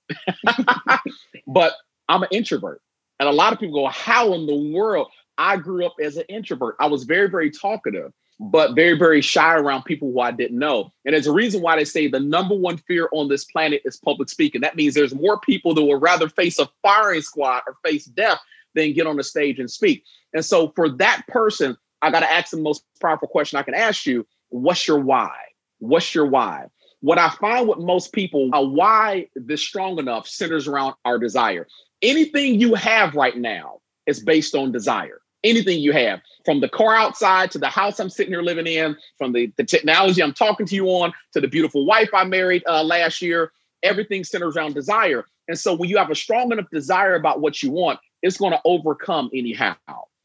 but 1.46 1.74
I'm 2.08 2.22
an 2.22 2.28
introvert, 2.30 2.80
and 3.18 3.28
a 3.28 3.32
lot 3.32 3.52
of 3.52 3.58
people 3.58 3.74
go, 3.74 3.88
"How 3.88 4.34
in 4.34 4.46
the 4.46 4.72
world?" 4.72 5.08
I 5.38 5.56
grew 5.56 5.86
up 5.86 5.94
as 6.02 6.16
an 6.16 6.24
introvert. 6.28 6.76
I 6.80 6.86
was 6.86 7.04
very, 7.04 7.28
very 7.28 7.50
talkative, 7.50 8.12
but 8.40 8.74
very, 8.74 8.98
very 8.98 9.20
shy 9.20 9.54
around 9.54 9.84
people 9.84 10.12
who 10.12 10.20
I 10.20 10.32
didn't 10.32 10.58
know. 10.58 10.92
And 11.04 11.14
there's 11.14 11.28
a 11.28 11.32
reason 11.32 11.62
why 11.62 11.76
they 11.76 11.84
say 11.84 12.08
the 12.08 12.20
number 12.20 12.56
one 12.56 12.76
fear 12.76 13.08
on 13.12 13.28
this 13.28 13.44
planet 13.44 13.82
is 13.84 13.96
public 13.96 14.28
speaking. 14.28 14.60
That 14.60 14.76
means 14.76 14.94
there's 14.94 15.14
more 15.14 15.38
people 15.40 15.74
that 15.74 15.82
would 15.84 16.02
rather 16.02 16.28
face 16.28 16.58
a 16.58 16.68
firing 16.82 17.22
squad 17.22 17.62
or 17.66 17.76
face 17.84 18.06
death 18.06 18.40
than 18.74 18.92
get 18.92 19.06
on 19.06 19.16
the 19.16 19.24
stage 19.24 19.60
and 19.60 19.70
speak. 19.70 20.04
And 20.34 20.44
so 20.44 20.72
for 20.74 20.88
that 20.88 21.22
person, 21.28 21.76
I 22.02 22.10
got 22.10 22.20
to 22.20 22.32
ask 22.32 22.50
the 22.50 22.58
most 22.58 22.84
powerful 23.00 23.28
question 23.28 23.58
I 23.58 23.62
can 23.62 23.74
ask 23.74 24.06
you: 24.06 24.26
What's 24.50 24.86
your 24.86 24.98
why? 24.98 25.36
What's 25.78 26.14
your 26.14 26.26
why? 26.26 26.66
What 27.00 27.18
I 27.18 27.30
find 27.30 27.68
with 27.68 27.78
most 27.78 28.12
people, 28.12 28.50
a 28.52 28.64
why 28.64 29.28
this 29.36 29.62
strong 29.62 29.98
enough 29.98 30.26
centers 30.26 30.66
around 30.66 30.94
our 31.04 31.18
desire. 31.18 31.66
Anything 32.02 32.60
you 32.60 32.74
have 32.74 33.14
right 33.14 33.36
now 33.36 33.80
is 34.06 34.20
based 34.20 34.54
on 34.54 34.72
desire. 34.72 35.20
Anything 35.44 35.78
you 35.78 35.92
have, 35.92 36.20
from 36.44 36.60
the 36.60 36.68
car 36.68 36.96
outside 36.96 37.52
to 37.52 37.58
the 37.58 37.68
house 37.68 38.00
I'm 38.00 38.10
sitting 38.10 38.32
here 38.32 38.42
living 38.42 38.66
in, 38.66 38.96
from 39.16 39.32
the, 39.32 39.52
the 39.56 39.64
technology 39.64 40.20
I'm 40.20 40.32
talking 40.32 40.66
to 40.66 40.74
you 40.74 40.86
on 40.86 41.12
to 41.32 41.40
the 41.40 41.46
beautiful 41.46 41.86
wife 41.86 42.08
I 42.12 42.24
married 42.24 42.64
uh, 42.66 42.82
last 42.82 43.22
year, 43.22 43.52
everything 43.84 44.24
centers 44.24 44.56
around 44.56 44.74
desire. 44.74 45.26
And 45.46 45.56
so 45.56 45.74
when 45.74 45.88
you 45.88 45.96
have 45.98 46.10
a 46.10 46.16
strong 46.16 46.50
enough 46.50 46.68
desire 46.72 47.14
about 47.14 47.40
what 47.40 47.62
you 47.62 47.70
want, 47.70 48.00
it's 48.22 48.36
going 48.36 48.52
to 48.52 48.60
overcome 48.64 49.30
anyhow. 49.32 49.76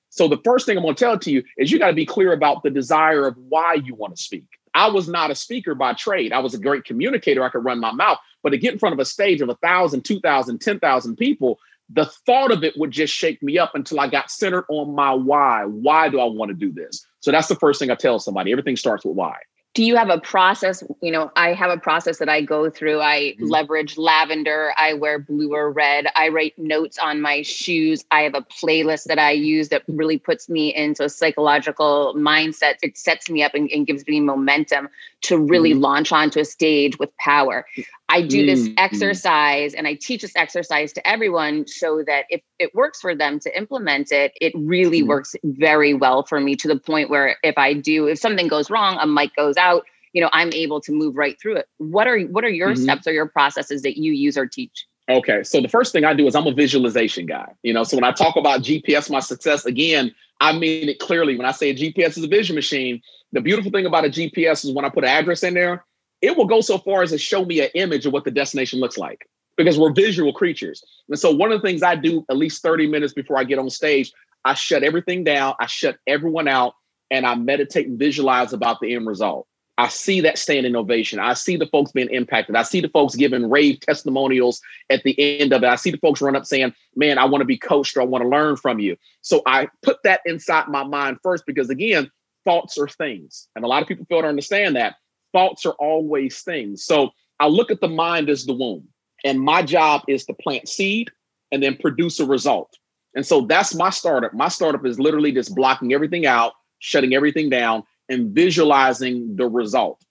So 0.10 0.28
the 0.28 0.42
first 0.44 0.66
thing 0.66 0.78
I'm 0.78 0.84
going 0.84 0.96
to 0.96 1.00
tell 1.00 1.20
to 1.20 1.32
you 1.32 1.44
is 1.58 1.72
you 1.72 1.78
got 1.78 1.88
to 1.88 1.94
be 1.94 2.06
clear 2.06 2.34
about 2.34 2.64
the 2.64 2.72
desire 2.72 3.28
of 3.28 3.38
why 3.38 3.76
you 3.76 3.94
want 3.94 4.16
to 4.16 4.22
speak. 4.22 4.46
I 4.76 4.88
was 4.88 5.08
not 5.08 5.32
a 5.32 5.36
speaker 5.36 5.76
by 5.76 5.94
trade. 5.94 6.34
I 6.34 6.40
was 6.40 6.54
a 6.54 6.60
great 6.60 6.86
communicator. 6.86 7.44
I 7.44 7.50
could 7.50 7.64
run 7.64 7.80
my 7.80 7.92
mouth, 7.92 8.18
but 8.42 8.50
to 8.50 8.58
get 8.58 8.74
in 8.74 8.80
front 8.80 8.94
of 8.94 9.00
a 9.00 9.06
stage 9.06 9.42
of 9.42 9.50
a 9.50 9.56
thousand, 9.56 10.04
two 10.04 10.20
thousand, 10.20 10.60
ten 10.60 10.80
thousand 10.80 11.18
people, 11.18 11.60
the 11.90 12.06
thought 12.26 12.52
of 12.52 12.64
it 12.64 12.78
would 12.78 12.92
just 12.92 13.14
shake 13.14 13.42
me 13.44 13.58
up 13.58 13.76
until 13.76 14.00
I 14.00 14.08
got 14.08 14.32
centered 14.32 14.66
on 14.70 14.96
my 14.96 15.14
why. 15.14 15.66
Why 15.66 16.10
do 16.10 16.20
I 16.20 16.26
want 16.26 16.50
to 16.50 16.56
do 16.56 16.72
this? 16.72 17.06
So 17.20 17.32
that's 17.32 17.48
the 17.48 17.56
first 17.56 17.80
thing 17.80 17.92
I 17.92 17.96
tell 17.96 18.20
somebody. 18.20 18.52
Everything 18.52 18.76
starts 18.76 19.06
with 19.06 19.16
why 19.16 19.38
do 19.74 19.84
you 19.84 19.96
have 19.96 20.10
a 20.10 20.20
process 20.20 20.84
you 21.02 21.12
know 21.12 21.32
i 21.36 21.54
have 21.54 21.72
a 21.72 21.78
process 21.78 22.20
that 22.20 22.30
i 22.30 22.42
go 22.42 22.70
through 22.70 23.00
i 23.00 23.20
mm-hmm. 23.20 23.46
leverage 23.46 23.98
lavender 23.98 24.74
i 24.78 24.94
wear 24.94 25.20
blue 25.20 25.54
or 25.54 25.72
red 25.72 26.06
i 26.16 26.30
write 26.30 26.58
notes 26.58 26.98
on 26.98 27.22
my 27.22 27.42
shoes 27.42 28.06
i 28.12 28.22
have 28.22 28.36
a 28.36 28.42
playlist 28.42 29.06
that 29.06 29.20
i 29.20 29.32
use 29.32 29.70
that 29.70 29.84
really 29.88 30.18
puts 30.18 30.50
me 30.50 30.74
into 30.74 31.04
a 31.04 31.10
psychological 31.10 32.14
mindset 32.16 32.76
it 32.82 32.98
sets 32.98 33.30
me 33.30 33.44
up 33.44 33.54
and, 33.54 33.70
and 33.72 33.88
gives 33.88 34.06
me 34.08 34.20
momentum 34.20 34.88
to 35.22 35.38
really 35.38 35.72
mm-hmm. 35.72 35.82
launch 35.82 36.12
onto 36.12 36.40
a 36.40 36.46
stage 36.46 36.98
with 37.00 37.16
power 37.18 37.66
I 38.10 38.22
do 38.22 38.46
this 38.46 38.62
mm-hmm. 38.62 38.74
exercise 38.78 39.74
and 39.74 39.88
I 39.88 39.96
teach 39.96 40.22
this 40.22 40.36
exercise 40.36 40.94
to 40.94 41.08
everyone 41.08 41.66
so 41.68 42.04
that 42.06 42.26
if 42.30 42.42
it 42.60 42.76
works 42.76 43.02
for 43.02 43.16
them 43.16 43.40
to 43.40 43.58
implement 43.58 44.12
it, 44.12 44.34
it 44.40 44.54
really 44.56 45.00
mm-hmm. 45.00 45.10
works 45.10 45.36
very 45.44 45.94
well 45.94 46.24
for 46.24 46.40
me 46.40 46.56
to 46.58 46.68
the 46.68 46.78
point 46.78 47.10
where 47.10 47.38
if 47.44 47.58
I 47.58 47.74
do, 47.74 48.08
if 48.08 48.20
something 48.20 48.48
goes 48.48 48.70
wrong, 48.70 48.98
a 49.00 49.08
mic 49.08 49.36
goes 49.36 49.58
out, 49.58 49.86
you 50.12 50.22
know, 50.22 50.30
I'm 50.32 50.54
able 50.54 50.80
to 50.82 50.92
move 50.92 51.16
right 51.16 51.40
through 51.42 51.58
it. 51.58 51.68
What 51.78 52.08
are 52.08 52.20
what 52.20 52.44
are 52.44 52.50
your 52.50 52.74
mm-hmm. 52.74 52.84
steps 52.84 53.08
or 53.08 53.14
your 53.14 53.28
processes 53.28 53.82
that 53.82 53.98
you 53.98 54.12
use 54.12 54.38
or 54.38 54.46
teach? 54.46 54.86
Okay, 55.10 55.44
so 55.44 55.60
the 55.60 55.68
first 55.68 55.92
thing 55.92 56.06
I 56.06 56.14
do 56.14 56.28
is 56.28 56.36
I'm 56.36 56.48
a 56.48 56.54
visualization 56.54 57.26
guy. 57.26 57.52
You 57.62 57.74
know, 57.74 57.84
so 57.84 57.98
when 57.98 58.06
I 58.06 58.12
talk 58.12 58.38
about 58.38 58.62
GPS, 58.62 59.10
my 59.10 59.20
success, 59.20 59.66
again, 59.66 60.14
I 60.40 60.54
mean 60.58 60.88
it 60.88 61.00
clearly. 61.00 61.36
When 61.36 61.46
I 61.46 61.52
say 61.52 61.72
a 61.72 61.76
GPS 61.76 62.18
is 62.18 62.24
a 62.24 62.28
vision 62.28 62.56
machine, 62.56 63.02
the 63.34 63.42
beautiful 63.42 63.72
thing 63.72 63.86
about 63.86 64.06
a 64.06 64.10
GPS 64.10 64.64
is 64.64 64.72
when 64.72 64.86
I 64.86 64.90
put 64.90 65.04
an 65.04 65.10
address 65.10 65.44
in 65.44 65.56
there, 65.56 65.84
it 66.24 66.38
will 66.38 66.46
go 66.46 66.62
so 66.62 66.78
far 66.78 67.04
as 67.04 67.12
to 67.12 67.18
show 67.18 67.44
me 67.44 67.60
an 67.60 67.70
image 67.76 68.06
of 68.06 68.14
what 68.14 68.24
the 68.24 68.32
destination 68.32 68.80
looks 68.80 68.98
like 68.98 69.28
because 69.58 69.78
we're 69.78 69.92
visual 69.92 70.34
creatures. 70.34 70.82
And 71.10 71.20
so 71.20 71.30
one 71.30 71.52
of 71.52 71.62
the 71.62 71.68
things 71.68 71.84
I 71.84 71.96
do 71.96 72.26
at 72.32 72.38
least 72.38 72.64
30 72.64 72.88
minutes 72.88 73.14
before 73.14 73.38
I 73.38 73.44
get 73.44 73.60
on 73.60 73.70
stage, 73.70 74.12
I 74.46 74.54
shut 74.54 74.84
everything 74.84 75.26
down, 75.26 75.54
I 75.60 75.68
shut 75.68 75.98
everyone 76.08 76.48
out, 76.48 76.76
and 77.12 77.26
I 77.26 77.36
meditate 77.36 77.88
and 77.88 78.00
visualize 78.00 78.54
about 78.54 78.80
the 78.80 78.96
end 78.96 79.06
result. 79.06 79.48
I 79.78 79.90
see 79.90 80.22
that 80.22 80.38
standing 80.38 80.76
ovation. 80.76 81.20
I 81.20 81.34
see 81.34 81.58
the 81.58 81.68
folks 81.68 81.92
being 81.92 82.10
impacted. 82.10 82.56
I 82.56 82.64
see 82.64 82.80
the 82.80 82.90
folks 82.90 83.16
giving 83.16 83.50
rave 83.50 83.82
testimonials 83.82 84.62
at 84.90 85.04
the 85.04 85.20
end 85.20 85.52
of 85.52 85.64
it. 85.64 85.68
I 85.68 85.76
see 85.76 85.92
the 85.92 85.98
folks 85.98 86.22
run 86.22 86.36
up 86.36 86.46
saying, 86.46 86.74
Man, 86.96 87.18
I 87.18 87.26
want 87.26 87.42
to 87.42 87.46
be 87.46 87.58
coached 87.58 87.98
or 87.98 88.02
I 88.02 88.06
want 88.06 88.22
to 88.22 88.30
learn 88.30 88.56
from 88.56 88.80
you. 88.80 88.96
So 89.22 89.42
I 89.46 89.68
put 89.82 89.98
that 90.04 90.22
inside 90.26 90.68
my 90.68 90.84
mind 90.84 91.18
first 91.24 91.46
because, 91.46 91.70
again, 91.70 92.10
thoughts 92.46 92.78
are 92.78 92.88
things. 92.88 93.48
And 93.56 93.66
a 93.66 93.68
lot 93.68 93.82
of 93.82 93.88
people 93.88 94.06
fail 94.06 94.22
to 94.22 94.28
understand 94.28 94.76
that 94.76 94.96
thoughts 95.34 95.66
are 95.66 95.74
always 95.74 96.42
things. 96.42 96.86
So 96.86 97.10
I 97.40 97.48
look 97.48 97.72
at 97.72 97.82
the 97.82 97.90
mind 97.90 98.30
as 98.30 98.46
the 98.46 98.54
womb, 98.54 98.88
and 99.26 99.42
my 99.42 99.62
job 99.64 100.04
is 100.08 100.26
to 100.26 100.34
plant 100.34 100.70
seed 100.70 101.10
and 101.52 101.62
then 101.62 101.76
produce 101.76 102.20
a 102.20 102.26
result. 102.26 102.78
And 103.16 103.26
so 103.26 103.42
that's 103.42 103.76
my 103.76 103.90
startup. 103.90 104.34
My 104.34 104.48
startup 104.48 104.86
is 104.86 105.00
literally 105.00 105.32
just 105.32 105.54
blocking 105.54 105.94
everything 105.94 106.26
out, 106.26 106.54
shutting 106.80 107.14
everything 107.14 107.50
down, 107.50 107.84
and 108.10 108.32
visualizing 108.32 109.36
the 109.36 109.48
result. 109.48 110.04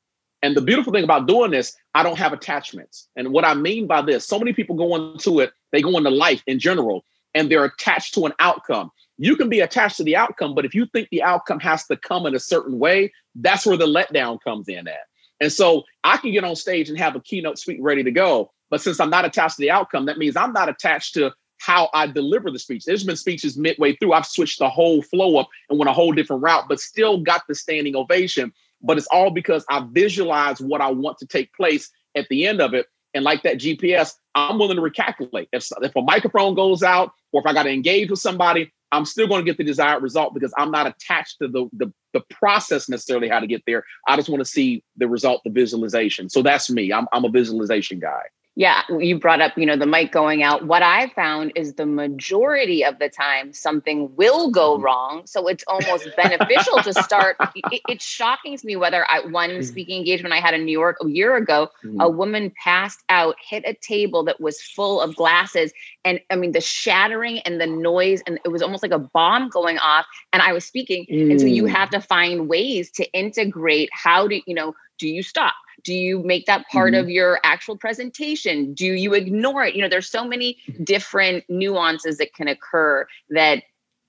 And 0.42 0.56
the 0.56 0.60
beautiful 0.60 0.92
thing 0.92 1.04
about 1.04 1.26
doing 1.26 1.52
this, 1.52 1.76
I 1.94 2.02
don't 2.02 2.18
have 2.18 2.32
attachments. 2.32 3.08
And 3.16 3.32
what 3.32 3.44
I 3.44 3.54
mean 3.54 3.86
by 3.86 4.02
this, 4.02 4.26
so 4.26 4.38
many 4.38 4.52
people 4.52 4.76
go 4.76 4.96
into 4.96 5.40
it, 5.40 5.52
they 5.70 5.80
go 5.80 5.96
into 5.96 6.10
life 6.10 6.42
in 6.46 6.58
general, 6.58 7.04
and 7.34 7.50
they're 7.50 7.64
attached 7.64 8.14
to 8.14 8.26
an 8.26 8.32
outcome. 8.38 8.90
You 9.18 9.36
can 9.36 9.48
be 9.48 9.60
attached 9.60 9.96
to 9.98 10.04
the 10.04 10.16
outcome, 10.16 10.54
but 10.54 10.64
if 10.64 10.74
you 10.74 10.86
think 10.86 11.08
the 11.10 11.22
outcome 11.22 11.60
has 11.60 11.86
to 11.86 11.96
come 11.96 12.26
in 12.26 12.34
a 12.34 12.40
certain 12.40 12.78
way, 12.78 13.12
that's 13.36 13.64
where 13.64 13.76
the 13.76 13.86
letdown 13.86 14.38
comes 14.42 14.68
in 14.68 14.88
at. 14.88 15.06
And 15.42 15.52
so 15.52 15.82
I 16.04 16.18
can 16.18 16.30
get 16.30 16.44
on 16.44 16.54
stage 16.54 16.88
and 16.88 16.96
have 16.98 17.16
a 17.16 17.20
keynote 17.20 17.58
speech 17.58 17.80
ready 17.80 18.04
to 18.04 18.12
go. 18.12 18.52
But 18.70 18.80
since 18.80 19.00
I'm 19.00 19.10
not 19.10 19.24
attached 19.24 19.56
to 19.56 19.62
the 19.62 19.72
outcome, 19.72 20.06
that 20.06 20.16
means 20.16 20.36
I'm 20.36 20.52
not 20.52 20.68
attached 20.68 21.14
to 21.14 21.32
how 21.58 21.90
I 21.92 22.06
deliver 22.06 22.48
the 22.48 22.60
speech. 22.60 22.84
There's 22.84 23.02
been 23.02 23.16
speeches 23.16 23.58
midway 23.58 23.96
through. 23.96 24.12
I've 24.12 24.24
switched 24.24 24.60
the 24.60 24.68
whole 24.68 25.02
flow 25.02 25.38
up 25.38 25.48
and 25.68 25.80
went 25.80 25.90
a 25.90 25.92
whole 25.92 26.12
different 26.12 26.42
route, 26.42 26.66
but 26.68 26.78
still 26.78 27.18
got 27.18 27.42
the 27.48 27.56
standing 27.56 27.96
ovation. 27.96 28.52
But 28.82 28.98
it's 28.98 29.08
all 29.08 29.30
because 29.30 29.64
I 29.68 29.84
visualize 29.90 30.60
what 30.60 30.80
I 30.80 30.92
want 30.92 31.18
to 31.18 31.26
take 31.26 31.52
place 31.54 31.90
at 32.14 32.28
the 32.28 32.46
end 32.46 32.60
of 32.60 32.72
it. 32.72 32.86
And 33.12 33.24
like 33.24 33.42
that 33.42 33.58
GPS, 33.58 34.14
I'm 34.36 34.60
willing 34.60 34.76
to 34.76 34.82
recalculate. 34.82 35.48
If, 35.52 35.68
if 35.82 35.96
a 35.96 36.02
microphone 36.02 36.54
goes 36.54 36.84
out 36.84 37.10
or 37.32 37.40
if 37.40 37.46
I 37.46 37.52
got 37.52 37.64
to 37.64 37.70
engage 37.70 38.10
with 38.10 38.20
somebody, 38.20 38.72
I'm 38.92 39.06
still 39.06 39.26
going 39.26 39.44
to 39.44 39.50
get 39.50 39.56
the 39.56 39.64
desired 39.64 40.02
result 40.02 40.34
because 40.34 40.52
I'm 40.58 40.70
not 40.70 40.86
attached 40.86 41.38
to 41.40 41.48
the, 41.48 41.68
the, 41.72 41.92
the 42.12 42.20
process 42.30 42.88
necessarily 42.88 43.28
how 43.28 43.40
to 43.40 43.46
get 43.46 43.62
there. 43.66 43.84
I 44.06 44.16
just 44.16 44.28
want 44.28 44.40
to 44.40 44.44
see 44.44 44.84
the 44.98 45.08
result, 45.08 45.40
the 45.44 45.50
visualization. 45.50 46.28
So 46.28 46.42
that's 46.42 46.70
me. 46.70 46.92
I'm, 46.92 47.08
I'm 47.12 47.24
a 47.24 47.30
visualization 47.30 47.98
guy. 47.98 48.22
Yeah, 48.56 48.82
you 48.98 49.18
brought 49.18 49.40
up, 49.40 49.56
you 49.56 49.64
know, 49.66 49.76
the 49.76 49.86
mic 49.86 50.12
going 50.12 50.42
out. 50.42 50.66
What 50.66 50.82
I 50.82 51.08
found 51.14 51.52
is 51.56 51.74
the 51.74 51.86
majority 51.86 52.84
of 52.84 52.98
the 52.98 53.08
time 53.08 53.52
something 53.52 54.14
will 54.16 54.50
go 54.50 54.78
Mm-hmm. 54.78 54.80
wrong. 54.80 55.22
So 55.26 55.46
it's 55.48 55.64
almost 55.66 56.14
beneficial 56.16 56.80
to 56.82 56.92
start. 56.92 57.36
It, 57.54 57.82
it's 57.86 58.04
shocking 58.04 58.56
to 58.56 58.66
me 58.66 58.76
whether 58.76 59.06
I 59.08 59.20
one 59.26 59.62
Mm-hmm. 59.62 59.62
speaking 59.62 59.98
engagement 59.98 60.34
I 60.34 60.40
had 60.40 60.54
in 60.54 60.64
New 60.64 60.72
York 60.72 60.96
a 61.02 61.08
year 61.08 61.36
ago, 61.36 61.68
a 61.98 62.10
woman 62.10 62.52
passed 62.62 63.02
out, 63.08 63.36
hit 63.48 63.64
a 63.66 63.74
table 63.74 64.24
that 64.24 64.40
was 64.40 64.60
full 64.60 65.00
of 65.00 65.14
glasses, 65.16 65.72
and 66.04 66.20
I 66.30 66.36
mean 66.36 66.52
the 66.52 66.60
shattering 66.60 67.38
and 67.40 67.60
the 67.60 67.66
noise, 67.66 68.22
and 68.26 68.38
it 68.44 68.48
was 68.48 68.62
almost 68.62 68.82
like 68.82 68.92
a 68.92 68.98
bomb 68.98 69.48
going 69.48 69.78
off. 69.78 70.06
And 70.32 70.42
I 70.42 70.52
was 70.52 70.64
speaking, 70.64 71.06
and 71.30 71.40
so 71.40 71.46
you 71.46 71.64
Mm. 71.64 71.68
have 71.68 71.90
to 71.90 72.00
find 72.00 72.48
ways 72.48 72.90
to 72.92 73.10
integrate. 73.12 73.88
How 73.92 74.26
do 74.28 74.40
you 74.46 74.54
know? 74.54 74.74
Do 74.98 75.08
you 75.08 75.22
stop? 75.22 75.54
Do 75.84 75.94
you 75.94 76.22
make 76.22 76.46
that 76.46 76.66
part 76.68 76.94
Mhm. 76.94 77.00
of 77.00 77.10
your 77.10 77.40
actual 77.44 77.76
presentation? 77.76 78.72
Do 78.74 78.86
you 78.86 79.14
ignore 79.14 79.64
it? 79.64 79.74
You 79.74 79.82
know, 79.82 79.88
there's 79.88 80.08
so 80.08 80.24
many 80.24 80.58
different 80.82 81.44
nuances 81.48 82.18
that 82.18 82.34
can 82.34 82.48
occur 82.48 83.06
that 83.30 83.64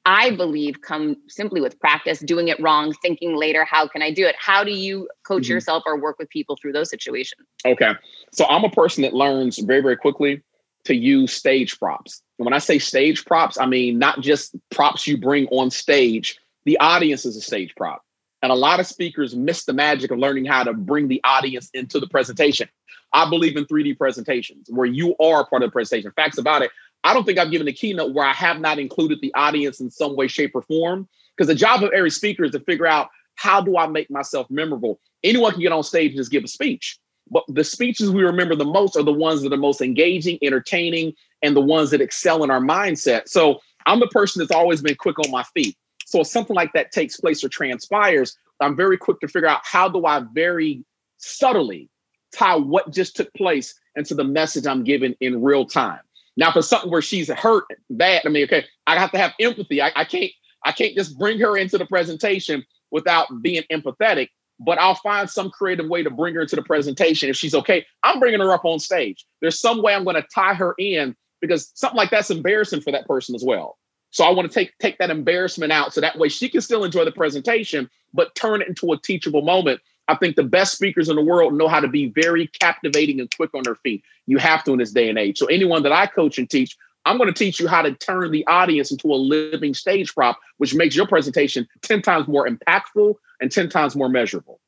I 0.06 0.32
believe 0.32 0.82
come 0.82 1.16
simply 1.30 1.62
with 1.62 1.80
practice, 1.80 2.20
doing 2.20 2.50
it 2.50 2.60
wrong, 2.60 2.94
thinking 3.02 3.38
later, 3.38 3.64
how 3.64 3.88
can 3.88 4.02
I 4.02 4.12
do 4.12 4.26
it? 4.26 4.36
How 4.38 4.64
do 4.64 4.72
you 4.72 5.08
coach 5.24 5.44
Mhm. 5.44 5.50
yourself 5.50 5.84
or 5.86 5.98
work 5.98 6.20
with 6.20 6.30
people 6.30 6.58
through 6.62 6.74
those 6.74 6.90
situations? 6.90 7.48
Okay. 7.66 7.94
So 8.32 8.46
I'm 8.46 8.66
a 8.66 8.70
person 8.70 9.02
that 9.04 9.14
learns 9.14 9.60
very, 9.60 9.82
very 9.82 9.96
quickly 9.96 10.42
to 10.84 10.94
use 10.94 11.32
stage 11.32 11.80
props. 11.80 12.22
And 12.38 12.46
when 12.46 12.54
I 12.54 12.58
say 12.58 12.80
stage 12.80 13.24
props, 13.26 13.58
I 13.58 13.66
mean 13.66 13.98
not 13.98 14.20
just 14.20 14.56
props 14.72 15.08
you 15.08 15.18
bring 15.18 15.48
on 15.48 15.72
stage, 15.72 16.38
the 16.66 16.78
audience 16.80 17.26
is 17.26 17.38
a 17.38 17.42
stage 17.42 17.74
prop. 17.76 18.03
And 18.44 18.52
a 18.52 18.56
lot 18.56 18.82
of 18.82 18.86
speakers 18.86 19.36
miss 19.36 19.64
the 19.64 19.72
magic 19.72 20.12
of 20.12 20.20
learning 20.20 20.44
how 20.46 20.64
to 20.64 20.74
bring 20.74 21.08
the 21.08 21.22
audience 21.24 21.70
into 21.74 21.98
the 22.00 22.08
presentation. 22.08 22.68
I 23.14 23.30
believe 23.30 23.56
in 23.56 23.66
3D 23.66 23.98
presentations 23.98 24.68
where 24.70 24.86
you 24.86 25.16
are 25.18 25.48
part 25.48 25.64
of 25.64 25.70
the 25.70 25.72
presentation. 25.72 26.12
Facts 26.12 26.38
about 26.38 26.62
it. 26.62 26.70
I 27.06 27.14
don't 27.14 27.26
think 27.26 27.40
I've 27.40 27.52
given 27.52 27.70
a 27.70 27.74
keynote 27.74 28.14
where 28.14 28.26
I 28.26 28.34
have 28.34 28.60
not 28.60 28.80
included 28.80 29.20
the 29.22 29.34
audience 29.34 29.80
in 29.80 29.90
some 29.90 30.18
way, 30.18 30.28
shape, 30.28 30.52
or 30.56 30.62
form. 30.62 31.08
Because 31.36 31.48
the 31.48 31.56
job 31.56 31.84
of 31.84 31.92
every 31.94 32.12
speaker 32.12 32.44
is 32.44 32.52
to 32.52 32.60
figure 32.60 32.86
out 32.86 33.10
how 33.36 33.62
do 33.62 33.78
I 33.78 33.88
make 33.88 34.12
myself 34.12 34.48
memorable. 34.50 35.00
Anyone 35.24 35.54
can 35.54 35.62
get 35.62 35.72
on 35.72 35.84
stage 35.84 36.12
and 36.12 36.18
just 36.18 36.32
give 36.32 36.44
a 36.44 36.48
speech. 36.48 37.00
But 37.32 37.46
the 37.48 37.64
speeches 37.64 38.12
we 38.12 38.24
remember 38.24 38.56
the 38.56 38.66
most 38.66 38.98
are 38.98 39.04
the 39.04 39.14
ones 39.14 39.42
that 39.44 39.54
are 39.54 39.58
most 39.58 39.82
engaging, 39.82 40.38
entertaining, 40.42 41.14
and 41.42 41.56
the 41.56 41.62
ones 41.62 41.92
that 41.92 42.02
excel 42.02 42.44
in 42.44 42.52
our 42.52 42.60
mindset. 42.60 43.30
So 43.30 43.62
I'm 43.86 44.02
the 44.02 44.08
person 44.08 44.42
that's 44.42 44.52
always 44.52 44.82
been 44.82 44.96
quick 44.96 45.18
on 45.20 45.32
my 45.32 45.44
feet. 45.56 45.78
So 46.14 46.22
if 46.22 46.28
something 46.28 46.56
like 46.56 46.74
that 46.74 46.92
takes 46.92 47.20
place 47.20 47.44
or 47.44 47.50
transpires, 47.50 48.38
I'm 48.62 48.76
very 48.76 49.00
quick 49.00 49.20
to 49.22 49.28
figure 49.28 49.50
out 49.50 49.62
how 49.64 49.90
do 49.90 50.06
I 50.06 50.22
very 50.32 50.86
subtly 51.18 51.90
tie 52.32 52.56
what 52.56 52.94
just 52.94 53.16
took 53.16 53.34
place 53.34 53.74
into 53.96 54.14
the 54.14 54.24
message 54.24 54.68
I'm 54.68 54.84
giving 54.84 55.16
in 55.22 55.42
real 55.42 55.66
time. 55.66 56.02
Now, 56.38 56.52
for 56.52 56.62
something 56.62 56.92
where 56.92 57.02
she's 57.02 57.32
hurt 57.32 57.64
bad, 57.90 58.22
I 58.28 58.30
mean, 58.30 58.44
okay, 58.44 58.64
I 58.86 59.00
have 59.00 59.10
to 59.14 59.18
have 59.18 59.34
empathy. 59.40 59.82
I, 59.82 59.92
I 59.96 60.06
can't, 60.06 60.32
I 60.64 60.72
can't 60.72 60.96
just 60.96 61.18
bring 61.18 61.40
her 61.40 61.58
into 61.58 61.80
the 61.80 61.86
presentation 61.88 62.64
without 62.92 63.26
being 63.42 63.64
empathetic. 63.72 64.28
But 64.60 64.80
I'll 64.80 64.94
find 64.94 65.28
some 65.28 65.50
creative 65.50 65.88
way 65.88 66.04
to 66.04 66.12
bring 66.12 66.36
her 66.36 66.42
into 66.42 66.56
the 66.56 66.62
presentation. 66.62 67.28
If 67.28 67.38
she's 67.38 67.56
okay, 67.56 67.88
I'm 68.04 68.20
bringing 68.20 68.40
her 68.40 68.54
up 68.54 68.66
on 68.66 68.78
stage. 68.78 69.26
There's 69.42 69.60
some 69.60 69.82
way 69.82 69.96
I'm 69.96 70.04
going 70.04 70.16
to 70.16 70.28
tie 70.32 70.54
her 70.54 70.76
in 70.78 71.16
because 71.42 71.72
something 71.74 71.98
like 71.98 72.12
that's 72.12 72.30
embarrassing 72.30 72.82
for 72.82 72.92
that 72.92 73.08
person 73.08 73.34
as 73.34 73.44
well. 73.44 73.80
So 74.14 74.24
I 74.24 74.30
want 74.30 74.50
to 74.50 74.54
take 74.54 74.78
take 74.78 75.00
that 75.00 75.10
embarrassment 75.10 75.72
out 75.72 75.92
so 75.92 76.00
that 76.00 76.18
way 76.18 76.30
she 76.30 76.48
can 76.48 76.62
still 76.62 76.84
enjoy 76.84 77.04
the 77.04 77.12
presentation, 77.12 77.90
but 78.14 78.34
turn 78.36 78.62
it 78.62 78.68
into 78.68 78.94
a 78.94 78.98
teachable 78.98 79.42
moment. 79.42 79.82
I 80.08 80.16
think 80.16 80.36
the 80.36 80.44
best 80.44 80.76
speakers 80.76 81.10
in 81.10 81.16
the 81.16 81.24
world 81.24 81.54
know 81.56 81.68
how 81.68 81.80
to 81.80 81.88
be 81.88 82.10
very 82.10 82.48
captivating 82.48 83.20
and 83.20 83.30
quick 83.36 83.50
on 83.56 83.64
their 83.64 83.76
feet. 83.76 84.04
You 84.28 84.38
have 84.38 84.64
to 84.66 84.74
in 84.74 84.80
this 84.80 84.92
day 84.92 85.10
and 85.10 85.18
age. 85.18 85.40
So 85.40 85.48
anyone 85.48 85.82
that 85.84 85.92
I 85.92 86.06
coach 86.06 86.38
and 86.38 86.48
teach, 86.48 86.78
I'm 87.06 87.18
going 87.18 87.28
to 87.28 87.34
teach 87.34 87.60
you 87.60 87.68
how 87.68 87.82
to 87.82 87.94
turn 87.94 88.30
the 88.32 88.46
audience 88.46 88.92
into 88.92 89.12
a 89.12 89.16
living 89.16 89.74
stage 89.74 90.14
prop, 90.14 90.40
which 90.58 90.76
makes 90.76 90.96
your 90.96 91.08
presentation 91.08 91.68
10 91.82 92.04
times 92.04 92.28
more 92.28 92.48
impactful 92.48 93.16
and 93.42 93.52
10 93.52 93.70
times 93.70 93.96
more 93.96 94.10
measurable. 94.10 94.60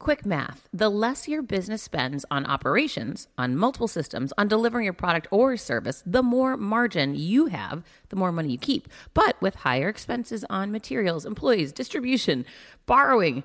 Quick 0.00 0.24
math 0.24 0.66
the 0.72 0.88
less 0.88 1.28
your 1.28 1.42
business 1.42 1.82
spends 1.82 2.24
on 2.30 2.46
operations, 2.46 3.28
on 3.36 3.54
multiple 3.54 3.86
systems, 3.86 4.32
on 4.38 4.48
delivering 4.48 4.86
your 4.86 4.94
product 4.94 5.28
or 5.30 5.58
service, 5.58 6.02
the 6.06 6.22
more 6.22 6.56
margin 6.56 7.14
you 7.14 7.46
have, 7.48 7.84
the 8.08 8.16
more 8.16 8.32
money 8.32 8.52
you 8.52 8.56
keep. 8.56 8.88
But 9.12 9.38
with 9.42 9.56
higher 9.56 9.90
expenses 9.90 10.42
on 10.48 10.72
materials, 10.72 11.26
employees, 11.26 11.70
distribution, 11.70 12.46
borrowing, 12.86 13.44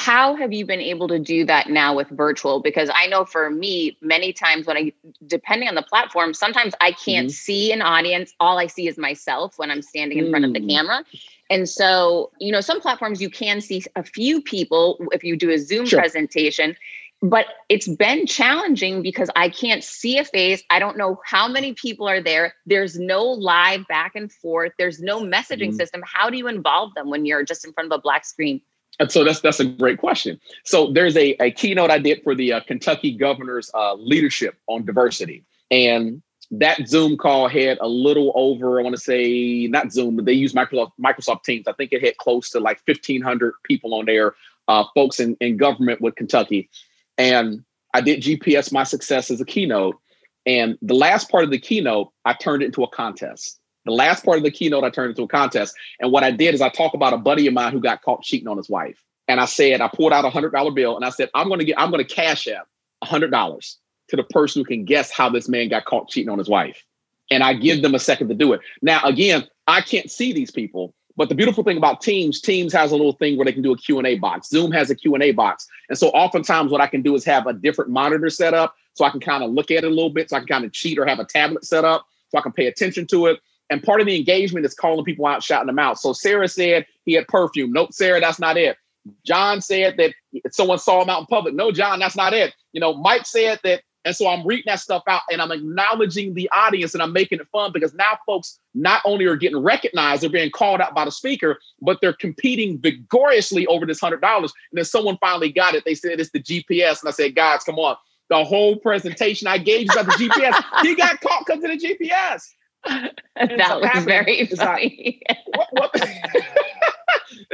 How 0.00 0.34
have 0.34 0.50
you 0.50 0.64
been 0.64 0.80
able 0.80 1.08
to 1.08 1.18
do 1.18 1.44
that 1.44 1.68
now 1.68 1.94
with 1.94 2.08
virtual? 2.08 2.60
Because 2.60 2.88
I 2.94 3.06
know 3.06 3.26
for 3.26 3.50
me, 3.50 3.98
many 4.00 4.32
times 4.32 4.66
when 4.66 4.78
I, 4.78 4.92
depending 5.26 5.68
on 5.68 5.74
the 5.74 5.82
platform, 5.82 6.32
sometimes 6.32 6.72
I 6.80 6.92
can't 6.92 7.26
mm-hmm. 7.26 7.32
see 7.32 7.70
an 7.70 7.82
audience. 7.82 8.32
All 8.40 8.58
I 8.58 8.66
see 8.66 8.88
is 8.88 8.96
myself 8.96 9.58
when 9.58 9.70
I'm 9.70 9.82
standing 9.82 10.16
in 10.16 10.24
mm. 10.24 10.30
front 10.30 10.46
of 10.46 10.54
the 10.54 10.60
mm. 10.60 10.70
camera. 10.70 11.04
And 11.50 11.68
so, 11.68 12.30
you 12.40 12.50
know, 12.50 12.62
some 12.62 12.80
platforms 12.80 13.20
you 13.20 13.28
can 13.28 13.60
see 13.60 13.84
a 13.94 14.02
few 14.02 14.40
people 14.40 14.96
if 15.12 15.22
you 15.22 15.36
do 15.36 15.50
a 15.50 15.58
Zoom 15.58 15.84
sure. 15.84 16.00
presentation, 16.00 16.76
but 17.20 17.44
it's 17.68 17.86
been 17.86 18.26
challenging 18.26 19.02
because 19.02 19.28
I 19.36 19.50
can't 19.50 19.84
see 19.84 20.16
a 20.16 20.24
face. 20.24 20.62
I 20.70 20.78
don't 20.78 20.96
know 20.96 21.20
how 21.26 21.46
many 21.46 21.74
people 21.74 22.08
are 22.08 22.22
there. 22.22 22.54
There's 22.64 22.98
no 22.98 23.24
live 23.24 23.86
back 23.86 24.12
and 24.14 24.32
forth. 24.32 24.72
There's 24.78 25.00
no 25.00 25.20
messaging 25.20 25.68
mm-hmm. 25.68 25.76
system. 25.76 26.02
How 26.06 26.30
do 26.30 26.38
you 26.38 26.48
involve 26.48 26.94
them 26.94 27.10
when 27.10 27.26
you're 27.26 27.44
just 27.44 27.66
in 27.66 27.74
front 27.74 27.92
of 27.92 27.98
a 27.98 28.00
black 28.00 28.24
screen? 28.24 28.62
And 29.00 29.10
so 29.10 29.24
that's 29.24 29.40
that's 29.40 29.58
a 29.58 29.64
great 29.64 29.98
question. 29.98 30.38
So 30.64 30.92
there's 30.92 31.16
a, 31.16 31.34
a 31.40 31.50
keynote 31.50 31.90
I 31.90 31.98
did 31.98 32.22
for 32.22 32.34
the 32.34 32.52
uh, 32.52 32.60
Kentucky 32.60 33.16
governor's 33.16 33.70
uh, 33.74 33.94
leadership 33.94 34.58
on 34.66 34.84
diversity, 34.84 35.44
and 35.70 36.22
that 36.50 36.86
Zoom 36.86 37.16
call 37.16 37.48
had 37.48 37.78
a 37.80 37.88
little 37.88 38.32
over, 38.34 38.78
I 38.78 38.82
want 38.82 38.94
to 38.96 39.00
say, 39.00 39.68
not 39.68 39.92
Zoom, 39.92 40.16
but 40.16 40.24
they 40.24 40.32
use 40.32 40.52
Microsoft 40.52 40.92
Microsoft 41.02 41.44
Teams. 41.44 41.66
I 41.66 41.72
think 41.72 41.92
it 41.92 42.04
had 42.04 42.16
close 42.18 42.50
to 42.50 42.60
like 42.60 42.80
1,500 42.84 43.54
people 43.64 43.94
on 43.94 44.04
there, 44.04 44.34
uh, 44.68 44.84
folks 44.94 45.18
in, 45.18 45.36
in 45.40 45.56
government 45.56 46.00
with 46.00 46.16
Kentucky. 46.16 46.68
And 47.16 47.64
I 47.94 48.00
did 48.00 48.20
GPS 48.20 48.72
my 48.72 48.82
success 48.82 49.30
as 49.30 49.40
a 49.40 49.44
keynote. 49.44 49.98
And 50.44 50.76
the 50.82 50.94
last 50.94 51.30
part 51.30 51.44
of 51.44 51.50
the 51.50 51.58
keynote, 51.58 52.10
I 52.24 52.34
turned 52.34 52.62
it 52.62 52.66
into 52.66 52.82
a 52.82 52.88
contest. 52.88 53.59
The 53.84 53.92
last 53.92 54.24
part 54.24 54.38
of 54.38 54.44
the 54.44 54.50
keynote, 54.50 54.84
I 54.84 54.90
turned 54.90 55.10
into 55.10 55.22
a 55.22 55.28
contest. 55.28 55.74
And 56.00 56.12
what 56.12 56.22
I 56.22 56.30
did 56.30 56.54
is 56.54 56.60
I 56.60 56.68
talk 56.68 56.94
about 56.94 57.12
a 57.12 57.18
buddy 57.18 57.46
of 57.46 57.54
mine 57.54 57.72
who 57.72 57.80
got 57.80 58.02
caught 58.02 58.22
cheating 58.22 58.48
on 58.48 58.56
his 58.56 58.68
wife. 58.68 59.02
And 59.28 59.40
I 59.40 59.46
said, 59.46 59.80
I 59.80 59.88
pulled 59.88 60.12
out 60.12 60.24
a 60.24 60.30
hundred 60.30 60.50
dollar 60.50 60.70
bill 60.70 60.96
and 60.96 61.04
I 61.04 61.10
said, 61.10 61.30
I'm 61.34 61.48
gonna 61.48 61.64
get, 61.64 61.78
I'm 61.78 61.90
gonna 61.90 62.04
cash 62.04 62.48
out 62.48 62.66
a 63.00 63.06
hundred 63.06 63.30
dollars 63.30 63.78
to 64.08 64.16
the 64.16 64.24
person 64.24 64.60
who 64.60 64.64
can 64.64 64.84
guess 64.84 65.10
how 65.10 65.28
this 65.28 65.48
man 65.48 65.68
got 65.68 65.84
caught 65.84 66.08
cheating 66.08 66.28
on 66.28 66.38
his 66.38 66.48
wife. 66.48 66.84
And 67.30 67.44
I 67.44 67.54
give 67.54 67.80
them 67.80 67.94
a 67.94 68.00
second 68.00 68.28
to 68.28 68.34
do 68.34 68.52
it. 68.52 68.60
Now, 68.82 69.00
again, 69.04 69.46
I 69.68 69.82
can't 69.82 70.10
see 70.10 70.32
these 70.32 70.50
people, 70.50 70.94
but 71.16 71.28
the 71.28 71.36
beautiful 71.36 71.62
thing 71.62 71.76
about 71.76 72.00
Teams, 72.00 72.40
Teams 72.40 72.72
has 72.72 72.90
a 72.90 72.96
little 72.96 73.12
thing 73.12 73.36
where 73.36 73.44
they 73.44 73.52
can 73.52 73.62
do 73.62 73.72
a 73.72 73.78
Q&A 73.78 74.18
box. 74.18 74.48
Zoom 74.48 74.72
has 74.72 74.90
a 74.90 74.96
Q&A 74.96 75.30
box. 75.30 75.68
And 75.88 75.96
so 75.96 76.08
oftentimes 76.08 76.72
what 76.72 76.80
I 76.80 76.88
can 76.88 77.02
do 77.02 77.14
is 77.14 77.24
have 77.24 77.46
a 77.46 77.52
different 77.52 77.92
monitor 77.92 78.30
set 78.30 78.52
up 78.52 78.74
so 78.94 79.04
I 79.04 79.10
can 79.10 79.20
kind 79.20 79.44
of 79.44 79.52
look 79.52 79.70
at 79.70 79.78
it 79.78 79.84
a 79.84 79.90
little 79.90 80.10
bit, 80.10 80.30
so 80.30 80.36
I 80.36 80.40
can 80.40 80.48
kind 80.48 80.64
of 80.64 80.72
cheat 80.72 80.98
or 80.98 81.06
have 81.06 81.20
a 81.20 81.24
tablet 81.24 81.64
set 81.64 81.84
up 81.84 82.06
so 82.30 82.38
I 82.38 82.40
can 82.40 82.52
pay 82.52 82.66
attention 82.66 83.06
to 83.08 83.26
it. 83.26 83.40
And 83.70 83.82
part 83.82 84.00
of 84.00 84.06
the 84.06 84.16
engagement 84.16 84.66
is 84.66 84.74
calling 84.74 85.04
people 85.04 85.26
out, 85.26 85.42
shouting 85.42 85.68
them 85.68 85.78
out. 85.78 85.98
So 85.98 86.12
Sarah 86.12 86.48
said 86.48 86.86
he 87.04 87.14
had 87.14 87.28
perfume. 87.28 87.72
Nope, 87.72 87.92
Sarah, 87.92 88.20
that's 88.20 88.40
not 88.40 88.56
it. 88.56 88.76
John 89.24 89.60
said 89.60 89.96
that 89.96 90.12
someone 90.50 90.78
saw 90.78 91.02
him 91.02 91.08
out 91.08 91.20
in 91.20 91.26
public. 91.26 91.54
No, 91.54 91.72
John, 91.72 91.98
that's 92.00 92.16
not 92.16 92.34
it. 92.34 92.54
You 92.72 92.80
know, 92.80 92.94
Mike 92.94 93.26
said 93.26 93.60
that 93.64 93.82
and 94.04 94.16
so 94.16 94.26
I'm 94.28 94.46
reading 94.46 94.64
that 94.66 94.80
stuff 94.80 95.02
out 95.06 95.22
and 95.30 95.42
I'm 95.42 95.52
acknowledging 95.52 96.32
the 96.32 96.48
audience 96.54 96.94
and 96.94 97.02
I'm 97.02 97.12
making 97.12 97.38
it 97.38 97.46
fun 97.52 97.70
because 97.72 97.92
now 97.94 98.18
folks 98.24 98.58
not 98.74 99.02
only 99.04 99.26
are 99.26 99.36
getting 99.36 99.58
recognized, 99.58 100.22
they're 100.22 100.30
being 100.30 100.50
called 100.50 100.80
out 100.80 100.94
by 100.94 101.04
the 101.04 101.10
speaker, 101.10 101.58
but 101.82 101.98
they're 102.00 102.14
competing 102.14 102.78
vigorously 102.78 103.66
over 103.66 103.84
this 103.84 104.00
$100. 104.00 104.22
And 104.22 104.50
then 104.72 104.84
someone 104.84 105.18
finally 105.20 105.52
got 105.52 105.74
it. 105.74 105.84
They 105.84 105.94
said 105.94 106.18
it's 106.18 106.30
the 106.30 106.40
GPS. 106.40 107.00
And 107.02 107.08
I 107.08 107.12
said, 107.12 107.34
guys, 107.34 107.62
come 107.62 107.78
on. 107.78 107.96
The 108.30 108.42
whole 108.42 108.76
presentation 108.76 109.48
I 109.48 109.58
gave 109.58 109.82
you 109.82 109.88
about 109.92 110.06
the 110.06 110.12
GPS, 110.12 110.82
he 110.82 110.94
got 110.94 111.20
caught 111.20 111.44
because 111.44 111.62
of 111.62 111.70
the 111.70 111.76
GPS. 111.76 112.48
That 112.84 113.80
was 113.80 114.04
very 114.04 114.46
funny. 114.46 115.20
Like, 115.28 115.38
what, 115.72 115.92
what, 115.92 116.10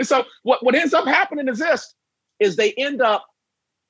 so 0.06 0.24
what, 0.42 0.64
what 0.64 0.74
ends 0.74 0.94
up 0.94 1.06
happening 1.06 1.48
is 1.48 1.58
this, 1.58 1.94
is 2.40 2.56
they 2.56 2.72
end 2.72 3.00
up 3.00 3.26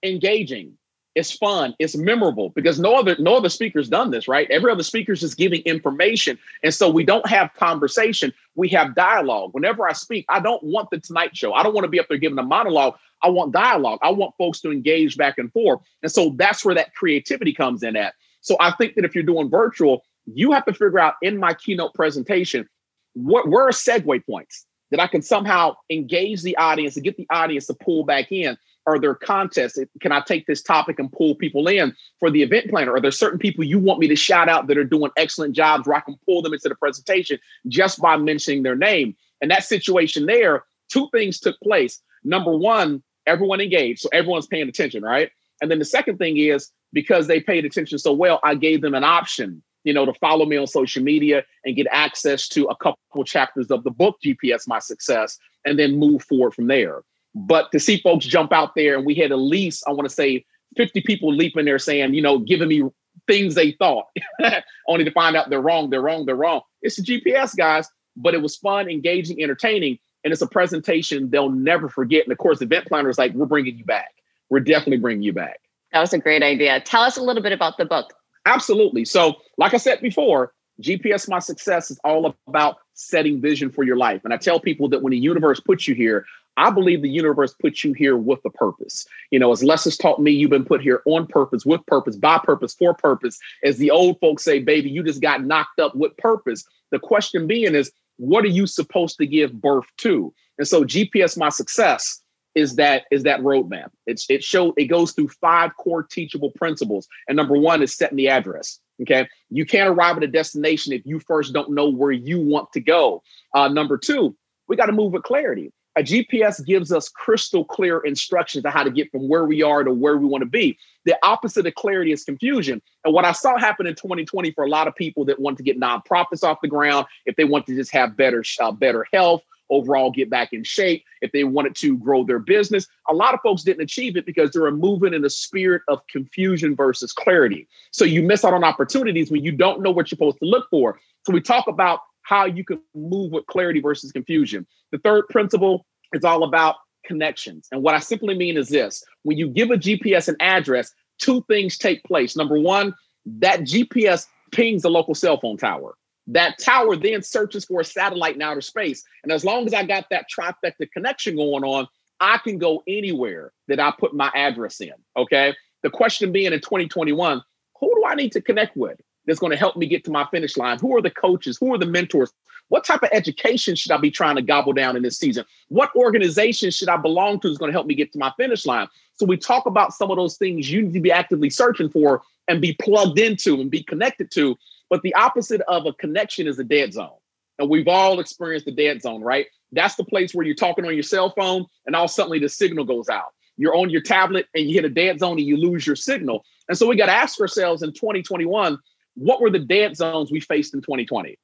engaging 0.02 0.76
it's 1.16 1.32
fun. 1.32 1.74
It's 1.78 1.96
memorable 1.96 2.50
because 2.50 2.78
no 2.78 2.94
other 2.94 3.16
no 3.18 3.36
other 3.36 3.48
speaker's 3.48 3.88
done 3.88 4.10
this, 4.10 4.28
right? 4.28 4.48
Every 4.50 4.70
other 4.70 4.82
speaker's 4.82 5.22
just 5.22 5.38
giving 5.38 5.62
information, 5.62 6.38
and 6.62 6.74
so 6.74 6.90
we 6.90 7.04
don't 7.04 7.26
have 7.26 7.54
conversation. 7.54 8.34
We 8.54 8.68
have 8.68 8.94
dialogue. 8.94 9.54
Whenever 9.54 9.88
I 9.88 9.94
speak, 9.94 10.26
I 10.28 10.40
don't 10.40 10.62
want 10.62 10.90
the 10.90 11.00
Tonight 11.00 11.34
Show. 11.34 11.54
I 11.54 11.62
don't 11.62 11.72
want 11.72 11.84
to 11.84 11.90
be 11.90 11.98
up 11.98 12.06
there 12.08 12.18
giving 12.18 12.38
a 12.38 12.42
monologue. 12.42 12.96
I 13.22 13.30
want 13.30 13.52
dialogue. 13.52 13.98
I 14.02 14.10
want 14.10 14.34
folks 14.36 14.60
to 14.60 14.70
engage 14.70 15.16
back 15.16 15.38
and 15.38 15.50
forth, 15.54 15.80
and 16.02 16.12
so 16.12 16.34
that's 16.36 16.66
where 16.66 16.74
that 16.74 16.94
creativity 16.94 17.54
comes 17.54 17.82
in 17.82 17.96
at. 17.96 18.14
So 18.42 18.58
I 18.60 18.72
think 18.72 18.94
that 18.96 19.06
if 19.06 19.14
you're 19.14 19.24
doing 19.24 19.48
virtual, 19.48 20.02
you 20.26 20.52
have 20.52 20.64
to 20.66 20.72
figure 20.72 20.98
out 20.98 21.14
in 21.22 21.38
my 21.38 21.54
keynote 21.54 21.94
presentation 21.94 22.68
what 23.14 23.48
where 23.48 23.66
are 23.66 23.70
segue 23.70 24.26
points 24.26 24.66
that 24.90 25.00
I 25.00 25.06
can 25.06 25.22
somehow 25.22 25.74
engage 25.90 26.42
the 26.42 26.56
audience 26.56 26.96
and 26.96 27.04
get 27.04 27.16
the 27.16 27.26
audience 27.30 27.66
to 27.66 27.74
pull 27.74 28.04
back 28.04 28.30
in 28.30 28.56
are 28.86 28.98
there 29.00 29.14
contests? 29.14 29.78
Can 30.00 30.12
I 30.12 30.20
take 30.20 30.46
this 30.46 30.62
topic 30.62 30.98
and 30.98 31.10
pull 31.10 31.34
people 31.34 31.66
in 31.66 31.94
for 32.20 32.30
the 32.30 32.42
event 32.42 32.70
planner? 32.70 32.92
Are 32.94 33.00
there 33.00 33.10
certain 33.10 33.38
people 33.38 33.64
you 33.64 33.78
want 33.78 33.98
me 33.98 34.06
to 34.08 34.16
shout 34.16 34.48
out 34.48 34.68
that 34.68 34.78
are 34.78 34.84
doing 34.84 35.10
excellent 35.16 35.56
jobs 35.56 35.86
where 35.86 35.96
I 35.96 36.00
can 36.00 36.16
pull 36.24 36.40
them 36.40 36.54
into 36.54 36.68
the 36.68 36.76
presentation 36.76 37.38
just 37.66 38.00
by 38.00 38.16
mentioning 38.16 38.62
their 38.62 38.76
name? 38.76 39.16
And 39.40 39.50
that 39.50 39.64
situation 39.64 40.26
there, 40.26 40.64
two 40.88 41.08
things 41.10 41.40
took 41.40 41.58
place. 41.60 42.00
Number 42.22 42.56
one, 42.56 43.02
everyone 43.26 43.60
engaged. 43.60 44.00
So 44.00 44.08
everyone's 44.12 44.46
paying 44.46 44.68
attention, 44.68 45.02
right? 45.02 45.30
And 45.60 45.70
then 45.70 45.78
the 45.78 45.84
second 45.84 46.18
thing 46.18 46.36
is 46.36 46.70
because 46.92 47.26
they 47.26 47.40
paid 47.40 47.64
attention 47.64 47.98
so 47.98 48.12
well, 48.12 48.40
I 48.44 48.54
gave 48.54 48.82
them 48.82 48.94
an 48.94 49.04
option, 49.04 49.62
you 49.86 49.94
know, 49.94 50.04
to 50.04 50.12
follow 50.14 50.44
me 50.44 50.56
on 50.56 50.66
social 50.66 51.02
media 51.02 51.44
and 51.64 51.76
get 51.76 51.86
access 51.92 52.48
to 52.48 52.64
a 52.64 52.76
couple 52.76 53.22
chapters 53.24 53.70
of 53.70 53.84
the 53.84 53.90
book 53.90 54.16
GPS 54.22 54.66
My 54.66 54.80
Success 54.80 55.38
and 55.64 55.78
then 55.78 55.96
move 55.96 56.24
forward 56.24 56.54
from 56.54 56.66
there. 56.66 57.02
But 57.36 57.70
to 57.70 57.78
see 57.78 58.00
folks 58.00 58.26
jump 58.26 58.52
out 58.52 58.74
there, 58.74 58.96
and 58.96 59.06
we 59.06 59.14
had 59.14 59.30
at 59.30 59.38
least, 59.38 59.84
I 59.86 59.92
want 59.92 60.08
to 60.08 60.14
say, 60.14 60.44
50 60.76 61.02
people 61.02 61.32
leaping 61.32 61.66
there 61.66 61.78
saying, 61.78 62.14
you 62.14 62.20
know, 62.20 62.38
giving 62.38 62.68
me 62.68 62.82
things 63.28 63.54
they 63.54 63.72
thought, 63.72 64.06
only 64.88 65.04
to 65.04 65.10
find 65.12 65.36
out 65.36 65.50
they're 65.50 65.60
wrong, 65.60 65.90
they're 65.90 66.02
wrong, 66.02 66.26
they're 66.26 66.34
wrong. 66.34 66.62
It's 66.82 66.96
the 66.96 67.02
GPS, 67.02 67.56
guys, 67.56 67.88
but 68.16 68.34
it 68.34 68.42
was 68.42 68.56
fun, 68.56 68.90
engaging, 68.90 69.40
entertaining, 69.40 70.00
and 70.24 70.32
it's 70.32 70.42
a 70.42 70.48
presentation 70.48 71.30
they'll 71.30 71.48
never 71.48 71.88
forget. 71.88 72.24
And 72.24 72.32
of 72.32 72.38
course, 72.38 72.60
event 72.60 72.86
planner 72.86 73.08
is 73.08 73.18
like, 73.18 73.32
we're 73.34 73.46
bringing 73.46 73.78
you 73.78 73.84
back. 73.84 74.14
We're 74.50 74.60
definitely 74.60 74.98
bringing 74.98 75.22
you 75.22 75.32
back. 75.32 75.60
That 75.92 76.00
was 76.00 76.12
a 76.12 76.18
great 76.18 76.42
idea. 76.42 76.80
Tell 76.80 77.02
us 77.02 77.16
a 77.16 77.22
little 77.22 77.42
bit 77.42 77.52
about 77.52 77.78
the 77.78 77.84
book. 77.84 78.12
Absolutely. 78.46 79.04
So, 79.04 79.36
like 79.58 79.74
I 79.74 79.76
said 79.76 80.00
before, 80.00 80.52
GPS 80.80 81.28
My 81.28 81.40
Success 81.40 81.90
is 81.90 81.98
all 82.04 82.34
about 82.46 82.76
setting 82.94 83.40
vision 83.40 83.70
for 83.70 83.82
your 83.82 83.96
life. 83.96 84.22
And 84.24 84.32
I 84.32 84.36
tell 84.36 84.60
people 84.60 84.88
that 84.90 85.02
when 85.02 85.10
the 85.10 85.18
universe 85.18 85.60
puts 85.60 85.88
you 85.88 85.94
here, 85.94 86.24
I 86.56 86.70
believe 86.70 87.02
the 87.02 87.10
universe 87.10 87.54
puts 87.60 87.84
you 87.84 87.92
here 87.92 88.16
with 88.16 88.38
a 88.46 88.50
purpose. 88.50 89.04
You 89.30 89.38
know, 89.38 89.52
as 89.52 89.62
Les 89.62 89.84
has 89.84 89.96
taught 89.96 90.22
me, 90.22 90.30
you've 90.30 90.50
been 90.50 90.64
put 90.64 90.80
here 90.80 91.02
on 91.06 91.26
purpose, 91.26 91.66
with 91.66 91.84
purpose, 91.86 92.16
by 92.16 92.38
purpose, 92.38 92.74
for 92.74 92.94
purpose. 92.94 93.38
As 93.62 93.76
the 93.78 93.90
old 93.90 94.18
folks 94.20 94.44
say, 94.44 94.60
baby, 94.60 94.88
you 94.88 95.02
just 95.02 95.20
got 95.20 95.44
knocked 95.44 95.80
up 95.80 95.94
with 95.94 96.16
purpose. 96.16 96.64
The 96.92 96.98
question 96.98 97.46
being 97.46 97.74
is, 97.74 97.92
what 98.16 98.44
are 98.44 98.48
you 98.48 98.66
supposed 98.66 99.18
to 99.18 99.26
give 99.26 99.60
birth 99.60 99.86
to? 99.98 100.32
And 100.58 100.66
so 100.66 100.84
GPS 100.84 101.36
My 101.36 101.50
Success 101.50 102.22
is 102.56 102.74
that 102.76 103.04
is 103.12 103.22
that 103.22 103.40
roadmap. 103.40 103.90
It's 104.06 104.28
it 104.28 104.42
show 104.42 104.72
it 104.76 104.86
goes 104.86 105.12
through 105.12 105.28
five 105.28 105.76
core 105.76 106.02
teachable 106.02 106.50
principles. 106.52 107.06
And 107.28 107.36
number 107.36 107.54
one 107.54 107.82
is 107.82 107.94
setting 107.94 108.16
the 108.16 108.28
address. 108.28 108.80
Okay. 109.02 109.28
You 109.50 109.66
can't 109.66 109.90
arrive 109.90 110.16
at 110.16 110.24
a 110.24 110.28
destination 110.28 110.94
if 110.94 111.02
you 111.04 111.20
first 111.20 111.52
don't 111.52 111.70
know 111.72 111.88
where 111.88 112.10
you 112.10 112.40
want 112.40 112.72
to 112.72 112.80
go. 112.80 113.22
Uh, 113.54 113.68
number 113.68 113.98
two, 113.98 114.34
we 114.68 114.76
got 114.76 114.86
to 114.86 114.92
move 114.92 115.12
with 115.12 115.22
clarity. 115.22 115.70
A 115.98 116.02
GPS 116.02 116.64
gives 116.64 116.92
us 116.92 117.08
crystal 117.08 117.64
clear 117.64 118.00
instructions 118.00 118.64
on 118.66 118.72
how 118.72 118.82
to 118.82 118.90
get 118.90 119.10
from 119.10 119.28
where 119.28 119.44
we 119.44 119.62
are 119.62 119.82
to 119.82 119.92
where 119.92 120.16
we 120.16 120.26
want 120.26 120.42
to 120.42 120.48
be. 120.48 120.78
The 121.06 121.16
opposite 121.22 121.66
of 121.66 121.74
clarity 121.74 122.12
is 122.12 122.24
confusion. 122.24 122.82
And 123.04 123.14
what 123.14 123.24
I 123.24 123.32
saw 123.32 123.58
happen 123.58 123.86
in 123.86 123.94
2020 123.94 124.50
for 124.52 124.64
a 124.64 124.68
lot 124.68 124.88
of 124.88 124.94
people 124.94 125.24
that 125.26 125.40
want 125.40 125.56
to 125.56 125.62
get 125.62 125.80
nonprofits 125.80 126.42
off 126.42 126.58
the 126.60 126.68
ground, 126.68 127.06
if 127.24 127.36
they 127.36 127.44
want 127.44 127.66
to 127.66 127.74
just 127.74 127.92
have 127.92 128.14
better, 128.14 128.44
uh, 128.60 128.72
better 128.72 129.06
health, 129.10 129.42
overall 129.70 130.10
get 130.10 130.30
back 130.30 130.52
in 130.52 130.64
shape, 130.64 131.04
if 131.22 131.32
they 131.32 131.44
wanted 131.44 131.74
to 131.76 131.96
grow 131.98 132.24
their 132.24 132.38
business. 132.38 132.86
A 133.08 133.14
lot 133.14 133.34
of 133.34 133.40
folks 133.42 133.62
didn't 133.62 133.82
achieve 133.82 134.16
it 134.16 134.26
because 134.26 134.50
they're 134.50 134.70
moving 134.70 135.14
in 135.14 135.24
a 135.24 135.30
spirit 135.30 135.82
of 135.88 136.00
confusion 136.08 136.74
versus 136.76 137.12
clarity. 137.12 137.68
So 137.90 138.04
you 138.04 138.22
miss 138.22 138.44
out 138.44 138.54
on 138.54 138.64
opportunities 138.64 139.30
when 139.30 139.44
you 139.44 139.52
don't 139.52 139.82
know 139.82 139.90
what 139.90 140.06
you're 140.06 140.16
supposed 140.16 140.38
to 140.38 140.46
look 140.46 140.68
for. 140.70 140.98
So 141.24 141.32
we 141.32 141.40
talk 141.40 141.66
about 141.66 142.00
how 142.22 142.44
you 142.44 142.64
can 142.64 142.80
move 142.94 143.32
with 143.32 143.46
clarity 143.46 143.80
versus 143.80 144.12
confusion. 144.12 144.66
The 144.92 144.98
third 144.98 145.28
principle 145.28 145.86
is 146.12 146.24
all 146.24 146.42
about 146.44 146.76
connections. 147.04 147.68
And 147.70 147.82
what 147.82 147.94
I 147.94 148.00
simply 148.00 148.36
mean 148.36 148.56
is 148.56 148.68
this 148.68 149.04
when 149.22 149.38
you 149.38 149.48
give 149.48 149.70
a 149.70 149.76
GPS 149.76 150.28
an 150.28 150.36
address, 150.40 150.92
two 151.18 151.44
things 151.48 151.78
take 151.78 152.02
place. 152.04 152.36
Number 152.36 152.58
one, 152.58 152.94
that 153.26 153.60
GPS 153.60 154.26
pings 154.52 154.82
the 154.82 154.90
local 154.90 155.14
cell 155.14 155.38
phone 155.40 155.56
tower. 155.56 155.94
That 156.28 156.58
tower 156.58 156.96
then 156.96 157.22
searches 157.22 157.64
for 157.64 157.80
a 157.80 157.84
satellite 157.84 158.34
in 158.34 158.42
outer 158.42 158.60
space. 158.60 159.04
And 159.22 159.32
as 159.32 159.44
long 159.44 159.66
as 159.66 159.74
I 159.74 159.84
got 159.84 160.06
that 160.10 160.26
trifecta 160.28 160.90
connection 160.92 161.36
going 161.36 161.64
on, 161.64 161.86
I 162.20 162.38
can 162.38 162.58
go 162.58 162.82
anywhere 162.88 163.52
that 163.68 163.78
I 163.78 163.92
put 163.98 164.14
my 164.14 164.30
address 164.34 164.80
in. 164.80 164.94
Okay. 165.16 165.54
The 165.82 165.90
question 165.90 166.32
being 166.32 166.52
in 166.52 166.60
2021, 166.60 167.42
who 167.78 167.94
do 167.94 168.04
I 168.06 168.14
need 168.14 168.32
to 168.32 168.40
connect 168.40 168.76
with 168.76 169.00
that's 169.26 169.38
going 169.38 169.52
to 169.52 169.58
help 169.58 169.76
me 169.76 169.86
get 169.86 170.04
to 170.04 170.10
my 170.10 170.26
finish 170.30 170.56
line? 170.56 170.78
Who 170.78 170.96
are 170.96 171.02
the 171.02 171.10
coaches? 171.10 171.58
Who 171.58 171.74
are 171.74 171.78
the 171.78 171.86
mentors? 171.86 172.32
What 172.68 172.84
type 172.84 173.02
of 173.02 173.10
education 173.12 173.76
should 173.76 173.92
I 173.92 173.96
be 173.96 174.10
trying 174.10 174.36
to 174.36 174.42
gobble 174.42 174.72
down 174.72 174.96
in 174.96 175.02
this 175.02 175.18
season? 175.18 175.44
What 175.68 175.94
organization 175.94 176.70
should 176.70 176.88
I 176.88 176.96
belong 176.96 177.38
to 177.40 177.48
that's 177.48 177.58
going 177.58 177.68
to 177.68 177.72
help 177.76 177.86
me 177.86 177.94
get 177.94 178.12
to 178.12 178.18
my 178.18 178.32
finish 178.36 178.66
line? 178.66 178.88
So 179.14 179.26
we 179.26 179.36
talk 179.36 179.66
about 179.66 179.92
some 179.92 180.10
of 180.10 180.16
those 180.16 180.36
things 180.36 180.70
you 180.70 180.82
need 180.82 180.94
to 180.94 181.00
be 181.00 181.12
actively 181.12 181.50
searching 181.50 181.88
for 181.88 182.22
and 182.48 182.60
be 182.60 182.76
plugged 182.80 183.18
into 183.18 183.60
and 183.60 183.70
be 183.70 183.82
connected 183.82 184.30
to 184.32 184.56
but 184.90 185.02
the 185.02 185.14
opposite 185.14 185.60
of 185.62 185.86
a 185.86 185.92
connection 185.94 186.46
is 186.46 186.58
a 186.58 186.64
dead 186.64 186.92
zone. 186.92 187.16
And 187.58 187.70
we've 187.70 187.88
all 187.88 188.20
experienced 188.20 188.66
the 188.66 188.72
dead 188.72 189.02
zone, 189.02 189.22
right? 189.22 189.46
That's 189.72 189.96
the 189.96 190.04
place 190.04 190.34
where 190.34 190.46
you're 190.46 190.54
talking 190.54 190.84
on 190.84 190.94
your 190.94 191.02
cell 191.02 191.32
phone 191.36 191.66
and 191.86 191.96
all 191.96 192.08
suddenly 192.08 192.38
the 192.38 192.48
signal 192.48 192.84
goes 192.84 193.08
out. 193.08 193.32
You're 193.56 193.74
on 193.74 193.90
your 193.90 194.02
tablet 194.02 194.46
and 194.54 194.68
you 194.68 194.74
hit 194.74 194.84
a 194.84 194.90
dead 194.90 195.18
zone 195.20 195.38
and 195.38 195.46
you 195.46 195.56
lose 195.56 195.86
your 195.86 195.96
signal. 195.96 196.44
And 196.68 196.76
so 196.76 196.86
we 196.86 196.96
got 196.96 197.06
to 197.06 197.12
ask 197.12 197.40
ourselves 197.40 197.82
in 197.82 197.92
2021, 197.92 198.78
what 199.14 199.40
were 199.40 199.50
the 199.50 199.58
dead 199.58 199.96
zones 199.96 200.30
we 200.30 200.40
faced 200.40 200.74
in 200.74 200.82
2020? 200.82 201.38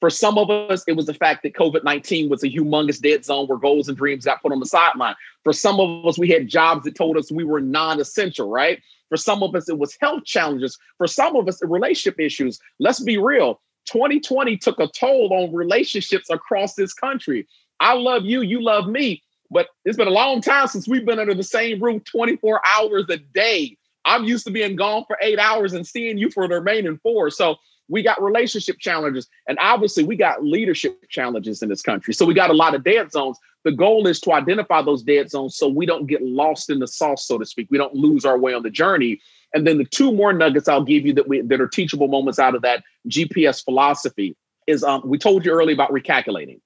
For 0.00 0.10
some 0.10 0.38
of 0.38 0.48
us, 0.48 0.84
it 0.86 0.92
was 0.92 1.06
the 1.06 1.14
fact 1.14 1.42
that 1.42 1.54
COVID 1.54 1.82
19 1.82 2.28
was 2.28 2.44
a 2.44 2.48
humongous 2.48 3.00
dead 3.00 3.24
zone 3.24 3.46
where 3.46 3.58
goals 3.58 3.88
and 3.88 3.96
dreams 3.96 4.24
got 4.24 4.40
put 4.42 4.52
on 4.52 4.60
the 4.60 4.66
sideline. 4.66 5.16
For 5.42 5.52
some 5.52 5.80
of 5.80 6.06
us, 6.06 6.18
we 6.18 6.28
had 6.28 6.48
jobs 6.48 6.84
that 6.84 6.94
told 6.94 7.16
us 7.16 7.32
we 7.32 7.44
were 7.44 7.60
non 7.60 8.00
essential, 8.00 8.48
right? 8.48 8.80
For 9.08 9.16
some 9.16 9.42
of 9.42 9.54
us, 9.54 9.68
it 9.68 9.78
was 9.78 9.96
health 10.00 10.24
challenges. 10.24 10.78
For 10.98 11.06
some 11.06 11.34
of 11.34 11.48
us, 11.48 11.60
relationship 11.62 12.20
issues. 12.20 12.60
Let's 12.78 13.00
be 13.00 13.18
real 13.18 13.60
2020 13.86 14.56
took 14.58 14.78
a 14.78 14.86
toll 14.88 15.32
on 15.32 15.54
relationships 15.54 16.28
across 16.30 16.74
this 16.74 16.92
country. 16.92 17.46
I 17.80 17.94
love 17.94 18.24
you, 18.24 18.42
you 18.42 18.60
love 18.62 18.86
me, 18.86 19.22
but 19.50 19.68
it's 19.84 19.96
been 19.96 20.08
a 20.08 20.12
long 20.12 20.40
time 20.40 20.66
since 20.66 20.86
we've 20.86 21.06
been 21.06 21.18
under 21.18 21.34
the 21.34 21.42
same 21.42 21.82
roof 21.82 22.02
24 22.04 22.60
hours 22.66 23.04
a 23.08 23.16
day. 23.16 23.76
I'm 24.04 24.24
used 24.24 24.46
to 24.46 24.52
being 24.52 24.76
gone 24.76 25.04
for 25.06 25.18
eight 25.22 25.38
hours 25.38 25.72
and 25.72 25.86
seeing 25.86 26.18
you 26.18 26.30
for 26.30 26.46
the 26.48 26.56
remaining 26.56 26.98
four. 27.02 27.30
So 27.30 27.56
we 27.88 28.02
got 28.02 28.22
relationship 28.22 28.78
challenges, 28.78 29.28
and 29.48 29.58
obviously 29.60 30.04
we 30.04 30.16
got 30.16 30.44
leadership 30.44 31.08
challenges 31.08 31.62
in 31.62 31.68
this 31.68 31.82
country. 31.82 32.14
So 32.14 32.26
we 32.26 32.34
got 32.34 32.50
a 32.50 32.54
lot 32.54 32.74
of 32.74 32.84
dead 32.84 33.10
zones. 33.10 33.38
The 33.64 33.72
goal 33.72 34.06
is 34.06 34.20
to 34.20 34.32
identify 34.32 34.82
those 34.82 35.02
dead 35.02 35.30
zones 35.30 35.56
so 35.56 35.68
we 35.68 35.86
don't 35.86 36.06
get 36.06 36.22
lost 36.22 36.70
in 36.70 36.78
the 36.78 36.86
sauce, 36.86 37.26
so 37.26 37.38
to 37.38 37.46
speak. 37.46 37.68
We 37.70 37.78
don't 37.78 37.94
lose 37.94 38.24
our 38.24 38.38
way 38.38 38.54
on 38.54 38.62
the 38.62 38.70
journey. 38.70 39.20
And 39.54 39.66
then 39.66 39.78
the 39.78 39.84
two 39.84 40.12
more 40.12 40.32
nuggets 40.32 40.68
I'll 40.68 40.84
give 40.84 41.06
you 41.06 41.14
that 41.14 41.28
we 41.28 41.40
that 41.40 41.60
are 41.60 41.68
teachable 41.68 42.08
moments 42.08 42.38
out 42.38 42.54
of 42.54 42.62
that 42.62 42.84
GPS 43.08 43.64
philosophy 43.64 44.36
is 44.66 44.84
um, 44.84 45.02
we 45.04 45.18
told 45.18 45.44
you 45.44 45.52
earlier 45.52 45.74
about 45.74 45.90
recalculating 45.90 46.60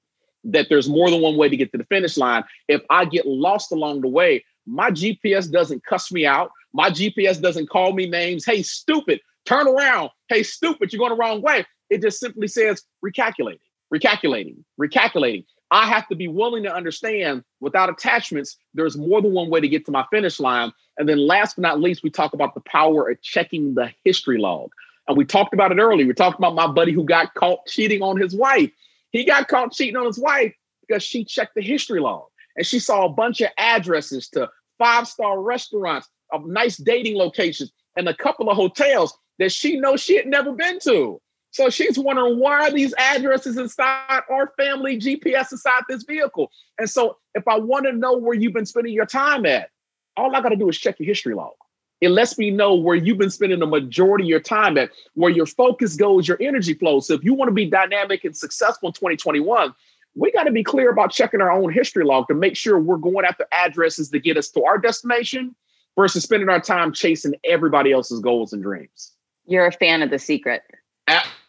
that 0.44 0.66
there's 0.68 0.88
more 0.88 1.08
than 1.08 1.22
one 1.22 1.36
way 1.36 1.48
to 1.48 1.56
get 1.56 1.70
to 1.72 1.78
the 1.78 1.84
finish 1.84 2.16
line. 2.16 2.42
If 2.66 2.82
I 2.90 3.04
get 3.04 3.26
lost 3.26 3.70
along 3.70 4.00
the 4.00 4.08
way, 4.08 4.44
my 4.66 4.90
GPS 4.90 5.50
doesn't 5.50 5.84
cuss 5.84 6.10
me 6.10 6.26
out. 6.26 6.50
My 6.72 6.90
GPS 6.90 7.40
doesn't 7.40 7.68
call 7.68 7.92
me 7.92 8.08
names. 8.08 8.44
Hey, 8.44 8.62
stupid, 8.62 9.20
turn 9.44 9.66
around. 9.66 10.10
Hey, 10.28 10.42
stupid, 10.42 10.92
you're 10.92 10.98
going 10.98 11.10
the 11.10 11.16
wrong 11.16 11.42
way. 11.42 11.66
It 11.90 12.02
just 12.02 12.20
simply 12.20 12.48
says 12.48 12.82
recalculating, 13.04 13.58
recalculating, 13.92 14.64
recalculating. 14.80 15.44
I 15.70 15.86
have 15.86 16.06
to 16.08 16.14
be 16.14 16.28
willing 16.28 16.62
to 16.64 16.74
understand 16.74 17.44
without 17.60 17.88
attachments, 17.88 18.56
there's 18.74 18.96
more 18.96 19.22
than 19.22 19.32
one 19.32 19.48
way 19.48 19.60
to 19.60 19.68
get 19.68 19.86
to 19.86 19.92
my 19.92 20.04
finish 20.10 20.38
line. 20.38 20.72
And 20.98 21.08
then 21.08 21.18
last 21.18 21.56
but 21.56 21.62
not 21.62 21.80
least, 21.80 22.02
we 22.02 22.10
talk 22.10 22.34
about 22.34 22.54
the 22.54 22.60
power 22.60 23.08
of 23.08 23.20
checking 23.22 23.74
the 23.74 23.90
history 24.04 24.38
log. 24.38 24.70
And 25.08 25.16
we 25.16 25.24
talked 25.24 25.54
about 25.54 25.72
it 25.72 25.78
earlier. 25.78 26.06
We 26.06 26.12
talked 26.12 26.38
about 26.38 26.54
my 26.54 26.66
buddy 26.66 26.92
who 26.92 27.04
got 27.04 27.34
caught 27.34 27.66
cheating 27.66 28.02
on 28.02 28.20
his 28.20 28.34
wife. 28.36 28.70
He 29.10 29.24
got 29.24 29.48
caught 29.48 29.72
cheating 29.72 29.96
on 29.96 30.06
his 30.06 30.18
wife 30.18 30.54
because 30.86 31.02
she 31.02 31.24
checked 31.24 31.54
the 31.54 31.62
history 31.62 32.00
log 32.00 32.24
and 32.56 32.66
she 32.66 32.78
saw 32.78 33.06
a 33.06 33.08
bunch 33.08 33.40
of 33.40 33.48
addresses 33.58 34.28
to 34.30 34.50
five 34.78 35.08
star 35.08 35.40
restaurants, 35.40 36.08
of 36.32 36.46
nice 36.46 36.76
dating 36.76 37.16
locations, 37.16 37.72
and 37.96 38.08
a 38.08 38.14
couple 38.14 38.50
of 38.50 38.56
hotels 38.56 39.16
that 39.42 39.52
she 39.52 39.78
knows 39.78 40.00
she 40.00 40.16
had 40.16 40.26
never 40.26 40.52
been 40.52 40.78
to. 40.80 41.20
So 41.50 41.68
she's 41.68 41.98
wondering 41.98 42.38
why 42.38 42.68
are 42.68 42.70
these 42.70 42.94
addresses 42.96 43.58
inside 43.58 44.22
our 44.30 44.52
family 44.56 44.98
GPS 44.98 45.52
inside 45.52 45.82
this 45.88 46.02
vehicle? 46.02 46.50
And 46.78 46.88
so 46.88 47.18
if 47.34 47.46
I 47.46 47.58
want 47.58 47.84
to 47.84 47.92
know 47.92 48.16
where 48.16 48.34
you've 48.34 48.54
been 48.54 48.66
spending 48.66 48.94
your 48.94 49.06
time 49.06 49.44
at, 49.44 49.68
all 50.16 50.34
I 50.34 50.40
got 50.40 50.48
to 50.48 50.56
do 50.56 50.68
is 50.68 50.78
check 50.78 50.98
your 50.98 51.06
history 51.06 51.34
log. 51.34 51.52
It 52.00 52.08
lets 52.10 52.38
me 52.38 52.50
know 52.50 52.74
where 52.74 52.96
you've 52.96 53.18
been 53.18 53.30
spending 53.30 53.60
the 53.60 53.66
majority 53.66 54.24
of 54.24 54.28
your 54.28 54.40
time 54.40 54.76
at, 54.78 54.90
where 55.14 55.30
your 55.30 55.46
focus 55.46 55.94
goes, 55.94 56.26
your 56.26 56.38
energy 56.40 56.74
flows. 56.74 57.06
So 57.06 57.14
if 57.14 57.22
you 57.22 57.34
want 57.34 57.48
to 57.48 57.54
be 57.54 57.66
dynamic 57.66 58.24
and 58.24 58.36
successful 58.36 58.88
in 58.88 58.92
2021, 58.94 59.72
we 60.14 60.32
got 60.32 60.44
to 60.44 60.50
be 60.50 60.64
clear 60.64 60.90
about 60.90 61.12
checking 61.12 61.40
our 61.40 61.52
own 61.52 61.72
history 61.72 62.04
log 62.04 62.28
to 62.28 62.34
make 62.34 62.56
sure 62.56 62.78
we're 62.78 62.96
going 62.96 63.24
after 63.24 63.46
addresses 63.52 64.10
to 64.10 64.18
get 64.18 64.36
us 64.36 64.48
to 64.50 64.64
our 64.64 64.78
destination 64.78 65.54
versus 65.96 66.24
spending 66.24 66.48
our 66.48 66.60
time 66.60 66.92
chasing 66.92 67.34
everybody 67.44 67.92
else's 67.92 68.20
goals 68.20 68.52
and 68.52 68.62
dreams. 68.62 69.12
You're 69.46 69.66
a 69.66 69.72
fan 69.72 70.02
of 70.02 70.10
the 70.10 70.18
secret. 70.18 70.62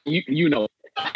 You 0.06 0.22
you 0.28 0.50
know. 0.50 0.68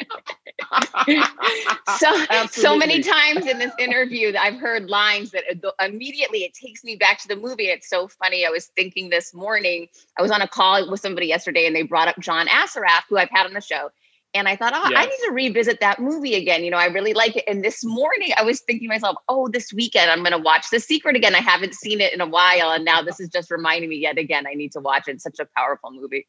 so 2.00 2.26
so 2.50 2.76
many 2.76 3.04
times 3.04 3.46
in 3.46 3.60
this 3.60 3.72
interview 3.78 4.34
I've 4.38 4.60
heard 4.60 4.90
lines 4.90 5.30
that 5.32 5.44
uh, 5.64 5.72
immediately 5.86 6.40
it 6.40 6.54
takes 6.54 6.84
me 6.84 6.96
back 6.96 7.20
to 7.22 7.28
the 7.28 7.36
movie. 7.36 7.66
It's 7.66 7.90
so 7.90 8.08
funny. 8.08 8.46
I 8.46 8.50
was 8.50 8.68
thinking 8.76 9.10
this 9.10 9.34
morning. 9.34 9.88
I 10.18 10.22
was 10.22 10.32
on 10.32 10.42
a 10.42 10.48
call 10.48 10.90
with 10.90 11.00
somebody 11.00 11.28
yesterday, 11.28 11.68
and 11.68 11.76
they 11.76 11.84
brought 11.84 12.08
up 12.08 12.20
John 12.20 12.48
Assaraf, 12.48 13.04
who 13.10 13.18
I've 13.18 13.30
had 13.30 13.46
on 13.46 13.54
the 13.54 13.62
show. 13.62 13.90
And 14.34 14.48
I 14.48 14.56
thought, 14.56 14.74
oh. 14.76 14.82
I 14.84 15.06
need 15.06 15.20
to 15.26 15.32
revisit 15.32 15.80
that 15.80 16.00
movie 16.00 16.36
again. 16.36 16.64
You 16.64 16.70
know, 16.70 16.78
I 16.78 16.88
really 16.88 17.14
like 17.14 17.36
it. 17.38 17.46
And 17.48 17.64
this 17.64 17.84
morning, 17.84 18.34
I 18.38 18.44
was 18.44 18.62
thinking 18.62 18.88
to 18.90 18.94
myself, 18.94 19.16
oh, 19.30 19.48
this 19.48 19.72
weekend 19.74 20.12
I'm 20.12 20.20
going 20.20 20.32
to 20.32 20.38
watch 20.38 20.70
The 20.70 20.80
Secret 20.80 21.16
again. 21.16 21.34
I 21.34 21.40
haven't 21.40 21.74
seen 21.74 22.02
it 22.02 22.14
in 22.14 22.22
a 22.22 22.28
while, 22.28 22.72
and 22.72 22.84
now 22.84 23.02
this 23.02 23.20
is 23.20 23.30
just 23.30 23.50
reminding 23.50 23.90
me 23.90 23.96
yet 23.96 24.18
again. 24.18 24.46
I 24.46 24.54
need 24.54 24.74
to 24.74 24.80
watch 24.80 25.08
it. 25.08 25.16
It's 25.16 25.24
such 25.24 25.40
a 25.40 25.48
powerful 25.56 25.92
movie. 25.92 26.28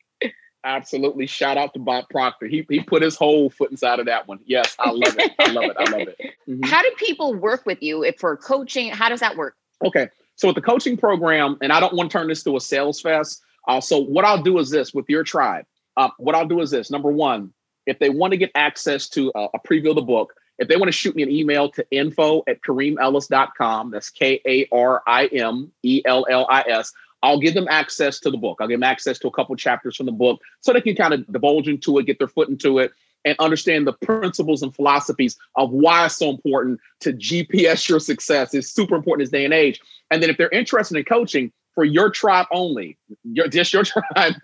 Absolutely. 0.65 1.27
Shout 1.27 1.57
out 1.57 1.73
to 1.75 1.79
Bob 1.79 2.09
Proctor. 2.11 2.47
He 2.47 2.67
he 2.69 2.81
put 2.81 3.03
his 3.03 3.17
whole 3.17 3.49
foot 3.49 3.71
inside 3.71 4.01
of 4.01 4.07
that 4.07 4.27
one. 4.27 4.41
Yes, 4.45 4.75
I 4.79 4.91
love 4.91 5.17
it. 5.19 5.33
I 5.39 5.51
love 5.53 5.65
it. 5.65 5.77
I 5.79 5.85
love 5.85 6.09
it. 6.09 6.19
Mm-hmm. 6.49 6.65
How 6.65 6.81
do 6.81 6.91
people 6.97 7.35
work 7.35 7.67
with 7.67 7.83
you 7.83 8.03
if 8.03 8.19
for 8.19 8.35
coaching? 8.35 8.89
How 8.89 9.11
does 9.11 9.21
that 9.21 9.37
work? 9.37 9.55
Okay. 9.85 10.09
So 10.37 10.49
with 10.49 10.55
the 10.55 10.63
coaching 10.63 10.97
program, 10.97 11.59
and 11.61 11.71
I 11.71 11.79
don't 11.79 11.93
want 11.93 12.11
to 12.11 12.17
turn 12.17 12.29
this 12.29 12.43
to 12.45 12.57
a 12.57 12.61
sales 12.61 13.03
fest. 13.03 13.43
Uh, 13.67 13.83
so 13.83 13.99
what 13.99 14.25
I'll 14.25 14.43
do 14.43 14.59
is 14.59 14.71
this 14.71 14.95
with 14.95 15.05
your 15.11 15.25
tribe. 15.25 15.67
Uh, 15.99 16.09
what 16.17 16.35
I'll 16.35 16.47
do 16.47 16.63
is 16.63 16.71
this. 16.71 16.91
Number 16.91 17.13
one, 17.13 17.53
if 17.85 17.99
they 17.99 18.09
want 18.09 18.31
to 18.31 18.39
get 18.39 18.51
access 18.55 19.11
to 19.11 19.31
a, 19.35 19.49
a 19.53 19.59
preview 19.59 19.91
of 19.91 19.97
the 19.97 20.01
book, 20.01 20.33
if 20.59 20.69
they 20.69 20.77
want 20.77 20.89
to 20.89 20.93
shoot 20.93 21.15
me 21.15 21.23
an 21.23 21.31
email 21.31 21.71
to 21.73 21.87
info 21.91 22.43
at 22.49 22.63
karimellis.com, 22.63 23.91
that's 23.91 24.09
K 24.09 24.41
A 24.47 24.67
R 24.73 25.03
I 25.07 25.27
M 25.27 25.71
E 25.83 26.01
L 26.07 26.27
L 26.31 26.47
I 26.49 26.63
S. 26.63 26.93
I'll 27.23 27.41
give 27.41 27.55
them 27.55 27.67
access 27.69 28.21
to 28.21 28.31
the 28.31 28.37
book. 28.37 28.59
I'll 28.61 28.69
give 28.69 28.79
them 28.79 28.89
access 28.89 29.19
to 29.21 29.29
a 29.29 29.33
couple 29.33 29.57
chapters 29.57 29.97
from 29.97 30.07
the 30.07 30.13
book 30.13 30.41
so 30.61 30.73
they 30.73 30.81
can 30.81 30.95
kind 30.95 31.15
of 31.15 31.27
divulge 31.33 31.69
into 31.69 31.99
it, 31.99 32.07
get 32.07 32.19
their 32.19 32.29
foot 32.29 32.49
into 32.49 32.79
it, 32.79 32.93
and 33.25 33.37
understand 33.39 33.87
the 33.87 33.93
principles 33.93 34.63
and 34.63 34.75
philosophies 34.75 35.37
of 35.57 35.71
why 35.71 36.07
it's 36.07 36.17
so 36.17 36.31
important 36.31 36.81
to 37.01 37.13
GPS 37.13 37.89
your 37.89 38.01
success. 38.01 38.55
It's 38.55 38.71
super 38.71 38.95
important 38.95 39.23
in 39.23 39.25
this 39.25 39.39
day 39.39 39.45
and 39.45 39.55
age. 39.55 39.81
And 40.11 40.23
then 40.23 40.31
if 40.31 40.37
they're 40.37 40.49
interested 40.51 40.97
in 40.97 41.05
coaching 41.05 41.53
for 41.75 41.85
your 41.85 42.11
tribe 42.11 42.47
only, 42.53 42.97
your, 43.25 43.49
just 43.49 43.73
your 43.73 43.85
tribe, 44.15 44.35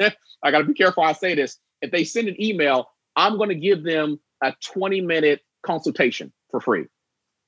I 0.43 0.51
got 0.51 0.59
to 0.59 0.65
be 0.65 0.75
careful 0.75 1.05
I 1.05 1.13
say 1.13 1.35
this. 1.35 1.59
If 1.81 1.93
they 1.93 2.05
send 2.05 2.29
an 2.29 2.41
email, 2.43 2.91
I'm 3.17 3.37
going 3.37 3.51
to 3.51 3.55
give 3.55 3.85
them 3.85 4.19
a 4.43 4.55
20 4.73 5.01
minute 5.01 5.41
consultation 5.63 6.33
for 6.51 6.61
free 6.61 6.87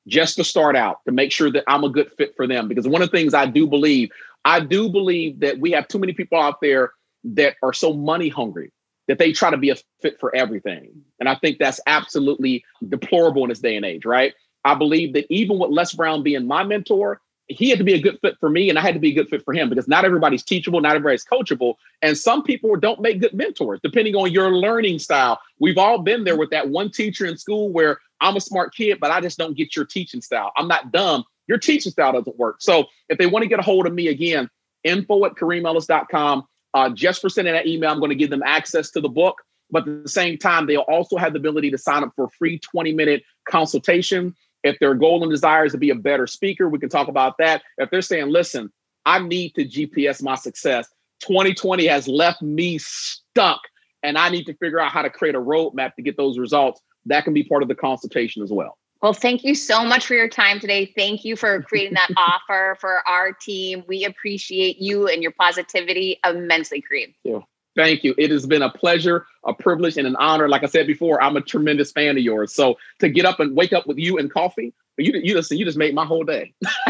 just 0.07 0.37
to 0.37 0.45
start 0.45 0.77
out 0.77 1.01
to 1.05 1.13
make 1.13 1.33
sure 1.33 1.51
that 1.51 1.65
I'm 1.67 1.85
a 1.85 1.89
good 1.89 2.11
fit 2.17 2.35
for 2.37 2.47
them. 2.47 2.69
Because 2.69 2.87
one 2.87 3.03
of 3.03 3.11
the 3.11 3.17
things 3.17 3.35
I 3.35 3.47
do 3.47 3.67
believe 3.67 4.11
I 4.47 4.61
do 4.61 4.89
believe 4.89 5.41
that 5.41 5.59
we 5.59 5.73
have 5.73 5.89
too 5.89 5.99
many 5.99 6.13
people 6.13 6.41
out 6.41 6.61
there 6.63 6.93
that 7.25 7.57
are 7.65 7.73
so 7.73 7.93
money 7.93 8.29
hungry 8.29 8.73
that 9.09 9.19
they 9.19 9.33
try 9.33 9.51
to 9.51 9.57
be 9.57 9.71
a 9.71 9.77
fit 10.01 10.21
for 10.21 10.35
everything. 10.35 11.03
And 11.19 11.29
I 11.29 11.35
think 11.35 11.59
that's 11.59 11.81
absolutely 11.89 12.65
deplorable 12.89 13.43
in 13.43 13.49
this 13.49 13.59
day 13.59 13.77
and 13.77 13.85
age, 13.85 14.07
right? 14.07 14.35
I 14.65 14.75
believe 14.75 15.15
that 15.15 15.27
even 15.31 15.59
with 15.59 15.71
Les 15.71 15.93
Brown 15.93 16.23
being 16.23 16.47
my 16.47 16.63
mentor, 16.63 17.21
he 17.49 17.71
had 17.71 17.79
to 17.79 17.85
be 17.85 17.95
a 17.95 18.01
good 18.01 18.19
fit 18.21 18.37
for 18.39 18.49
me 18.49 18.71
and 18.71 18.79
I 18.79 18.83
had 18.83 18.95
to 18.95 19.01
be 19.01 19.11
a 19.11 19.15
good 19.15 19.29
fit 19.29 19.45
for 19.45 19.53
him 19.53 19.69
because 19.69 19.89
not 19.89 20.05
everybody's 20.05 20.45
teachable, 20.45 20.81
not 20.81 20.95
everybody's 20.95 21.25
coachable. 21.25 21.75
And 22.03 22.17
some 22.17 22.45
people 22.45 22.75
don't 22.77 23.01
make 23.01 23.21
good 23.21 23.35
mentors 23.35 23.81
depending 23.83 24.15
on 24.15 24.31
your 24.31 24.53
learning 24.53 25.01
style. 25.01 25.41
We've 25.59 25.79
all 25.79 25.99
been 25.99 26.23
there 26.23 26.37
with 26.37 26.51
that 26.51 26.69
one 26.69 26.93
teacher 26.93 27.27
in 27.27 27.37
school 27.37 27.73
where 27.73 27.99
I'm 28.21 28.37
a 28.37 28.41
smart 28.41 28.75
kid, 28.75 28.99
but 29.01 29.11
I 29.11 29.21
just 29.21 29.39
don't 29.39 29.57
get 29.57 29.75
your 29.75 29.85
teaching 29.85 30.21
style. 30.21 30.53
I'm 30.57 30.69
not 30.69 30.93
dumb. 30.93 31.25
Your 31.49 31.59
teaching 31.59 31.93
style 31.93 32.13
doesn't 32.13 32.39
work. 32.39 32.57
So 32.61 32.87
if 33.09 33.19
they 33.19 33.27
want 33.27 33.43
to 33.43 33.49
get 33.49 33.59
a 33.59 33.63
hold 33.63 33.87
of 33.87 33.95
me 33.95 34.09
again, 34.09 34.49
info 34.85 35.25
at 35.25 35.35
karimellis.com. 35.35 36.45
Uh, 36.75 36.91
just 36.91 37.21
for 37.21 37.29
sending 37.29 37.55
that 37.55 37.67
email, 37.67 37.91
I'm 37.91 37.99
going 37.99 38.11
to 38.11 38.17
give 38.17 38.31
them 38.31 38.43
access 38.45 38.91
to 38.91 39.01
the 39.01 39.09
book. 39.09 39.41
But 39.71 39.89
at 39.89 40.03
the 40.03 40.09
same 40.09 40.39
time, 40.39 40.67
they'll 40.67 40.81
also 40.83 41.17
have 41.17 41.33
the 41.33 41.39
ability 41.39 41.71
to 41.71 41.79
sign 41.79 42.05
up 42.05 42.13
for 42.15 42.27
a 42.27 42.31
free 42.31 42.59
20 42.59 42.93
minute 42.93 43.23
consultation 43.49 44.35
if 44.67 44.79
their 44.81 44.95
goal 44.95 45.23
and 45.23 45.31
desire 45.31 45.65
is 45.65 45.73
to 45.73 45.79
be 45.79 45.91
a 45.91 45.95
better 45.95 46.27
speaker, 46.27 46.69
we 46.69 46.79
can 46.79 46.89
talk 46.89 47.09
about 47.09 47.39
that. 47.39 47.63
If 47.79 47.91
they're 47.91 48.03
saying, 48.03 48.29
listen, 48.29 48.73
I 49.05 49.21
need 49.21 49.55
to 49.55 49.65
GPS 49.65 50.23
my 50.23 50.35
success, 50.35 50.89
2020 51.21 51.87
has 51.87 52.09
left 52.09 52.43
me 52.43 52.79
stuck 52.79 53.61
and 54.03 54.19
I 54.19 54.29
need 54.29 54.45
to 54.47 54.55
figure 54.55 54.81
out 54.81 54.91
how 54.91 55.03
to 55.03 55.11
create 55.11 55.37
a 55.37 55.41
roadmap 55.41 55.95
to 55.95 56.03
get 56.03 56.17
those 56.17 56.39
results, 56.39 56.81
that 57.07 57.25
can 57.25 57.33
be 57.33 57.45
part 57.45 57.63
of 57.63 57.69
the 57.69 57.75
consultation 57.75 58.43
as 58.43 58.51
well. 58.51 58.77
Well, 59.07 59.13
thank 59.13 59.45
you 59.45 59.55
so 59.55 59.85
much 59.85 60.05
for 60.05 60.15
your 60.15 60.29
time 60.29 60.59
today. 60.59 60.93
Thank 60.97 61.25
you 61.25 61.37
for 61.37 61.63
creating 61.63 61.95
that 61.95 62.11
offer 62.17 62.77
for 62.81 63.07
our 63.07 63.33
team. 63.33 63.85
We 63.87 64.05
appreciate 64.05 64.79
you 64.81 65.07
and 65.07 65.23
your 65.23 65.31
positivity 65.31 66.19
immensely, 66.27 66.83
Kareem. 66.83 67.15
Yeah. 67.23 67.39
Thank 67.77 68.03
you. 68.03 68.17
It 68.19 68.33
has 68.33 68.47
been 68.47 68.63
a 68.63 68.71
pleasure, 68.71 69.25
a 69.45 69.55
privilege, 69.55 69.97
and 69.97 70.09
an 70.09 70.17
honor. 70.17 70.49
Like 70.49 70.65
I 70.65 70.67
said 70.67 70.89
before, 70.89 71.23
I'm 71.23 71.37
a 71.37 71.41
tremendous 71.41 71.93
fan 71.93 72.17
of 72.17 72.25
yours. 72.25 72.53
So 72.53 72.79
to 72.99 73.09
get 73.09 73.25
up 73.25 73.39
and 73.39 73.57
wake 73.57 73.73
up 73.73 73.87
with 73.87 73.97
you 73.97 74.19
and 74.19 74.29
coffee, 74.29 74.75
you 74.99 75.13
you 75.23 75.35
just 75.35 75.53
you 75.53 75.65
just 75.65 75.79
made 75.79 75.95
my 75.95 76.05
whole 76.05 76.25
day. 76.25 76.53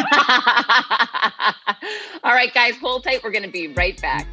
All 2.25 2.33
right, 2.33 2.55
guys, 2.55 2.79
hold 2.79 3.05
tight. 3.05 3.23
We're 3.23 3.31
going 3.31 3.43
to 3.43 3.51
be 3.51 3.69
right 3.69 4.01
back. 4.01 4.27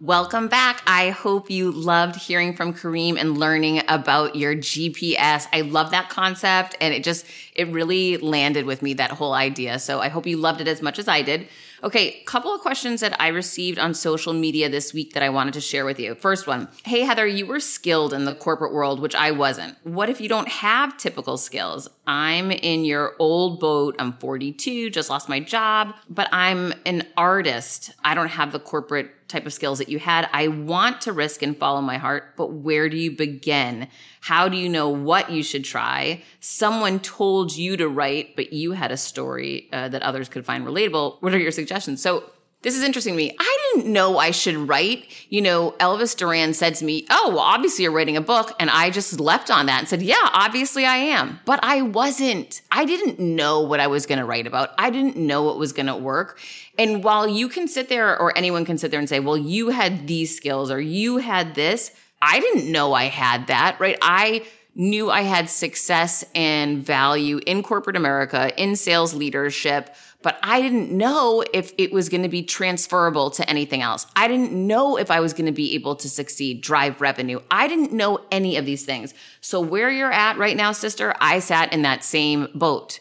Welcome 0.00 0.46
back. 0.46 0.80
I 0.86 1.10
hope 1.10 1.50
you 1.50 1.72
loved 1.72 2.14
hearing 2.14 2.54
from 2.54 2.72
Kareem 2.72 3.18
and 3.18 3.36
learning 3.36 3.82
about 3.88 4.36
your 4.36 4.54
GPS. 4.54 5.48
I 5.52 5.62
love 5.62 5.90
that 5.90 6.08
concept 6.08 6.76
and 6.80 6.94
it 6.94 7.02
just, 7.02 7.26
it 7.52 7.66
really 7.72 8.16
landed 8.16 8.64
with 8.64 8.80
me, 8.80 8.94
that 8.94 9.10
whole 9.10 9.32
idea. 9.32 9.80
So 9.80 9.98
I 9.98 10.08
hope 10.08 10.24
you 10.24 10.36
loved 10.36 10.60
it 10.60 10.68
as 10.68 10.80
much 10.82 11.00
as 11.00 11.08
I 11.08 11.22
did. 11.22 11.48
Okay, 11.82 12.22
couple 12.26 12.52
of 12.52 12.60
questions 12.60 13.00
that 13.02 13.20
I 13.20 13.28
received 13.28 13.78
on 13.78 13.94
social 13.94 14.32
media 14.32 14.68
this 14.68 14.92
week 14.92 15.12
that 15.12 15.22
I 15.22 15.28
wanted 15.28 15.54
to 15.54 15.60
share 15.60 15.84
with 15.84 16.00
you. 16.00 16.16
First 16.16 16.48
one 16.48 16.68
Hey, 16.84 17.02
Heather, 17.02 17.26
you 17.26 17.46
were 17.46 17.60
skilled 17.60 18.12
in 18.12 18.24
the 18.24 18.34
corporate 18.34 18.72
world, 18.72 18.98
which 18.98 19.14
I 19.14 19.30
wasn't. 19.30 19.76
What 19.84 20.08
if 20.08 20.20
you 20.20 20.28
don't 20.28 20.48
have 20.48 20.96
typical 20.96 21.36
skills? 21.36 21.88
I'm 22.06 22.50
in 22.50 22.84
your 22.84 23.14
old 23.20 23.60
boat. 23.60 23.94
I'm 23.98 24.14
42, 24.14 24.90
just 24.90 25.08
lost 25.08 25.28
my 25.28 25.38
job, 25.38 25.94
but 26.10 26.28
I'm 26.32 26.74
an 26.84 27.06
artist. 27.16 27.92
I 28.02 28.14
don't 28.14 28.28
have 28.28 28.50
the 28.50 28.60
corporate 28.60 29.28
type 29.28 29.46
of 29.46 29.52
skills 29.52 29.78
that 29.78 29.88
you 29.88 29.98
had. 29.98 30.28
I 30.32 30.48
want 30.48 31.02
to 31.02 31.12
risk 31.12 31.42
and 31.42 31.56
follow 31.56 31.80
my 31.80 31.98
heart, 31.98 32.34
but 32.36 32.52
where 32.52 32.88
do 32.88 32.96
you 32.96 33.12
begin? 33.12 33.88
How 34.28 34.46
do 34.46 34.58
you 34.58 34.68
know 34.68 34.90
what 34.90 35.30
you 35.30 35.42
should 35.42 35.64
try? 35.64 36.22
Someone 36.40 37.00
told 37.00 37.56
you 37.56 37.78
to 37.78 37.88
write, 37.88 38.36
but 38.36 38.52
you 38.52 38.72
had 38.72 38.92
a 38.92 38.96
story 38.98 39.70
uh, 39.72 39.88
that 39.88 40.02
others 40.02 40.28
could 40.28 40.44
find 40.44 40.66
relatable. 40.66 41.16
What 41.22 41.32
are 41.32 41.38
your 41.38 41.50
suggestions? 41.50 42.02
So 42.02 42.24
this 42.60 42.76
is 42.76 42.82
interesting 42.82 43.14
to 43.14 43.16
me. 43.16 43.34
I 43.40 43.58
didn't 43.72 43.90
know 43.90 44.18
I 44.18 44.32
should 44.32 44.56
write. 44.56 45.06
You 45.30 45.40
know, 45.40 45.70
Elvis 45.80 46.14
Duran 46.14 46.52
said 46.52 46.74
to 46.74 46.84
me, 46.84 47.06
Oh, 47.08 47.30
well, 47.30 47.38
obviously 47.38 47.84
you're 47.84 47.92
writing 47.92 48.18
a 48.18 48.20
book. 48.20 48.54
And 48.60 48.68
I 48.68 48.90
just 48.90 49.18
leapt 49.18 49.50
on 49.50 49.64
that 49.64 49.78
and 49.78 49.88
said, 49.88 50.02
Yeah, 50.02 50.28
obviously 50.34 50.84
I 50.84 50.96
am. 50.96 51.40
But 51.46 51.60
I 51.62 51.80
wasn't. 51.80 52.60
I 52.70 52.84
didn't 52.84 53.18
know 53.18 53.62
what 53.62 53.80
I 53.80 53.86
was 53.86 54.04
going 54.04 54.18
to 54.18 54.26
write 54.26 54.46
about. 54.46 54.72
I 54.76 54.90
didn't 54.90 55.16
know 55.16 55.42
what 55.44 55.58
was 55.58 55.72
going 55.72 55.86
to 55.86 55.96
work. 55.96 56.38
And 56.76 57.02
while 57.02 57.26
you 57.26 57.48
can 57.48 57.66
sit 57.66 57.88
there 57.88 58.20
or 58.20 58.36
anyone 58.36 58.66
can 58.66 58.76
sit 58.76 58.90
there 58.90 59.00
and 59.00 59.08
say, 59.08 59.20
Well, 59.20 59.38
you 59.38 59.70
had 59.70 60.06
these 60.06 60.36
skills 60.36 60.70
or 60.70 60.82
you 60.82 61.16
had 61.16 61.54
this, 61.54 61.92
I 62.20 62.40
didn't 62.40 62.70
know 62.70 62.92
I 62.92 63.04
had 63.04 63.46
that, 63.46 63.78
right? 63.80 63.98
I 64.02 64.46
knew 64.74 65.10
I 65.10 65.22
had 65.22 65.48
success 65.50 66.24
and 66.34 66.84
value 66.84 67.40
in 67.46 67.62
corporate 67.62 67.96
America, 67.96 68.52
in 68.60 68.76
sales 68.76 69.14
leadership 69.14 69.94
but 70.22 70.38
I 70.42 70.60
didn't 70.60 70.90
know 70.90 71.44
if 71.52 71.72
it 71.78 71.92
was 71.92 72.08
going 72.08 72.24
to 72.24 72.28
be 72.28 72.42
transferable 72.42 73.30
to 73.30 73.48
anything 73.48 73.82
else. 73.82 74.06
I 74.16 74.26
didn't 74.26 74.52
know 74.52 74.96
if 74.96 75.10
I 75.10 75.20
was 75.20 75.32
going 75.32 75.46
to 75.46 75.52
be 75.52 75.74
able 75.74 75.94
to 75.96 76.08
succeed, 76.08 76.60
drive 76.60 77.00
revenue. 77.00 77.40
I 77.50 77.68
didn't 77.68 77.92
know 77.92 78.20
any 78.30 78.56
of 78.56 78.66
these 78.66 78.84
things. 78.84 79.14
So 79.40 79.60
where 79.60 79.90
you're 79.90 80.12
at 80.12 80.36
right 80.36 80.56
now, 80.56 80.72
sister, 80.72 81.14
I 81.20 81.38
sat 81.38 81.72
in 81.72 81.82
that 81.82 82.02
same 82.02 82.48
boat. 82.54 82.98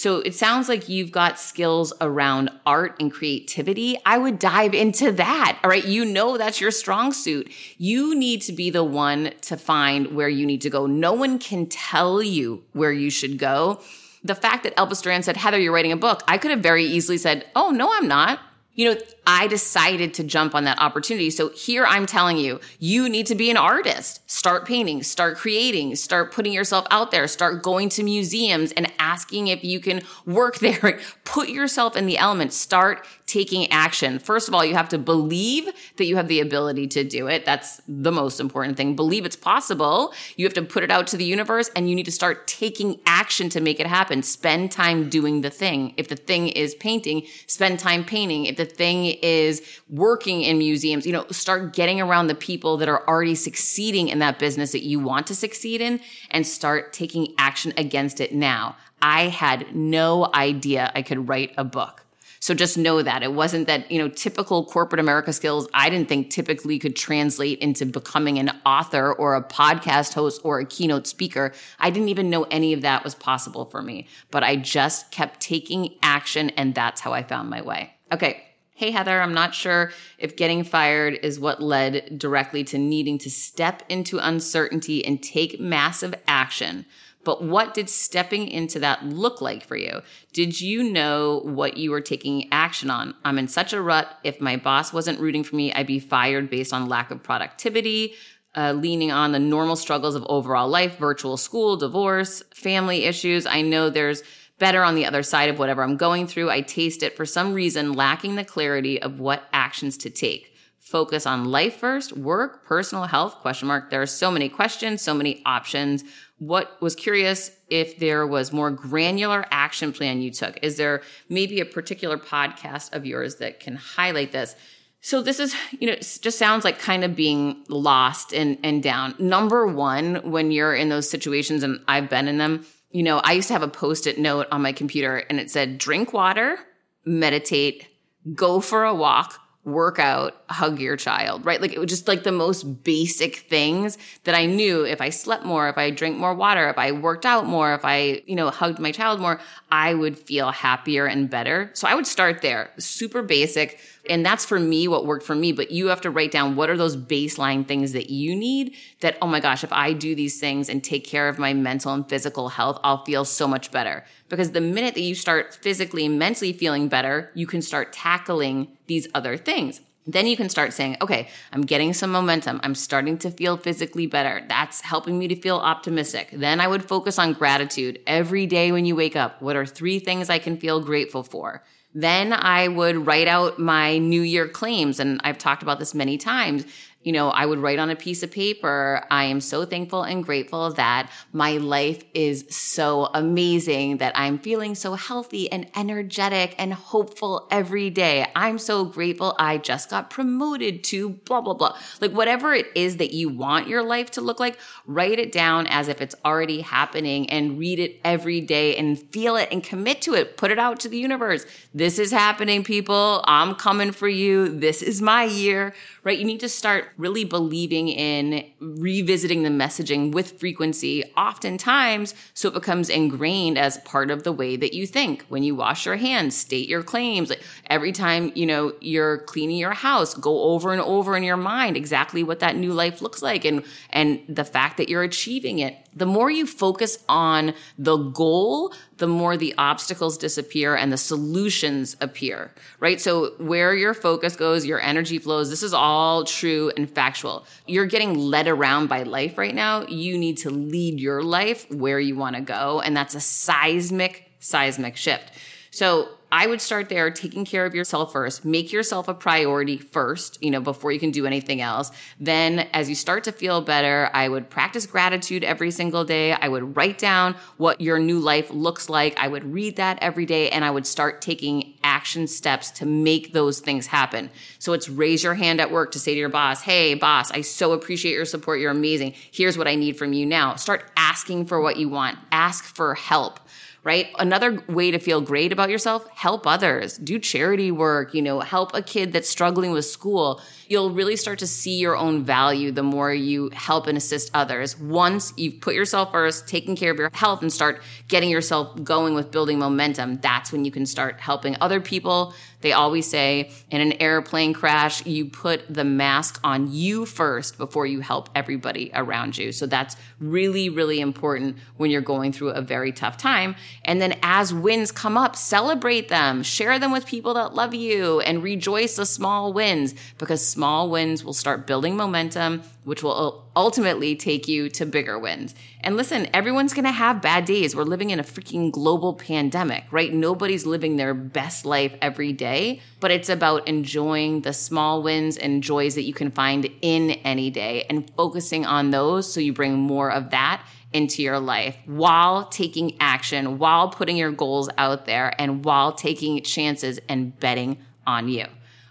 So 0.00 0.20
it 0.20 0.34
sounds 0.34 0.66
like 0.66 0.88
you've 0.88 1.12
got 1.12 1.38
skills 1.38 1.92
around 2.00 2.48
art 2.64 2.96
and 2.98 3.12
creativity. 3.12 3.98
I 4.06 4.16
would 4.16 4.38
dive 4.38 4.72
into 4.72 5.12
that. 5.12 5.58
All 5.62 5.68
right. 5.68 5.84
You 5.84 6.06
know 6.06 6.38
that's 6.38 6.58
your 6.58 6.70
strong 6.70 7.12
suit. 7.12 7.52
You 7.76 8.14
need 8.14 8.40
to 8.42 8.52
be 8.54 8.70
the 8.70 8.82
one 8.82 9.34
to 9.42 9.58
find 9.58 10.16
where 10.16 10.30
you 10.30 10.46
need 10.46 10.62
to 10.62 10.70
go. 10.70 10.86
No 10.86 11.12
one 11.12 11.38
can 11.38 11.66
tell 11.66 12.22
you 12.22 12.64
where 12.72 12.92
you 12.92 13.10
should 13.10 13.38
go 13.38 13.82
the 14.22 14.34
fact 14.34 14.64
that 14.64 14.76
Elvis 14.76 15.02
Duran 15.02 15.22
said, 15.22 15.36
Heather, 15.36 15.58
you're 15.58 15.72
writing 15.72 15.92
a 15.92 15.96
book, 15.96 16.22
I 16.28 16.36
could 16.38 16.50
have 16.50 16.60
very 16.60 16.84
easily 16.84 17.16
said, 17.16 17.46
Oh, 17.56 17.70
no, 17.70 17.90
I'm 17.90 18.06
not. 18.06 18.38
You 18.74 18.94
know, 18.94 19.00
I 19.26 19.46
decided 19.48 20.14
to 20.14 20.24
jump 20.24 20.54
on 20.54 20.64
that 20.64 20.78
opportunity. 20.78 21.30
So 21.30 21.50
here 21.50 21.84
I'm 21.84 22.06
telling 22.06 22.36
you, 22.36 22.60
you 22.78 23.08
need 23.08 23.26
to 23.26 23.34
be 23.34 23.50
an 23.50 23.56
artist. 23.56 24.28
Start 24.30 24.64
painting, 24.64 25.02
start 25.02 25.36
creating, 25.36 25.96
start 25.96 26.32
putting 26.32 26.52
yourself 26.52 26.86
out 26.90 27.10
there, 27.10 27.26
start 27.26 27.62
going 27.62 27.88
to 27.90 28.02
museums 28.02 28.72
and 28.72 28.90
asking 28.98 29.48
if 29.48 29.64
you 29.64 29.80
can 29.80 30.02
work 30.24 30.58
there. 30.60 31.00
Put 31.24 31.48
yourself 31.48 31.96
in 31.96 32.06
the 32.06 32.18
element, 32.18 32.52
start 32.52 33.06
taking 33.30 33.70
action. 33.70 34.18
First 34.18 34.48
of 34.48 34.54
all, 34.54 34.64
you 34.64 34.74
have 34.74 34.88
to 34.88 34.98
believe 34.98 35.70
that 35.96 36.06
you 36.06 36.16
have 36.16 36.26
the 36.26 36.40
ability 36.40 36.88
to 36.88 37.04
do 37.04 37.28
it. 37.28 37.44
That's 37.44 37.80
the 37.86 38.10
most 38.10 38.40
important 38.40 38.76
thing. 38.76 38.96
Believe 38.96 39.24
it's 39.24 39.36
possible. 39.36 40.12
You 40.36 40.44
have 40.46 40.54
to 40.54 40.62
put 40.62 40.82
it 40.82 40.90
out 40.90 41.06
to 41.08 41.16
the 41.16 41.24
universe 41.24 41.70
and 41.76 41.88
you 41.88 41.94
need 41.94 42.06
to 42.06 42.12
start 42.12 42.48
taking 42.48 42.98
action 43.06 43.48
to 43.50 43.60
make 43.60 43.78
it 43.78 43.86
happen. 43.86 44.24
Spend 44.24 44.72
time 44.72 45.08
doing 45.08 45.42
the 45.42 45.50
thing. 45.50 45.94
If 45.96 46.08
the 46.08 46.16
thing 46.16 46.48
is 46.48 46.74
painting, 46.74 47.22
spend 47.46 47.78
time 47.78 48.04
painting. 48.04 48.46
If 48.46 48.56
the 48.56 48.64
thing 48.64 49.04
is 49.22 49.62
working 49.88 50.42
in 50.42 50.58
museums, 50.58 51.06
you 51.06 51.12
know, 51.12 51.24
start 51.30 51.72
getting 51.72 52.00
around 52.00 52.26
the 52.26 52.34
people 52.34 52.78
that 52.78 52.88
are 52.88 53.06
already 53.08 53.36
succeeding 53.36 54.08
in 54.08 54.18
that 54.18 54.40
business 54.40 54.72
that 54.72 54.82
you 54.82 54.98
want 54.98 55.28
to 55.28 55.36
succeed 55.36 55.80
in 55.80 56.00
and 56.32 56.44
start 56.44 56.92
taking 56.92 57.32
action 57.38 57.72
against 57.76 58.20
it 58.20 58.34
now. 58.34 58.76
I 59.00 59.28
had 59.28 59.74
no 59.74 60.30
idea 60.34 60.90
I 60.96 61.02
could 61.02 61.28
write 61.28 61.54
a 61.56 61.64
book. 61.64 62.04
So 62.40 62.54
just 62.54 62.78
know 62.78 63.02
that 63.02 63.22
it 63.22 63.34
wasn't 63.34 63.66
that, 63.66 63.90
you 63.92 63.98
know, 63.98 64.08
typical 64.08 64.64
corporate 64.64 64.98
America 64.98 65.30
skills 65.30 65.68
I 65.74 65.90
didn't 65.90 66.08
think 66.08 66.30
typically 66.30 66.78
could 66.78 66.96
translate 66.96 67.58
into 67.58 67.84
becoming 67.84 68.38
an 68.38 68.50
author 68.64 69.12
or 69.12 69.34
a 69.34 69.42
podcast 69.42 70.14
host 70.14 70.40
or 70.42 70.58
a 70.58 70.64
keynote 70.64 71.06
speaker. 71.06 71.52
I 71.78 71.90
didn't 71.90 72.08
even 72.08 72.30
know 72.30 72.44
any 72.44 72.72
of 72.72 72.80
that 72.80 73.04
was 73.04 73.14
possible 73.14 73.66
for 73.66 73.82
me, 73.82 74.08
but 74.30 74.42
I 74.42 74.56
just 74.56 75.10
kept 75.10 75.40
taking 75.40 75.96
action 76.02 76.48
and 76.50 76.74
that's 76.74 77.02
how 77.02 77.12
I 77.12 77.22
found 77.22 77.50
my 77.50 77.60
way. 77.60 77.92
Okay. 78.10 78.42
Hey, 78.72 78.90
Heather, 78.92 79.20
I'm 79.20 79.34
not 79.34 79.54
sure 79.54 79.92
if 80.16 80.36
getting 80.36 80.64
fired 80.64 81.18
is 81.22 81.38
what 81.38 81.62
led 81.62 82.18
directly 82.18 82.64
to 82.64 82.78
needing 82.78 83.18
to 83.18 83.30
step 83.30 83.82
into 83.90 84.16
uncertainty 84.16 85.04
and 85.04 85.22
take 85.22 85.60
massive 85.60 86.14
action. 86.26 86.86
But 87.24 87.44
what 87.44 87.74
did 87.74 87.90
stepping 87.90 88.48
into 88.48 88.78
that 88.80 89.04
look 89.04 89.40
like 89.40 89.64
for 89.64 89.76
you? 89.76 90.00
Did 90.32 90.60
you 90.60 90.82
know 90.82 91.42
what 91.44 91.76
you 91.76 91.90
were 91.90 92.00
taking 92.00 92.48
action 92.50 92.90
on? 92.90 93.14
I'm 93.24 93.38
in 93.38 93.48
such 93.48 93.72
a 93.72 93.82
rut. 93.82 94.18
If 94.24 94.40
my 94.40 94.56
boss 94.56 94.92
wasn't 94.92 95.20
rooting 95.20 95.44
for 95.44 95.56
me, 95.56 95.72
I'd 95.72 95.86
be 95.86 95.98
fired 95.98 96.48
based 96.48 96.72
on 96.72 96.88
lack 96.88 97.10
of 97.10 97.22
productivity. 97.22 98.14
Uh, 98.56 98.72
leaning 98.72 99.12
on 99.12 99.30
the 99.30 99.38
normal 99.38 99.76
struggles 99.76 100.16
of 100.16 100.26
overall 100.28 100.68
life, 100.68 100.98
virtual 100.98 101.36
school, 101.36 101.76
divorce, 101.76 102.42
family 102.52 103.04
issues. 103.04 103.46
I 103.46 103.62
know 103.62 103.90
there's 103.90 104.24
better 104.58 104.82
on 104.82 104.96
the 104.96 105.06
other 105.06 105.22
side 105.22 105.48
of 105.48 105.58
whatever 105.58 105.84
I'm 105.84 105.96
going 105.96 106.26
through. 106.26 106.50
I 106.50 106.60
taste 106.60 107.04
it 107.04 107.16
for 107.16 107.24
some 107.24 107.54
reason, 107.54 107.92
lacking 107.92 108.34
the 108.34 108.44
clarity 108.44 109.00
of 109.00 109.20
what 109.20 109.44
actions 109.52 109.96
to 109.98 110.10
take. 110.10 110.54
Focus 110.80 111.26
on 111.26 111.44
life 111.44 111.76
first, 111.76 112.16
work, 112.16 112.64
personal 112.64 113.04
health, 113.04 113.36
question 113.36 113.68
mark. 113.68 113.90
There 113.90 114.02
are 114.02 114.06
so 114.06 114.30
many 114.30 114.48
questions, 114.48 115.00
so 115.00 115.14
many 115.14 115.42
options. 115.46 116.02
What 116.40 116.80
was 116.80 116.96
curious 116.96 117.50
if 117.68 117.98
there 117.98 118.26
was 118.26 118.50
more 118.50 118.70
granular 118.70 119.44
action 119.50 119.92
plan 119.92 120.22
you 120.22 120.30
took? 120.30 120.58
Is 120.62 120.78
there 120.78 121.02
maybe 121.28 121.60
a 121.60 121.66
particular 121.66 122.16
podcast 122.16 122.94
of 122.94 123.04
yours 123.04 123.36
that 123.36 123.60
can 123.60 123.76
highlight 123.76 124.32
this? 124.32 124.56
So 125.02 125.20
this 125.20 125.38
is, 125.38 125.54
you 125.78 125.86
know, 125.86 125.96
just 125.96 126.38
sounds 126.38 126.64
like 126.64 126.78
kind 126.78 127.04
of 127.04 127.14
being 127.14 127.62
lost 127.68 128.32
and, 128.32 128.56
and 128.62 128.82
down. 128.82 129.14
Number 129.18 129.66
one, 129.66 130.30
when 130.30 130.50
you're 130.50 130.74
in 130.74 130.88
those 130.88 131.10
situations, 131.10 131.62
and 131.62 131.80
I've 131.86 132.08
been 132.08 132.26
in 132.26 132.38
them, 132.38 132.64
you 132.90 133.02
know, 133.02 133.18
I 133.18 133.32
used 133.32 133.48
to 133.48 133.54
have 133.54 133.62
a 133.62 133.68
post-it 133.68 134.18
note 134.18 134.46
on 134.50 134.62
my 134.62 134.72
computer 134.72 135.18
and 135.28 135.38
it 135.38 135.50
said, 135.50 135.76
drink 135.76 136.14
water, 136.14 136.58
meditate, 137.04 137.86
go 138.34 138.60
for 138.60 138.84
a 138.84 138.94
walk, 138.94 139.38
workout, 139.64 140.42
hug 140.48 140.80
your 140.80 140.96
child, 140.96 141.44
right? 141.44 141.60
Like 141.60 141.72
it 141.72 141.78
was 141.78 141.90
just 141.90 142.08
like 142.08 142.22
the 142.22 142.32
most 142.32 142.82
basic 142.82 143.36
things 143.36 143.98
that 144.24 144.34
I 144.34 144.46
knew 144.46 144.84
if 144.84 145.00
I 145.00 145.10
slept 145.10 145.44
more, 145.44 145.68
if 145.68 145.76
I 145.76 145.90
drank 145.90 146.16
more 146.16 146.34
water, 146.34 146.68
if 146.70 146.78
I 146.78 146.92
worked 146.92 147.26
out 147.26 147.46
more, 147.46 147.74
if 147.74 147.84
I, 147.84 148.22
you 148.26 148.34
know, 148.34 148.48
hugged 148.50 148.78
my 148.78 148.90
child 148.90 149.20
more, 149.20 149.38
I 149.70 149.92
would 149.94 150.18
feel 150.18 150.50
happier 150.50 151.06
and 151.06 151.28
better. 151.28 151.70
So 151.74 151.86
I 151.86 151.94
would 151.94 152.06
start 152.06 152.40
there, 152.40 152.70
super 152.78 153.22
basic. 153.22 153.78
And 154.08 154.24
that's 154.24 154.44
for 154.44 154.58
me 154.58 154.88
what 154.88 155.06
worked 155.06 155.24
for 155.24 155.34
me. 155.34 155.52
But 155.52 155.70
you 155.70 155.88
have 155.88 156.00
to 156.02 156.10
write 156.10 156.30
down 156.30 156.56
what 156.56 156.70
are 156.70 156.76
those 156.76 156.96
baseline 156.96 157.66
things 157.66 157.92
that 157.92 158.10
you 158.10 158.34
need 158.34 158.74
that, 159.00 159.18
oh 159.20 159.26
my 159.26 159.40
gosh, 159.40 159.62
if 159.62 159.72
I 159.72 159.92
do 159.92 160.14
these 160.14 160.40
things 160.40 160.68
and 160.68 160.82
take 160.82 161.04
care 161.04 161.28
of 161.28 161.38
my 161.38 161.52
mental 161.52 161.92
and 161.92 162.08
physical 162.08 162.48
health, 162.48 162.78
I'll 162.82 163.04
feel 163.04 163.24
so 163.24 163.46
much 163.46 163.70
better. 163.70 164.04
Because 164.28 164.52
the 164.52 164.60
minute 164.60 164.94
that 164.94 165.02
you 165.02 165.14
start 165.14 165.54
physically 165.54 166.08
mentally 166.08 166.52
feeling 166.52 166.88
better, 166.88 167.30
you 167.34 167.46
can 167.46 167.62
start 167.62 167.92
tackling 167.92 168.68
these 168.86 169.06
other 169.14 169.36
things. 169.36 169.80
Then 170.06 170.26
you 170.26 170.36
can 170.36 170.48
start 170.48 170.72
saying, 170.72 170.96
okay, 171.02 171.28
I'm 171.52 171.62
getting 171.62 171.92
some 171.92 172.10
momentum. 172.10 172.60
I'm 172.64 172.74
starting 172.74 173.18
to 173.18 173.30
feel 173.30 173.56
physically 173.56 174.06
better. 174.06 174.44
That's 174.48 174.80
helping 174.80 175.18
me 175.18 175.28
to 175.28 175.36
feel 175.36 175.56
optimistic. 175.56 176.30
Then 176.32 176.58
I 176.58 176.66
would 176.66 176.88
focus 176.88 177.18
on 177.18 177.34
gratitude 177.34 178.00
every 178.06 178.46
day 178.46 178.72
when 178.72 178.86
you 178.86 178.96
wake 178.96 179.14
up. 179.14 179.40
What 179.42 179.56
are 179.56 179.66
three 179.66 179.98
things 179.98 180.30
I 180.30 180.38
can 180.38 180.56
feel 180.56 180.80
grateful 180.80 181.22
for? 181.22 181.62
Then 181.94 182.32
I 182.32 182.68
would 182.68 183.06
write 183.06 183.28
out 183.28 183.58
my 183.58 183.98
New 183.98 184.22
Year 184.22 184.46
claims. 184.48 185.00
And 185.00 185.20
I've 185.24 185.38
talked 185.38 185.62
about 185.62 185.78
this 185.78 185.94
many 185.94 186.16
times 186.16 186.64
you 187.02 187.12
know, 187.12 187.30
I 187.30 187.46
would 187.46 187.60
write 187.60 187.78
on 187.78 187.88
a 187.88 187.96
piece 187.96 188.22
of 188.22 188.30
paper, 188.30 189.02
I 189.10 189.24
am 189.24 189.40
so 189.40 189.64
thankful 189.64 190.02
and 190.02 190.22
grateful 190.22 190.74
that 190.74 191.10
my 191.32 191.56
life 191.56 192.04
is 192.12 192.44
so 192.50 193.08
amazing, 193.14 193.98
that 193.98 194.12
I'm 194.16 194.38
feeling 194.38 194.74
so 194.74 194.94
healthy 194.94 195.50
and 195.50 195.66
energetic 195.74 196.54
and 196.58 196.74
hopeful 196.74 197.48
every 197.50 197.88
day. 197.88 198.26
I'm 198.36 198.58
so 198.58 198.84
grateful 198.84 199.34
I 199.38 199.56
just 199.56 199.88
got 199.88 200.10
promoted 200.10 200.84
to 200.84 201.08
blah, 201.08 201.40
blah, 201.40 201.54
blah. 201.54 201.78
Like 202.02 202.12
whatever 202.12 202.52
it 202.52 202.66
is 202.74 202.98
that 202.98 203.14
you 203.14 203.30
want 203.30 203.66
your 203.66 203.82
life 203.82 204.10
to 204.12 204.20
look 204.20 204.38
like, 204.38 204.58
write 204.86 205.18
it 205.18 205.32
down 205.32 205.66
as 205.68 205.88
if 205.88 206.02
it's 206.02 206.14
already 206.22 206.60
happening 206.60 207.30
and 207.30 207.58
read 207.58 207.78
it 207.78 207.98
every 208.04 208.42
day 208.42 208.76
and 208.76 208.98
feel 209.10 209.36
it 209.36 209.48
and 209.50 209.64
commit 209.64 210.02
to 210.02 210.12
it. 210.12 210.36
Put 210.36 210.50
it 210.50 210.58
out 210.58 210.80
to 210.80 210.88
the 210.90 210.98
universe. 210.98 211.46
This 211.72 211.98
is 211.98 212.10
happening, 212.10 212.62
people. 212.62 213.24
I'm 213.24 213.54
coming 213.54 213.92
for 213.92 214.08
you. 214.08 214.48
This 214.48 214.82
is 214.82 215.00
my 215.00 215.24
year, 215.24 215.72
right? 216.04 216.18
You 216.18 216.26
need 216.26 216.40
to 216.40 216.48
start 216.48 216.88
really 217.00 217.24
believing 217.24 217.88
in 217.88 218.44
revisiting 218.60 219.42
the 219.42 219.48
messaging 219.48 220.12
with 220.12 220.38
frequency, 220.38 221.04
oftentimes, 221.16 222.14
so 222.34 222.48
it 222.48 222.54
becomes 222.54 222.88
ingrained 222.88 223.58
as 223.58 223.78
part 223.78 224.10
of 224.10 224.22
the 224.22 224.32
way 224.32 224.56
that 224.56 224.74
you 224.74 224.86
think. 224.86 225.24
When 225.28 225.42
you 225.42 225.54
wash 225.54 225.86
your 225.86 225.96
hands, 225.96 226.36
state 226.36 226.68
your 226.68 226.82
claims. 226.82 227.32
Every 227.68 227.92
time, 227.92 228.32
you 228.34 228.46
know, 228.46 228.74
you're 228.80 229.18
cleaning 229.18 229.56
your 229.56 229.72
house, 229.72 230.14
go 230.14 230.42
over 230.42 230.72
and 230.72 230.82
over 230.82 231.16
in 231.16 231.22
your 231.22 231.36
mind 231.36 231.76
exactly 231.76 232.22
what 232.22 232.40
that 232.40 232.56
new 232.56 232.72
life 232.72 233.02
looks 233.02 233.22
like 233.22 233.44
and 233.44 233.64
and 233.90 234.20
the 234.28 234.44
fact 234.44 234.76
that 234.76 234.88
you're 234.88 235.02
achieving 235.02 235.58
it. 235.58 235.76
The 235.94 236.06
more 236.06 236.30
you 236.30 236.46
focus 236.46 237.02
on 237.08 237.52
the 237.76 237.96
goal, 237.96 238.72
the 238.98 239.08
more 239.08 239.36
the 239.36 239.54
obstacles 239.58 240.16
disappear 240.16 240.76
and 240.76 240.92
the 240.92 240.96
solutions 240.96 241.96
appear, 242.00 242.52
right? 242.78 243.00
So 243.00 243.32
where 243.38 243.74
your 243.74 243.92
focus 243.92 244.36
goes, 244.36 244.64
your 244.64 244.80
energy 244.80 245.18
flows, 245.18 245.50
this 245.50 245.62
is 245.62 245.74
all 245.74 246.24
true 246.24 246.70
and 246.76 246.88
factual. 246.88 247.44
You're 247.66 247.86
getting 247.86 248.14
led 248.14 248.46
around 248.46 248.88
by 248.88 249.02
life 249.02 249.36
right 249.36 249.54
now. 249.54 249.86
You 249.86 250.16
need 250.16 250.38
to 250.38 250.50
lead 250.50 251.00
your 251.00 251.22
life 251.22 251.68
where 251.70 251.98
you 251.98 252.14
want 252.14 252.36
to 252.36 252.42
go. 252.42 252.80
And 252.80 252.96
that's 252.96 253.16
a 253.16 253.20
seismic, 253.20 254.30
seismic 254.38 254.96
shift. 254.96 255.32
So 255.70 256.08
I 256.32 256.46
would 256.46 256.60
start 256.60 256.88
there 256.88 257.10
taking 257.10 257.44
care 257.44 257.66
of 257.66 257.74
yourself 257.74 258.12
first. 258.12 258.44
Make 258.44 258.72
yourself 258.72 259.08
a 259.08 259.14
priority 259.14 259.78
first, 259.78 260.40
you 260.42 260.50
know, 260.50 260.60
before 260.60 260.92
you 260.92 261.00
can 261.00 261.10
do 261.10 261.26
anything 261.26 261.60
else. 261.60 261.90
Then 262.20 262.68
as 262.72 262.88
you 262.88 262.94
start 262.94 263.24
to 263.24 263.32
feel 263.32 263.60
better, 263.60 264.08
I 264.14 264.28
would 264.28 264.48
practice 264.48 264.86
gratitude 264.86 265.42
every 265.42 265.72
single 265.72 266.04
day. 266.04 266.32
I 266.32 266.48
would 266.48 266.76
write 266.76 266.98
down 266.98 267.34
what 267.56 267.80
your 267.80 267.98
new 267.98 268.20
life 268.20 268.50
looks 268.50 268.88
like. 268.88 269.18
I 269.18 269.26
would 269.26 269.52
read 269.52 269.76
that 269.76 269.98
every 270.00 270.24
day 270.24 270.50
and 270.50 270.64
I 270.64 270.70
would 270.70 270.86
start 270.86 271.20
taking 271.20 271.74
action 271.82 272.28
steps 272.28 272.70
to 272.72 272.86
make 272.86 273.32
those 273.32 273.58
things 273.58 273.88
happen. 273.88 274.30
So 274.60 274.72
it's 274.72 274.88
raise 274.88 275.24
your 275.24 275.34
hand 275.34 275.60
at 275.60 275.72
work 275.72 275.90
to 275.92 275.98
say 275.98 276.14
to 276.14 276.18
your 276.18 276.28
boss, 276.28 276.62
Hey, 276.62 276.94
boss, 276.94 277.32
I 277.32 277.40
so 277.40 277.72
appreciate 277.72 278.14
your 278.14 278.24
support. 278.24 278.60
You're 278.60 278.70
amazing. 278.70 279.14
Here's 279.32 279.58
what 279.58 279.66
I 279.66 279.74
need 279.74 279.96
from 279.98 280.12
you 280.12 280.26
now. 280.26 280.54
Start 280.54 280.90
asking 280.96 281.46
for 281.46 281.60
what 281.60 281.76
you 281.76 281.88
want. 281.88 282.18
Ask 282.30 282.64
for 282.64 282.94
help 282.94 283.40
right? 283.82 284.08
Another 284.18 284.62
way 284.68 284.90
to 284.90 284.98
feel 284.98 285.20
great 285.20 285.52
about 285.52 285.70
yourself, 285.70 286.06
help 286.10 286.46
others, 286.46 286.98
do 286.98 287.18
charity 287.18 287.70
work, 287.70 288.12
you 288.14 288.20
know, 288.20 288.40
help 288.40 288.74
a 288.74 288.82
kid 288.82 289.12
that's 289.12 289.28
struggling 289.28 289.70
with 289.70 289.86
school. 289.86 290.40
You'll 290.68 290.90
really 290.90 291.16
start 291.16 291.38
to 291.38 291.46
see 291.46 291.78
your 291.78 291.96
own 291.96 292.22
value 292.22 292.72
the 292.72 292.82
more 292.82 293.12
you 293.12 293.50
help 293.54 293.86
and 293.86 293.96
assist 293.96 294.30
others. 294.34 294.78
Once 294.78 295.32
you've 295.36 295.60
put 295.60 295.74
yourself 295.74 296.12
first, 296.12 296.46
taking 296.46 296.76
care 296.76 296.90
of 296.90 296.98
your 296.98 297.10
health 297.14 297.40
and 297.40 297.52
start 297.52 297.82
getting 298.08 298.28
yourself 298.28 298.82
going 298.84 299.14
with 299.14 299.30
building 299.30 299.58
momentum, 299.58 300.18
that's 300.18 300.52
when 300.52 300.64
you 300.64 300.70
can 300.70 300.84
start 300.84 301.18
helping 301.18 301.56
other 301.60 301.80
people. 301.80 302.34
They 302.60 302.72
always 302.72 303.08
say 303.08 303.50
in 303.70 303.80
an 303.80 303.92
airplane 304.00 304.52
crash, 304.52 305.04
you 305.06 305.26
put 305.26 305.72
the 305.72 305.84
mask 305.84 306.40
on 306.44 306.72
you 306.72 307.06
first 307.06 307.58
before 307.58 307.86
you 307.86 308.00
help 308.00 308.28
everybody 308.34 308.90
around 308.94 309.38
you. 309.38 309.52
So 309.52 309.66
that's 309.66 309.96
really, 310.18 310.68
really 310.68 311.00
important 311.00 311.56
when 311.76 311.90
you're 311.90 312.00
going 312.00 312.32
through 312.32 312.50
a 312.50 312.60
very 312.60 312.92
tough 312.92 313.16
time. 313.16 313.56
And 313.84 314.00
then 314.00 314.18
as 314.22 314.52
wins 314.52 314.92
come 314.92 315.16
up, 315.16 315.36
celebrate 315.36 316.08
them, 316.08 316.42
share 316.42 316.78
them 316.78 316.92
with 316.92 317.06
people 317.06 317.34
that 317.34 317.54
love 317.54 317.74
you, 317.74 318.20
and 318.20 318.42
rejoice 318.42 318.96
the 318.96 319.06
small 319.06 319.52
wins 319.52 319.94
because 320.18 320.46
small 320.46 320.90
wins 320.90 321.24
will 321.24 321.32
start 321.32 321.66
building 321.66 321.96
momentum 321.96 322.62
which 322.84 323.02
will 323.02 323.50
ultimately 323.54 324.16
take 324.16 324.48
you 324.48 324.68
to 324.70 324.86
bigger 324.86 325.18
wins. 325.18 325.54
And 325.80 325.96
listen, 325.96 326.28
everyone's 326.32 326.72
gonna 326.72 326.92
have 326.92 327.20
bad 327.20 327.44
days. 327.44 327.76
We're 327.76 327.84
living 327.84 328.10
in 328.10 328.20
a 328.20 328.24
freaking 328.24 328.72
global 328.72 329.14
pandemic, 329.14 329.84
right? 329.90 330.12
Nobody's 330.12 330.66
living 330.66 330.96
their 330.96 331.14
best 331.14 331.64
life 331.64 331.94
every 332.00 332.32
day, 332.32 332.80
but 333.00 333.10
it's 333.10 333.28
about 333.28 333.68
enjoying 333.68 334.42
the 334.42 334.52
small 334.52 335.02
wins 335.02 335.36
and 335.36 335.62
joys 335.62 335.94
that 335.94 336.02
you 336.02 336.14
can 336.14 336.30
find 336.30 336.68
in 336.80 337.10
any 337.24 337.50
day 337.50 337.84
and 337.90 338.10
focusing 338.16 338.64
on 338.64 338.90
those 338.90 339.32
so 339.32 339.40
you 339.40 339.52
bring 339.52 339.74
more 339.74 340.10
of 340.10 340.30
that 340.30 340.64
into 340.92 341.22
your 341.22 341.38
life 341.38 341.76
while 341.86 342.46
taking 342.46 342.96
action, 343.00 343.58
while 343.58 343.90
putting 343.90 344.16
your 344.16 344.32
goals 344.32 344.68
out 344.76 345.06
there, 345.06 345.32
and 345.40 345.64
while 345.64 345.92
taking 345.92 346.42
chances 346.42 346.98
and 347.08 347.38
betting 347.38 347.78
on 348.06 348.28
you. 348.28 348.46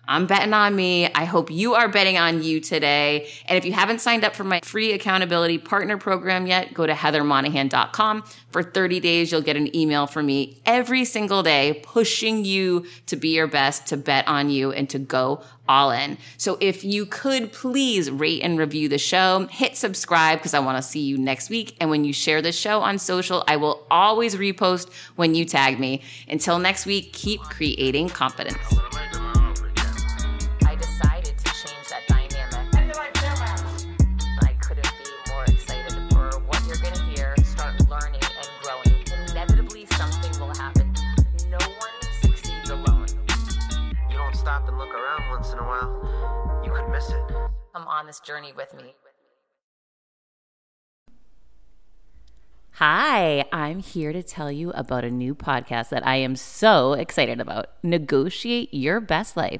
I'm 0.09 0.25
betting 0.25 0.55
on 0.55 0.75
me. 0.75 1.05
I 1.13 1.25
hope 1.25 1.51
you 1.51 1.75
are 1.75 1.87
betting 1.87 2.17
on 2.17 2.41
you 2.41 2.59
today. 2.59 3.29
And 3.45 3.59
if 3.59 3.63
you 3.63 3.73
haven't 3.73 4.01
signed 4.01 4.25
up 4.25 4.35
for 4.35 4.43
my 4.43 4.59
free 4.63 4.91
accountability 4.91 5.59
partner 5.59 5.99
program 5.99 6.47
yet, 6.47 6.73
go 6.73 6.87
to 6.87 6.93
heathermonahan.com. 6.93 8.23
For 8.49 8.63
30 8.63 8.99
days, 9.01 9.31
you'll 9.31 9.43
get 9.43 9.55
an 9.55 9.73
email 9.75 10.07
from 10.07 10.25
me 10.25 10.61
every 10.65 11.05
single 11.05 11.43
day 11.43 11.81
pushing 11.83 12.43
you 12.43 12.87
to 13.05 13.17
be 13.17 13.35
your 13.35 13.45
best, 13.45 13.85
to 13.87 13.97
bet 13.97 14.27
on 14.27 14.49
you, 14.49 14.71
and 14.71 14.89
to 14.89 14.97
go 14.97 15.43
all 15.67 15.91
in. 15.91 16.17
So 16.37 16.57
if 16.59 16.83
you 16.83 17.05
could 17.05 17.53
please 17.53 18.09
rate 18.09 18.41
and 18.41 18.57
review 18.57 18.89
the 18.89 18.97
show, 18.97 19.45
hit 19.51 19.77
subscribe 19.77 20.39
because 20.39 20.55
I 20.55 20.59
want 20.59 20.77
to 20.77 20.81
see 20.81 21.01
you 21.01 21.19
next 21.19 21.51
week. 21.51 21.75
And 21.79 21.91
when 21.91 22.03
you 22.03 22.13
share 22.13 22.41
the 22.41 22.51
show 22.51 22.81
on 22.81 22.97
social, 22.97 23.43
I 23.47 23.57
will 23.57 23.85
always 23.91 24.35
repost 24.35 24.91
when 25.17 25.35
you 25.35 25.45
tag 25.45 25.79
me. 25.79 26.01
Until 26.27 26.57
next 26.57 26.87
week, 26.87 27.13
keep 27.13 27.41
creating 27.41 28.09
confidence. 28.09 28.57
On 47.87 48.07
this 48.07 48.19
journey 48.19 48.53
with 48.55 48.73
me. 48.73 48.95
Hi, 52.73 53.43
I'm 53.51 53.79
here 53.79 54.13
to 54.13 54.23
tell 54.23 54.49
you 54.49 54.71
about 54.71 55.03
a 55.03 55.11
new 55.11 55.35
podcast 55.35 55.89
that 55.89 56.07
I 56.07 56.15
am 56.15 56.37
so 56.37 56.93
excited 56.93 57.41
about 57.41 57.71
Negotiate 57.83 58.73
Your 58.73 59.01
Best 59.01 59.35
Life, 59.35 59.59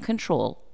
control 0.00 0.62